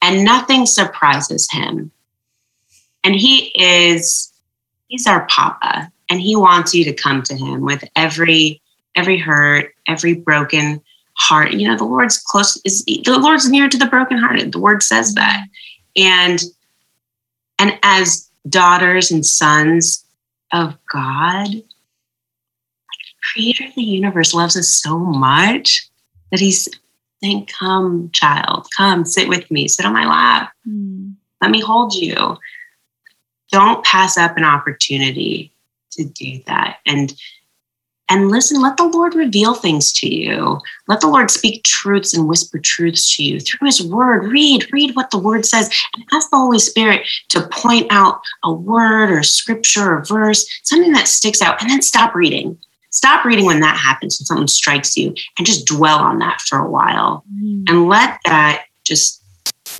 and 0.00 0.24
nothing 0.24 0.66
surprises 0.66 1.50
him. 1.50 1.90
And 3.08 3.16
he 3.16 3.46
is, 3.54 4.30
he's 4.88 5.06
our 5.06 5.24
papa. 5.28 5.90
And 6.10 6.20
he 6.20 6.36
wants 6.36 6.74
you 6.74 6.84
to 6.84 6.92
come 6.92 7.22
to 7.22 7.34
him 7.34 7.62
with 7.62 7.82
every, 7.96 8.60
every 8.96 9.16
hurt, 9.16 9.72
every 9.88 10.12
broken 10.12 10.82
heart. 11.14 11.54
You 11.54 11.68
know, 11.68 11.76
the 11.78 11.84
Lord's 11.84 12.18
close, 12.18 12.60
is 12.66 12.84
the 12.84 13.18
Lord's 13.18 13.48
near 13.48 13.66
to 13.66 13.78
the 13.78 13.86
brokenhearted. 13.86 14.52
The 14.52 14.60
word 14.60 14.82
says 14.82 15.14
that. 15.14 15.46
And, 15.96 16.38
and 17.58 17.78
as 17.82 18.28
daughters 18.46 19.10
and 19.10 19.24
sons 19.24 20.04
of 20.52 20.76
God, 20.92 21.48
creator 23.32 23.64
of 23.68 23.74
the 23.74 23.82
universe 23.84 24.34
loves 24.34 24.54
us 24.54 24.68
so 24.68 24.98
much 24.98 25.88
that 26.30 26.40
he's 26.40 26.68
saying, 27.22 27.46
Come, 27.46 28.10
child, 28.12 28.68
come, 28.76 29.06
sit 29.06 29.30
with 29.30 29.50
me, 29.50 29.66
sit 29.66 29.86
on 29.86 29.94
my 29.94 30.06
lap. 30.06 30.52
Mm. 30.68 31.14
Let 31.40 31.50
me 31.50 31.62
hold 31.62 31.94
you 31.94 32.36
don't 33.50 33.84
pass 33.84 34.16
up 34.16 34.36
an 34.36 34.44
opportunity 34.44 35.52
to 35.92 36.04
do 36.04 36.40
that. 36.46 36.78
And 36.86 37.14
and 38.10 38.30
listen 38.30 38.62
let 38.62 38.78
the 38.78 38.84
lord 38.84 39.14
reveal 39.14 39.54
things 39.54 39.92
to 39.92 40.08
you. 40.08 40.58
Let 40.86 41.00
the 41.00 41.08
lord 41.08 41.30
speak 41.30 41.64
truths 41.64 42.14
and 42.14 42.26
whisper 42.26 42.58
truths 42.58 43.14
to 43.16 43.22
you 43.22 43.40
through 43.40 43.66
his 43.66 43.82
word. 43.82 44.24
Read 44.24 44.66
read 44.72 44.96
what 44.96 45.10
the 45.10 45.18
word 45.18 45.44
says. 45.44 45.70
And 45.94 46.04
ask 46.12 46.30
the 46.30 46.38
holy 46.38 46.58
spirit 46.58 47.06
to 47.28 47.46
point 47.48 47.86
out 47.90 48.20
a 48.44 48.52
word 48.52 49.10
or 49.10 49.22
scripture 49.22 49.96
or 49.96 50.04
verse 50.04 50.48
something 50.62 50.92
that 50.92 51.08
sticks 51.08 51.42
out 51.42 51.60
and 51.60 51.70
then 51.70 51.82
stop 51.82 52.14
reading. 52.14 52.58
Stop 52.90 53.24
reading 53.26 53.44
when 53.44 53.60
that 53.60 53.76
happens 53.76 54.18
and 54.18 54.26
something 54.26 54.48
strikes 54.48 54.96
you 54.96 55.14
and 55.36 55.46
just 55.46 55.66
dwell 55.66 55.98
on 55.98 56.18
that 56.20 56.40
for 56.40 56.58
a 56.58 56.70
while. 56.70 57.24
Mm. 57.30 57.64
and 57.68 57.88
let 57.88 58.18
that 58.24 58.64
just 58.84 59.22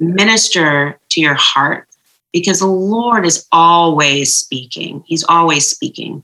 minister 0.00 1.00
to 1.10 1.20
your 1.20 1.34
heart 1.34 1.87
because 2.32 2.60
the 2.60 2.66
Lord 2.66 3.26
is 3.26 3.46
always 3.52 4.36
speaking. 4.36 5.02
He's 5.06 5.24
always 5.24 5.66
speaking. 5.66 6.22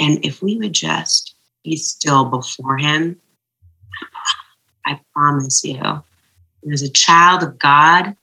And 0.00 0.24
if 0.24 0.42
we 0.42 0.56
would 0.58 0.72
just 0.72 1.34
be 1.64 1.76
still 1.76 2.24
before 2.24 2.78
Him, 2.78 3.20
I 4.86 5.00
promise 5.14 5.64
you, 5.64 6.02
as 6.72 6.82
a 6.82 6.90
child 6.90 7.42
of 7.42 7.58
God, 7.58 8.16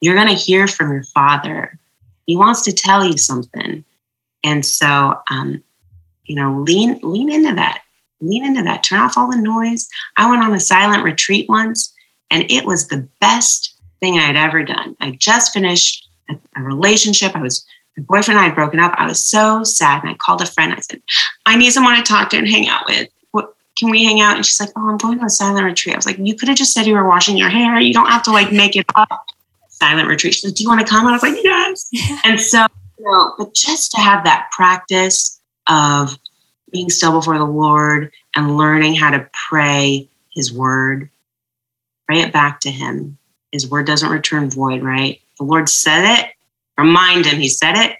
you're 0.00 0.14
going 0.14 0.28
to 0.28 0.34
hear 0.34 0.66
from 0.66 0.92
your 0.92 1.04
Father. 1.04 1.78
He 2.26 2.36
wants 2.36 2.62
to 2.62 2.72
tell 2.72 3.04
you 3.04 3.18
something. 3.18 3.84
And 4.42 4.64
so, 4.64 5.20
um, 5.30 5.62
you 6.24 6.36
know, 6.36 6.60
lean 6.60 6.98
lean 7.02 7.30
into 7.30 7.54
that. 7.54 7.82
Lean 8.20 8.44
into 8.44 8.62
that. 8.62 8.82
Turn 8.82 9.00
off 9.00 9.16
all 9.16 9.30
the 9.30 9.36
noise. 9.36 9.88
I 10.16 10.28
went 10.28 10.42
on 10.42 10.54
a 10.54 10.60
silent 10.60 11.04
retreat 11.04 11.48
once, 11.48 11.92
and 12.30 12.50
it 12.50 12.64
was 12.64 12.88
the 12.88 13.08
best 13.20 13.74
thing 14.00 14.18
I 14.18 14.22
had 14.22 14.36
ever 14.36 14.62
done. 14.62 14.96
I 15.00 15.12
just 15.12 15.52
finished 15.52 16.08
a, 16.56 16.62
relationship. 16.62 17.34
I 17.34 17.40
was 17.40 17.64
my 17.96 18.04
boyfriend 18.04 18.38
and 18.38 18.44
I 18.44 18.48
had 18.48 18.54
broken 18.54 18.80
up. 18.80 18.94
I 18.96 19.06
was 19.06 19.24
so 19.24 19.64
sad, 19.64 20.02
and 20.02 20.10
I 20.10 20.14
called 20.14 20.40
a 20.42 20.46
friend. 20.46 20.72
I 20.72 20.80
said, 20.80 21.02
"I 21.46 21.56
need 21.56 21.72
someone 21.72 21.96
to 21.96 22.02
talk 22.02 22.30
to 22.30 22.36
and 22.36 22.48
hang 22.48 22.68
out 22.68 22.86
with. 22.86 23.08
What 23.32 23.54
can 23.78 23.90
we 23.90 24.04
hang 24.04 24.20
out?" 24.20 24.36
And 24.36 24.46
she's 24.46 24.60
like, 24.60 24.70
"Oh, 24.76 24.88
I'm 24.88 24.96
going 24.96 25.18
to 25.18 25.24
a 25.24 25.30
silent 25.30 25.64
retreat." 25.64 25.94
I 25.94 25.98
was 25.98 26.06
like, 26.06 26.18
"You 26.18 26.34
could 26.36 26.48
have 26.48 26.58
just 26.58 26.72
said 26.72 26.86
you 26.86 26.94
were 26.94 27.08
washing 27.08 27.36
your 27.36 27.50
hair. 27.50 27.78
You 27.80 27.92
don't 27.92 28.08
have 28.08 28.22
to 28.24 28.30
like 28.30 28.52
make 28.52 28.76
it 28.76 28.86
up." 28.94 29.26
Silent 29.68 30.08
retreat. 30.08 30.34
She 30.34 30.40
said, 30.40 30.54
"Do 30.54 30.62
you 30.62 30.68
want 30.68 30.80
to 30.80 30.86
come?" 30.86 31.06
And 31.06 31.10
I 31.10 31.12
was 31.12 31.22
like, 31.22 31.42
"Yes." 31.42 31.90
and 32.24 32.40
so, 32.40 32.66
you 32.98 33.04
know, 33.04 33.34
but 33.38 33.54
just 33.54 33.90
to 33.92 34.00
have 34.00 34.24
that 34.24 34.50
practice 34.52 35.40
of 35.68 36.18
being 36.72 36.90
still 36.90 37.12
before 37.12 37.38
the 37.38 37.44
Lord 37.44 38.12
and 38.36 38.56
learning 38.56 38.94
how 38.94 39.10
to 39.10 39.28
pray 39.32 40.08
His 40.34 40.52
word, 40.52 41.10
pray 42.06 42.20
it 42.20 42.32
back 42.32 42.60
to 42.60 42.70
Him. 42.70 43.18
His 43.52 43.68
word 43.68 43.86
doesn't 43.86 44.10
return 44.10 44.48
void, 44.48 44.82
right? 44.82 45.20
The 45.40 45.44
Lord 45.44 45.70
said 45.70 46.18
it. 46.18 46.34
Remind 46.76 47.24
Him 47.24 47.40
He 47.40 47.48
said 47.48 47.74
it. 47.74 47.96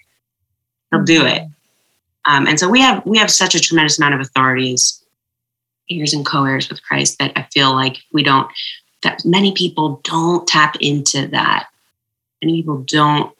He'll 0.91 1.03
do 1.03 1.25
it. 1.25 1.41
Um, 2.25 2.45
and 2.45 2.59
so 2.59 2.69
we 2.69 2.79
have 2.81 3.03
we 3.03 3.17
have 3.17 3.31
such 3.31 3.55
a 3.55 3.59
tremendous 3.59 3.97
amount 3.97 4.13
of 4.13 4.21
authorities, 4.21 5.03
heirs 5.89 6.13
and 6.13 6.23
co-heirs 6.23 6.69
with 6.69 6.83
Christ 6.83 7.17
that 7.17 7.31
I 7.35 7.47
feel 7.51 7.73
like 7.73 7.97
we 8.13 8.21
don't 8.21 8.47
that 9.01 9.25
many 9.25 9.53
people 9.53 10.01
don't 10.03 10.47
tap 10.47 10.75
into 10.81 11.27
that. 11.29 11.67
Many 12.43 12.61
people 12.61 12.83
don't 12.87 13.35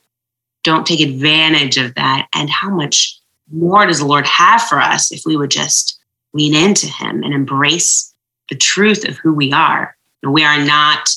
don't 0.63 0.87
take 0.87 0.99
advantage 0.99 1.77
of 1.77 1.93
that. 1.93 2.27
And 2.33 2.49
how 2.49 2.71
much 2.71 3.19
more 3.53 3.85
does 3.85 3.99
the 3.99 4.05
Lord 4.05 4.25
have 4.25 4.63
for 4.63 4.81
us 4.81 5.11
if 5.11 5.21
we 5.27 5.37
would 5.37 5.51
just 5.51 5.99
lean 6.33 6.55
into 6.55 6.87
Him 6.87 7.21
and 7.21 7.35
embrace 7.35 8.11
the 8.49 8.57
truth 8.57 9.07
of 9.07 9.17
who 9.17 9.31
we 9.31 9.53
are? 9.53 9.95
We 10.23 10.43
are 10.43 10.63
not 10.65 11.07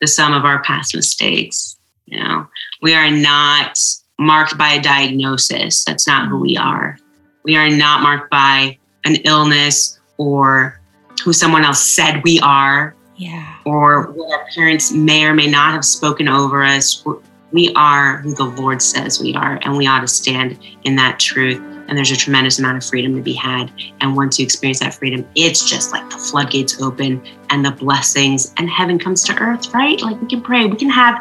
the 0.00 0.06
sum 0.06 0.32
of 0.32 0.44
our 0.44 0.62
past 0.62 0.94
mistakes. 0.94 1.77
You 2.10 2.24
know, 2.24 2.46
we 2.80 2.94
are 2.94 3.10
not 3.10 3.78
marked 4.18 4.56
by 4.56 4.72
a 4.72 4.82
diagnosis. 4.82 5.84
That's 5.84 6.06
not 6.06 6.28
who 6.28 6.38
we 6.38 6.56
are. 6.56 6.98
We 7.44 7.56
are 7.56 7.68
not 7.68 8.02
marked 8.02 8.30
by 8.30 8.78
an 9.04 9.16
illness 9.24 9.98
or 10.16 10.80
who 11.22 11.32
someone 11.32 11.64
else 11.64 11.82
said 11.82 12.22
we 12.24 12.40
are. 12.40 12.94
Yeah. 13.16 13.56
Or 13.64 14.10
what 14.12 14.32
our 14.32 14.46
parents 14.54 14.92
may 14.92 15.24
or 15.24 15.34
may 15.34 15.48
not 15.48 15.72
have 15.72 15.84
spoken 15.84 16.28
over 16.28 16.62
us. 16.62 17.04
We 17.52 17.72
are 17.74 18.18
who 18.18 18.34
the 18.34 18.44
Lord 18.44 18.80
says 18.80 19.20
we 19.20 19.34
are, 19.34 19.58
and 19.62 19.76
we 19.76 19.86
ought 19.86 20.00
to 20.00 20.08
stand 20.08 20.58
in 20.84 20.96
that 20.96 21.18
truth. 21.18 21.60
And 21.88 21.96
there's 21.96 22.10
a 22.10 22.16
tremendous 22.16 22.58
amount 22.58 22.76
of 22.76 22.84
freedom 22.84 23.16
to 23.16 23.22
be 23.22 23.32
had. 23.32 23.72
And 24.02 24.14
once 24.14 24.38
you 24.38 24.44
experience 24.44 24.80
that 24.80 24.94
freedom, 24.94 25.26
it's 25.34 25.68
just 25.68 25.90
like 25.90 26.08
the 26.10 26.18
floodgates 26.18 26.82
open 26.82 27.26
and 27.48 27.64
the 27.64 27.70
blessings, 27.70 28.52
and 28.58 28.68
heaven 28.68 28.98
comes 28.98 29.24
to 29.24 29.40
earth, 29.40 29.72
right? 29.72 29.98
Like 30.02 30.20
we 30.20 30.28
can 30.28 30.42
pray, 30.42 30.66
we 30.66 30.76
can 30.76 30.90
have 30.90 31.18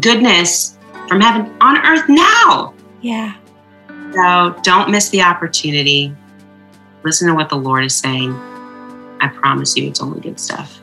goodness 0.00 0.76
from 1.08 1.20
heaven 1.20 1.54
on 1.60 1.78
earth 1.86 2.08
now. 2.08 2.74
Yeah. 3.00 3.34
So 4.12 4.58
don't 4.62 4.90
miss 4.90 5.08
the 5.10 5.22
opportunity. 5.22 6.14
Listen 7.02 7.28
to 7.28 7.34
what 7.34 7.48
the 7.48 7.56
Lord 7.56 7.84
is 7.84 7.94
saying. 7.94 8.32
I 9.20 9.30
promise 9.34 9.76
you, 9.76 9.88
it's 9.88 10.00
only 10.00 10.20
good 10.20 10.38
stuff. 10.40 10.80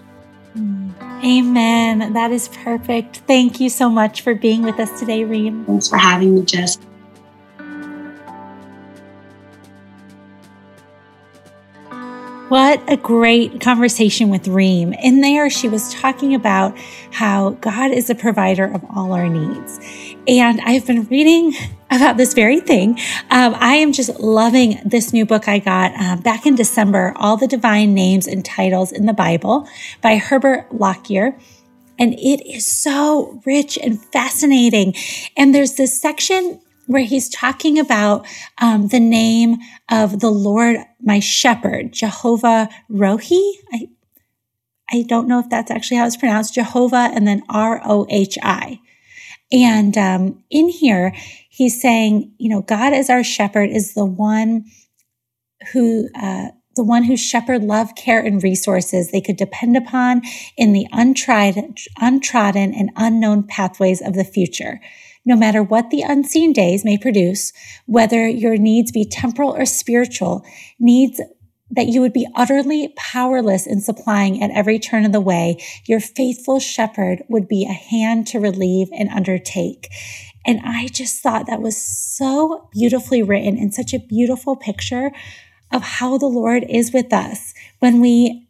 Mm. 0.58 0.92
Amen. 1.24 2.14
That 2.14 2.32
is 2.32 2.50
perfect. 2.50 3.18
Thank 3.28 3.60
you 3.60 3.70
so 3.70 3.90
much 3.90 4.22
for 4.22 4.36
being 4.36 4.64
with 4.64 4.80
us 4.80 5.00
today, 5.00 5.24
Reem. 5.24 5.66
Thanks 5.66 5.88
for 5.88 5.98
having 5.98 6.36
me, 6.36 6.44
Jes. 6.46 6.78
What 12.50 12.84
a 12.92 12.98
great 12.98 13.62
conversation 13.62 14.28
with 14.28 14.50
Reem. 14.50 14.92
In 14.94 15.22
there, 15.22 15.50
she 15.50 15.70
was 15.70 15.94
talking 15.94 16.36
about 16.36 16.78
how 17.12 17.52
God 17.52 17.92
is 17.92 18.10
a 18.10 18.16
provider 18.16 18.66
of 18.66 18.84
all 18.94 19.14
our 19.14 19.30
needs. 19.30 19.80
And 20.28 20.60
I've 20.62 20.86
been 20.86 21.06
reading 21.06 21.54
about 21.90 22.18
this 22.18 22.34
very 22.34 22.60
thing. 22.60 23.00
Um, 23.32 23.56
I 23.58 23.76
am 23.76 23.94
just 23.94 24.20
loving 24.20 24.78
this 24.84 25.14
new 25.14 25.26
book 25.26 25.48
I 25.48 25.60
got 25.60 25.94
uh, 25.98 26.22
back 26.22 26.46
in 26.46 26.56
December, 26.56 27.14
All 27.16 27.38
the 27.38 27.48
Divine 27.48 27.94
Names 27.94 28.28
and 28.28 28.44
Titles 28.44 28.92
in 28.92 29.06
the 29.06 29.14
Bible 29.14 29.68
by 30.02 30.18
Herbert 30.18 30.68
Lockyer. 30.74 31.38
And 31.98 32.14
it 32.14 32.46
is 32.46 32.68
so 32.68 33.42
rich 33.46 33.78
and 33.78 34.04
fascinating. 34.04 34.96
And 35.38 35.56
there's 35.56 35.76
this 35.76 36.00
section 36.00 36.60
where 36.88 37.04
he's 37.04 37.30
talking 37.30 37.80
about 37.80 38.26
um, 38.60 38.88
the 38.88 39.00
name 39.00 39.58
of 39.90 40.20
the 40.20 40.30
Lord, 40.30 40.78
my 41.02 41.20
shepherd, 41.20 41.94
Jehovah 41.94 42.70
Rohi. 42.92 43.52
I, 43.72 43.88
I 44.92 45.04
don't 45.04 45.28
know 45.28 45.40
if 45.40 45.50
that's 45.50 45.72
actually 45.72 45.98
how 45.98 46.06
it's 46.06 46.18
pronounced, 46.18 46.56
Jehovah, 46.56 47.10
and 47.14 47.28
then 47.28 47.44
R 47.50 47.82
O 47.86 48.06
H 48.10 48.38
I. 48.42 48.80
And 49.52 49.98
um, 49.98 50.44
in 50.50 50.70
here, 50.70 51.14
he's 51.50 51.82
saying, 51.82 52.34
you 52.38 52.50
know, 52.50 52.62
God 52.62 52.94
as 52.94 53.10
our 53.10 53.24
shepherd 53.24 53.70
is 53.70 53.94
the 53.94 54.06
one 54.06 54.66
who, 55.72 56.10
uh, 56.16 56.48
the 56.76 56.84
one 56.84 57.04
who 57.04 57.16
shepherd 57.16 57.64
love, 57.64 57.94
care, 57.96 58.20
and 58.20 58.42
resources 58.42 59.12
they 59.12 59.22
could 59.22 59.38
depend 59.38 59.78
upon 59.78 60.24
in 60.58 60.74
the 60.74 60.88
untried, 60.92 61.78
untrodden 62.00 62.74
and 62.74 62.90
unknown 62.96 63.44
pathways 63.44 64.02
of 64.02 64.16
the 64.16 64.24
future 64.24 64.82
no 65.26 65.36
matter 65.36 65.64
what 65.64 65.90
the 65.90 66.02
unseen 66.02 66.54
days 66.54 66.84
may 66.84 66.98
produce, 66.98 67.54
whether 67.86 68.28
your 68.28 68.58
needs 68.58 68.92
be 68.92 69.06
temporal 69.06 69.56
or 69.56 69.66
spiritual, 69.66 70.46
needs 70.80 71.22
that 71.72 71.88
you 71.88 72.02
would 72.02 72.14
be 72.14 72.28
utterly 72.36 72.94
powerless 72.96 73.66
in 73.66 73.82
supplying 73.82 74.44
at 74.44 74.52
every 74.52 74.78
turn 74.78 75.06
of 75.06 75.12
the 75.12 75.22
way, 75.22 75.58
your 75.86 76.00
faithful 76.00 76.60
shepherd 76.60 77.24
would 77.30 77.48
be 77.48 77.66
a 77.66 77.74
hand 77.74 78.28
to 78.28 78.40
relieve 78.40 78.88
and 78.92 79.10
undertake. 79.10 79.90
And 80.46 80.62
I 80.64 80.88
just 80.88 81.22
thought 81.22 81.48
that 81.48 81.62
was 81.62 81.82
so 81.82 82.70
beautifully 82.72 83.24
written 83.24 83.58
and 83.58 83.74
such 83.74 83.94
a 83.94 84.00
beautiful 84.00 84.56
picture 84.56 85.12
of 85.72 85.82
how 85.82 86.18
the 86.18 86.28
Lord 86.28 86.64
is 86.70 86.94
with 86.94 87.12
us 87.12 87.54
when 87.80 88.00
we 88.02 88.48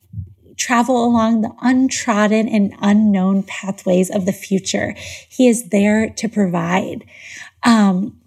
travel 0.58 1.06
along 1.06 1.42
the 1.42 1.54
untrodden 1.62 2.48
and 2.48 2.74
unknown 2.82 3.44
pathways 3.44 4.10
of 4.10 4.26
the 4.26 4.34
future. 4.34 4.96
He 5.30 5.48
is 5.48 5.70
there 5.70 6.10
to 6.10 6.30
provide. 6.30 7.06
Um, 7.64 8.20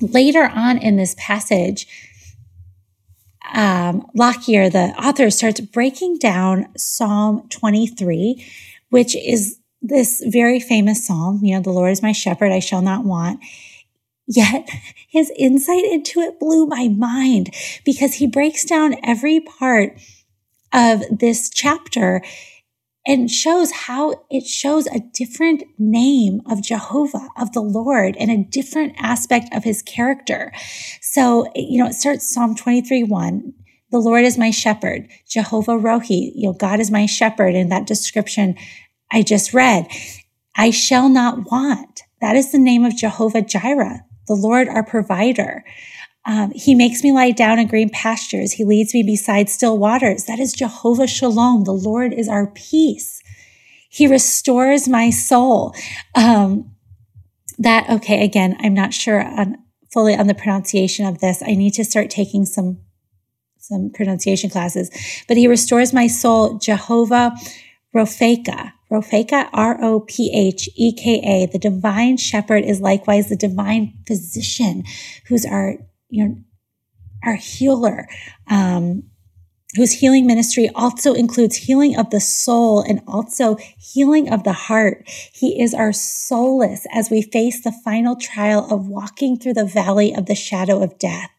later 0.00 0.44
on 0.44 0.78
in 0.78 0.96
this 0.96 1.14
passage, 1.18 1.86
um, 3.52 4.06
Lockyer, 4.14 4.70
the 4.70 4.94
author, 4.98 5.30
starts 5.30 5.60
breaking 5.60 6.18
down 6.18 6.66
Psalm 6.76 7.46
23, 7.50 8.44
which 8.88 9.14
is 9.14 9.58
this 9.82 10.22
very 10.26 10.58
famous 10.58 11.06
psalm. 11.06 11.40
You 11.42 11.56
know, 11.56 11.62
the 11.62 11.70
Lord 11.70 11.92
is 11.92 12.02
my 12.02 12.12
shepherd, 12.12 12.52
I 12.52 12.58
shall 12.58 12.82
not 12.82 13.04
want. 13.04 13.40
Yet 14.26 14.68
his 15.08 15.30
insight 15.36 15.84
into 15.84 16.20
it 16.20 16.40
blew 16.40 16.66
my 16.66 16.88
mind 16.88 17.54
because 17.84 18.14
he 18.14 18.26
breaks 18.26 18.64
down 18.64 18.96
every 19.04 19.40
part 19.40 20.00
of 20.74 21.02
this 21.10 21.48
chapter 21.48 22.22
and 23.06 23.30
shows 23.30 23.70
how 23.70 24.26
it 24.30 24.46
shows 24.46 24.86
a 24.86 25.00
different 25.12 25.62
name 25.78 26.40
of 26.46 26.62
Jehovah, 26.62 27.28
of 27.38 27.52
the 27.52 27.60
Lord, 27.60 28.16
and 28.18 28.30
a 28.30 28.44
different 28.44 28.94
aspect 28.98 29.54
of 29.54 29.64
his 29.64 29.82
character. 29.82 30.52
So, 31.00 31.46
you 31.54 31.82
know, 31.82 31.88
it 31.88 31.94
starts 31.94 32.32
Psalm 32.32 32.54
23 32.54 33.04
1. 33.04 33.52
The 33.90 33.98
Lord 33.98 34.24
is 34.24 34.36
my 34.38 34.50
shepherd, 34.50 35.08
Jehovah 35.28 35.78
Rohi, 35.78 36.32
you 36.34 36.48
know, 36.48 36.52
God 36.52 36.80
is 36.80 36.90
my 36.90 37.06
shepherd 37.06 37.54
in 37.54 37.68
that 37.68 37.86
description 37.86 38.56
I 39.12 39.22
just 39.22 39.54
read. 39.54 39.86
I 40.56 40.70
shall 40.70 41.08
not 41.08 41.50
want. 41.50 42.02
That 42.20 42.34
is 42.34 42.50
the 42.50 42.58
name 42.58 42.84
of 42.84 42.96
Jehovah 42.96 43.42
Jireh, 43.42 44.04
the 44.26 44.34
Lord 44.34 44.66
our 44.68 44.82
provider. 44.82 45.64
Um, 46.26 46.52
he 46.54 46.74
makes 46.74 47.02
me 47.02 47.12
lie 47.12 47.32
down 47.32 47.58
in 47.58 47.66
green 47.66 47.90
pastures. 47.90 48.52
He 48.52 48.64
leads 48.64 48.94
me 48.94 49.02
beside 49.02 49.50
still 49.50 49.78
waters. 49.78 50.24
That 50.24 50.38
is 50.38 50.52
Jehovah 50.52 51.06
Shalom. 51.06 51.64
The 51.64 51.72
Lord 51.72 52.12
is 52.12 52.28
our 52.28 52.46
peace. 52.46 53.20
He 53.90 54.06
restores 54.06 54.88
my 54.88 55.10
soul. 55.10 55.74
Um, 56.14 56.70
that, 57.58 57.88
okay, 57.88 58.24
again, 58.24 58.56
I'm 58.60 58.74
not 58.74 58.94
sure 58.94 59.22
on, 59.22 59.58
fully 59.92 60.16
on 60.16 60.26
the 60.26 60.34
pronunciation 60.34 61.06
of 61.06 61.20
this. 61.20 61.42
I 61.42 61.54
need 61.54 61.74
to 61.74 61.84
start 61.84 62.10
taking 62.10 62.46
some, 62.46 62.78
some 63.58 63.90
pronunciation 63.94 64.50
classes, 64.50 64.90
but 65.28 65.36
he 65.36 65.46
restores 65.46 65.92
my 65.92 66.06
soul. 66.06 66.58
Jehovah 66.58 67.36
Ropheka. 67.94 68.72
Ropheka, 68.90 69.48
R-O-P-H-E-K-A. 69.52 71.46
The 71.46 71.58
divine 71.58 72.16
shepherd 72.16 72.64
is 72.64 72.80
likewise 72.80 73.28
the 73.28 73.36
divine 73.36 73.94
physician 74.06 74.84
who's 75.26 75.44
our 75.44 75.78
you 76.14 76.28
know, 76.28 76.36
our 77.24 77.34
healer. 77.34 78.06
Um, 78.48 79.04
whose 79.76 79.90
healing 79.90 80.24
ministry 80.24 80.70
also 80.72 81.14
includes 81.14 81.56
healing 81.56 81.98
of 81.98 82.10
the 82.10 82.20
soul 82.20 82.80
and 82.80 83.00
also 83.08 83.56
healing 83.76 84.32
of 84.32 84.44
the 84.44 84.52
heart. 84.52 85.02
He 85.32 85.60
is 85.60 85.74
our 85.74 85.92
solace 85.92 86.86
as 86.92 87.10
we 87.10 87.22
face 87.22 87.62
the 87.62 87.74
final 87.84 88.14
trial 88.14 88.68
of 88.70 88.86
walking 88.86 89.36
through 89.36 89.54
the 89.54 89.64
valley 89.64 90.14
of 90.14 90.26
the 90.26 90.36
shadow 90.36 90.80
of 90.80 90.96
death. 90.98 91.30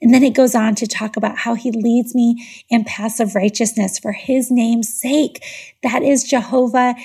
And 0.00 0.12
then 0.12 0.24
it 0.24 0.34
goes 0.34 0.56
on 0.56 0.74
to 0.74 0.88
talk 0.88 1.16
about 1.16 1.38
how 1.38 1.54
he 1.54 1.70
leads 1.70 2.16
me 2.16 2.44
in 2.68 2.82
paths 2.82 3.20
of 3.20 3.36
righteousness 3.36 3.96
for 3.96 4.10
his 4.10 4.50
name's 4.50 4.92
sake. 4.92 5.44
That 5.84 6.02
is 6.02 6.24
Jehovah 6.24 6.96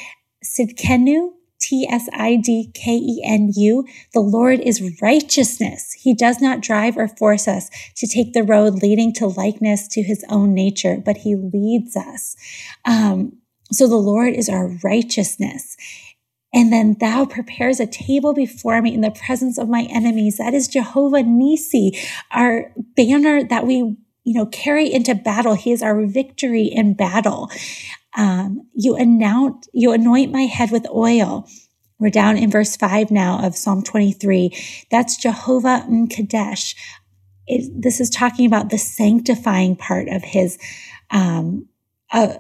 Tsidkenu, 0.43 1.34
T 1.68 1.88
S 1.89 2.07
I 2.13 2.38
D 2.38 2.72
K 2.74 2.91
E 2.95 3.22
N 3.26 3.51
U. 3.55 3.86
The 4.13 4.22
Lord 4.22 4.59
is 4.59 5.01
righteousness. 5.01 5.91
He 5.93 6.13
does 6.13 6.41
not 6.41 6.61
drive 6.61 6.97
or 6.97 7.09
force 7.09 7.47
us 7.47 7.70
to 7.97 8.07
take 8.07 8.34
the 8.34 8.43
road 8.43 8.82
leading 8.82 9.13
to 9.15 9.28
likeness 9.28 9.88
to 9.89 10.01
his 10.01 10.24
own 10.30 10.53
nature, 10.53 11.01
but 11.03 11.18
he 11.18 11.36
leads 11.36 11.97
us. 11.97 12.36
Um, 12.86 13.34
so 13.72 13.88
the 13.88 13.95
Lord 13.95 14.34
is 14.34 14.47
our 14.47 14.78
righteousness. 14.82 15.76
And 16.53 16.72
then 16.72 16.95
thou 16.99 17.26
prepares 17.26 17.82
a 17.82 17.86
table 17.86 18.34
before 18.34 18.82
me 18.82 18.93
in 18.93 19.01
the 19.01 19.11
presence 19.11 19.57
of 19.57 19.68
my 19.68 19.84
enemies. 19.89 20.38
That 20.38 20.53
is 20.53 20.70
Jehovah 20.70 21.24
Nisi, 21.24 21.99
our 22.32 22.72
banner 22.95 23.43
that 23.43 23.68
we 23.68 23.97
you 24.28 24.34
know, 24.34 24.45
carry 24.45 24.91
into 24.91 25.15
battle. 25.15 25.53
He 25.53 25.72
is 25.72 25.82
our 25.82 26.05
victory 26.05 26.65
in 26.65 26.95
battle. 26.95 27.49
Um, 28.18 28.68
you 28.74 28.95
anoint, 28.95 29.68
you 29.74 29.93
anoint 29.93 30.32
my 30.32 30.41
head 30.41 30.72
with 30.72 30.88
oil. 30.89 31.47
We're 31.99 32.09
down 32.09 32.38
in 32.38 32.51
verse 32.51 32.76
five 32.76 33.11
now 33.11 33.45
of 33.45 33.55
Psalm 33.55 33.84
23. 33.84 34.51
That's 34.91 35.18
Jehovah 35.18 35.86
M'Kadesh. 35.88 36.76
It, 37.45 37.82
this 37.82 38.01
is 38.01 38.09
talking 38.09 38.45
about 38.45 38.70
the 38.70 38.78
sanctifying 38.78 39.76
part 39.76 40.09
of 40.09 40.24
his, 40.24 40.57
um, 41.11 41.70
uh, 42.11 42.36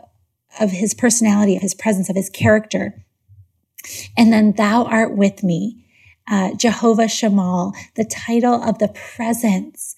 of 0.59 0.71
his 0.71 0.93
personality, 0.93 1.55
of 1.55 1.61
his 1.61 1.75
presence, 1.75 2.09
of 2.09 2.15
his 2.15 2.29
character. 2.29 3.05
And 4.17 4.33
then 4.33 4.53
thou 4.53 4.83
art 4.83 5.15
with 5.15 5.43
me, 5.43 5.85
uh, 6.27 6.55
Jehovah 6.55 7.07
Shammah, 7.07 7.71
the 7.95 8.03
title 8.03 8.61
of 8.61 8.79
the 8.79 8.89
presence 8.89 9.95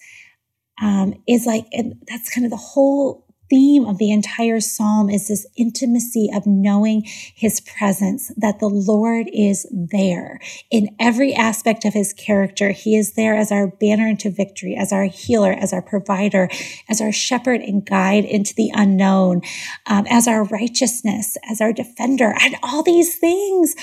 um, 0.80 1.14
is 1.26 1.46
like, 1.46 1.66
and 1.72 1.94
that's 2.06 2.32
kind 2.32 2.44
of 2.44 2.50
the 2.50 2.56
whole 2.56 3.26
theme 3.50 3.84
of 3.84 3.98
the 3.98 4.10
entire 4.10 4.60
psalm 4.60 5.10
is 5.10 5.28
this 5.28 5.46
intimacy 5.56 6.30
of 6.32 6.46
knowing 6.46 7.02
his 7.34 7.60
presence, 7.60 8.32
that 8.36 8.60
the 8.60 8.68
Lord 8.68 9.28
is 9.32 9.66
there 9.72 10.40
in 10.70 10.94
every 10.98 11.34
aspect 11.34 11.84
of 11.84 11.92
his 11.92 12.12
character. 12.12 12.70
He 12.70 12.96
is 12.96 13.12
there 13.12 13.34
as 13.36 13.52
our 13.52 13.66
banner 13.66 14.08
into 14.08 14.30
victory, 14.30 14.76
as 14.76 14.92
our 14.92 15.04
healer, 15.04 15.52
as 15.52 15.72
our 15.72 15.82
provider, 15.82 16.48
as 16.88 17.00
our 17.00 17.12
shepherd 17.12 17.60
and 17.60 17.84
guide 17.84 18.24
into 18.24 18.54
the 18.54 18.70
unknown, 18.72 19.42
um, 19.86 20.06
as 20.08 20.26
our 20.26 20.44
righteousness, 20.44 21.36
as 21.50 21.60
our 21.60 21.72
defender, 21.72 22.34
and 22.40 22.56
all 22.62 22.82
these 22.82 23.18
things. 23.18 23.74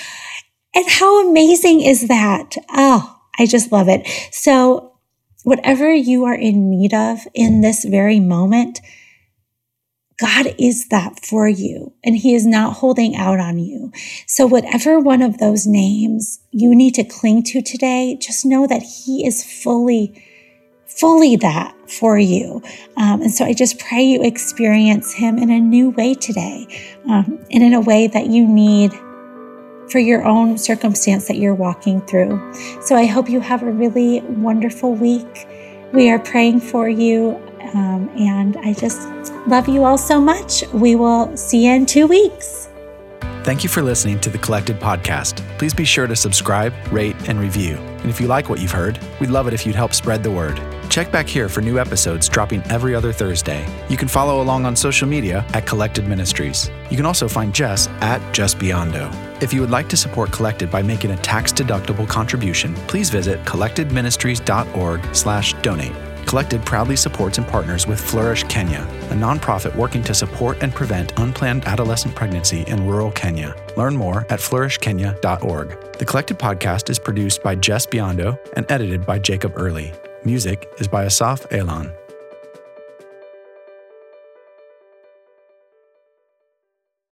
And 0.73 0.87
how 0.89 1.27
amazing 1.27 1.81
is 1.81 2.07
that? 2.07 2.55
Oh, 2.69 3.19
I 3.37 3.45
just 3.45 3.71
love 3.71 3.89
it. 3.89 4.07
So 4.31 4.93
whatever 5.43 5.93
you 5.93 6.25
are 6.25 6.35
in 6.35 6.69
need 6.69 6.93
of 6.93 7.19
in 7.33 7.61
this 7.61 7.83
very 7.85 8.19
moment, 8.19 8.79
God 10.17 10.55
is 10.57 10.87
that 10.87 11.23
for 11.23 11.47
you 11.47 11.93
and 12.03 12.17
he 12.17 12.33
is 12.33 12.45
not 12.45 12.77
holding 12.77 13.15
out 13.15 13.39
on 13.39 13.59
you. 13.59 13.91
So 14.25 14.47
whatever 14.47 14.99
one 14.99 15.21
of 15.21 15.37
those 15.37 15.67
names 15.67 16.39
you 16.51 16.75
need 16.75 16.95
to 16.95 17.03
cling 17.03 17.43
to 17.43 17.61
today, 17.61 18.17
just 18.19 18.43
know 18.45 18.65
that 18.65 18.81
he 18.81 19.27
is 19.27 19.43
fully, 19.43 20.23
fully 20.87 21.35
that 21.37 21.75
for 21.89 22.17
you. 22.17 22.63
Um, 22.97 23.21
and 23.21 23.31
so 23.31 23.45
I 23.45 23.53
just 23.53 23.79
pray 23.79 24.01
you 24.01 24.23
experience 24.23 25.13
him 25.13 25.37
in 25.37 25.51
a 25.51 25.59
new 25.59 25.91
way 25.91 26.15
today 26.15 26.65
um, 27.07 27.39
and 27.51 27.61
in 27.61 27.75
a 27.75 27.81
way 27.81 28.07
that 28.07 28.25
you 28.25 28.47
need 28.47 28.91
for 29.91 29.99
your 29.99 30.25
own 30.25 30.57
circumstance 30.57 31.27
that 31.27 31.37
you're 31.37 31.55
walking 31.55 32.01
through. 32.01 32.53
So 32.81 32.95
I 32.95 33.05
hope 33.05 33.29
you 33.29 33.39
have 33.39 33.63
a 33.63 33.71
really 33.71 34.21
wonderful 34.21 34.93
week. 34.93 35.47
We 35.93 36.09
are 36.09 36.19
praying 36.19 36.61
for 36.61 36.89
you, 36.89 37.41
um, 37.73 38.09
and 38.17 38.57
I 38.57 38.73
just 38.73 39.07
love 39.47 39.67
you 39.67 39.83
all 39.83 39.97
so 39.97 40.19
much. 40.19 40.63
We 40.73 40.95
will 40.95 41.35
see 41.35 41.65
you 41.65 41.73
in 41.73 41.85
two 41.85 42.07
weeks. 42.07 42.69
Thank 43.43 43.63
you 43.63 43.69
for 43.69 43.81
listening 43.81 44.19
to 44.19 44.29
the 44.29 44.37
Collected 44.37 44.77
Podcast. 44.77 45.37
Please 45.57 45.73
be 45.73 45.85
sure 45.85 46.05
to 46.05 46.17
subscribe, 46.17 46.73
rate, 46.91 47.15
and 47.29 47.39
review. 47.39 47.77
And 47.77 48.09
if 48.09 48.19
you 48.19 48.27
like 48.27 48.49
what 48.49 48.59
you've 48.59 48.71
heard, 48.71 48.99
we'd 49.21 49.29
love 49.29 49.47
it 49.47 49.53
if 49.53 49.65
you'd 49.65 49.73
help 49.73 49.93
spread 49.93 50.21
the 50.21 50.29
word. 50.29 50.59
Check 50.89 51.13
back 51.13 51.27
here 51.27 51.47
for 51.47 51.61
new 51.61 51.79
episodes 51.79 52.27
dropping 52.27 52.61
every 52.63 52.93
other 52.93 53.13
Thursday. 53.13 53.65
You 53.87 53.95
can 53.95 54.09
follow 54.09 54.41
along 54.41 54.65
on 54.65 54.75
social 54.75 55.07
media 55.07 55.45
at 55.53 55.65
Collected 55.65 56.05
Ministries. 56.07 56.69
You 56.89 56.97
can 56.97 57.05
also 57.05 57.29
find 57.29 57.57
Jes 57.57 57.87
at 58.01 58.19
Jes 58.37 58.53
Biondo. 58.53 59.09
If 59.41 59.53
you 59.53 59.61
would 59.61 59.69
like 59.69 59.87
to 59.89 59.97
support 59.97 60.31
Collected 60.31 60.69
by 60.69 60.81
making 60.81 61.11
a 61.11 61.17
tax-deductible 61.17 62.09
contribution, 62.09 62.73
please 62.87 63.09
visit 63.09 63.41
collectedministries.org/donate. 63.45 66.16
Collected 66.27 66.65
proudly 66.65 66.97
supports 66.97 67.37
and 67.37 67.47
partners 67.47 67.87
with 67.87 68.01
Flourish 68.01 68.43
Kenya, 68.43 68.85
a 69.11 69.13
nonprofit 69.13 69.73
working 69.77 70.03
to 70.03 70.13
support 70.13 70.57
and 70.61 70.75
prevent 70.75 71.17
unplanned 71.17 71.63
adolescent 71.65 72.13
pregnancy 72.15 72.63
in 72.67 72.85
rural 72.85 73.11
Kenya. 73.11 73.55
Learn 73.77 73.95
more 73.95 74.25
at 74.29 74.41
flourishkenya.org. 74.41 75.93
The 75.93 76.05
Collected 76.05 76.37
podcast 76.37 76.89
is 76.89 76.99
produced 76.99 77.41
by 77.41 77.53
Jes 77.53 77.85
Biondo 77.85 78.37
and 78.57 78.69
edited 78.69 79.05
by 79.05 79.19
Jacob 79.19 79.53
Early. 79.55 79.93
Music 80.25 80.69
is 80.79 80.87
by 80.89 81.05
Asaf 81.05 81.49
Elon. 81.49 81.93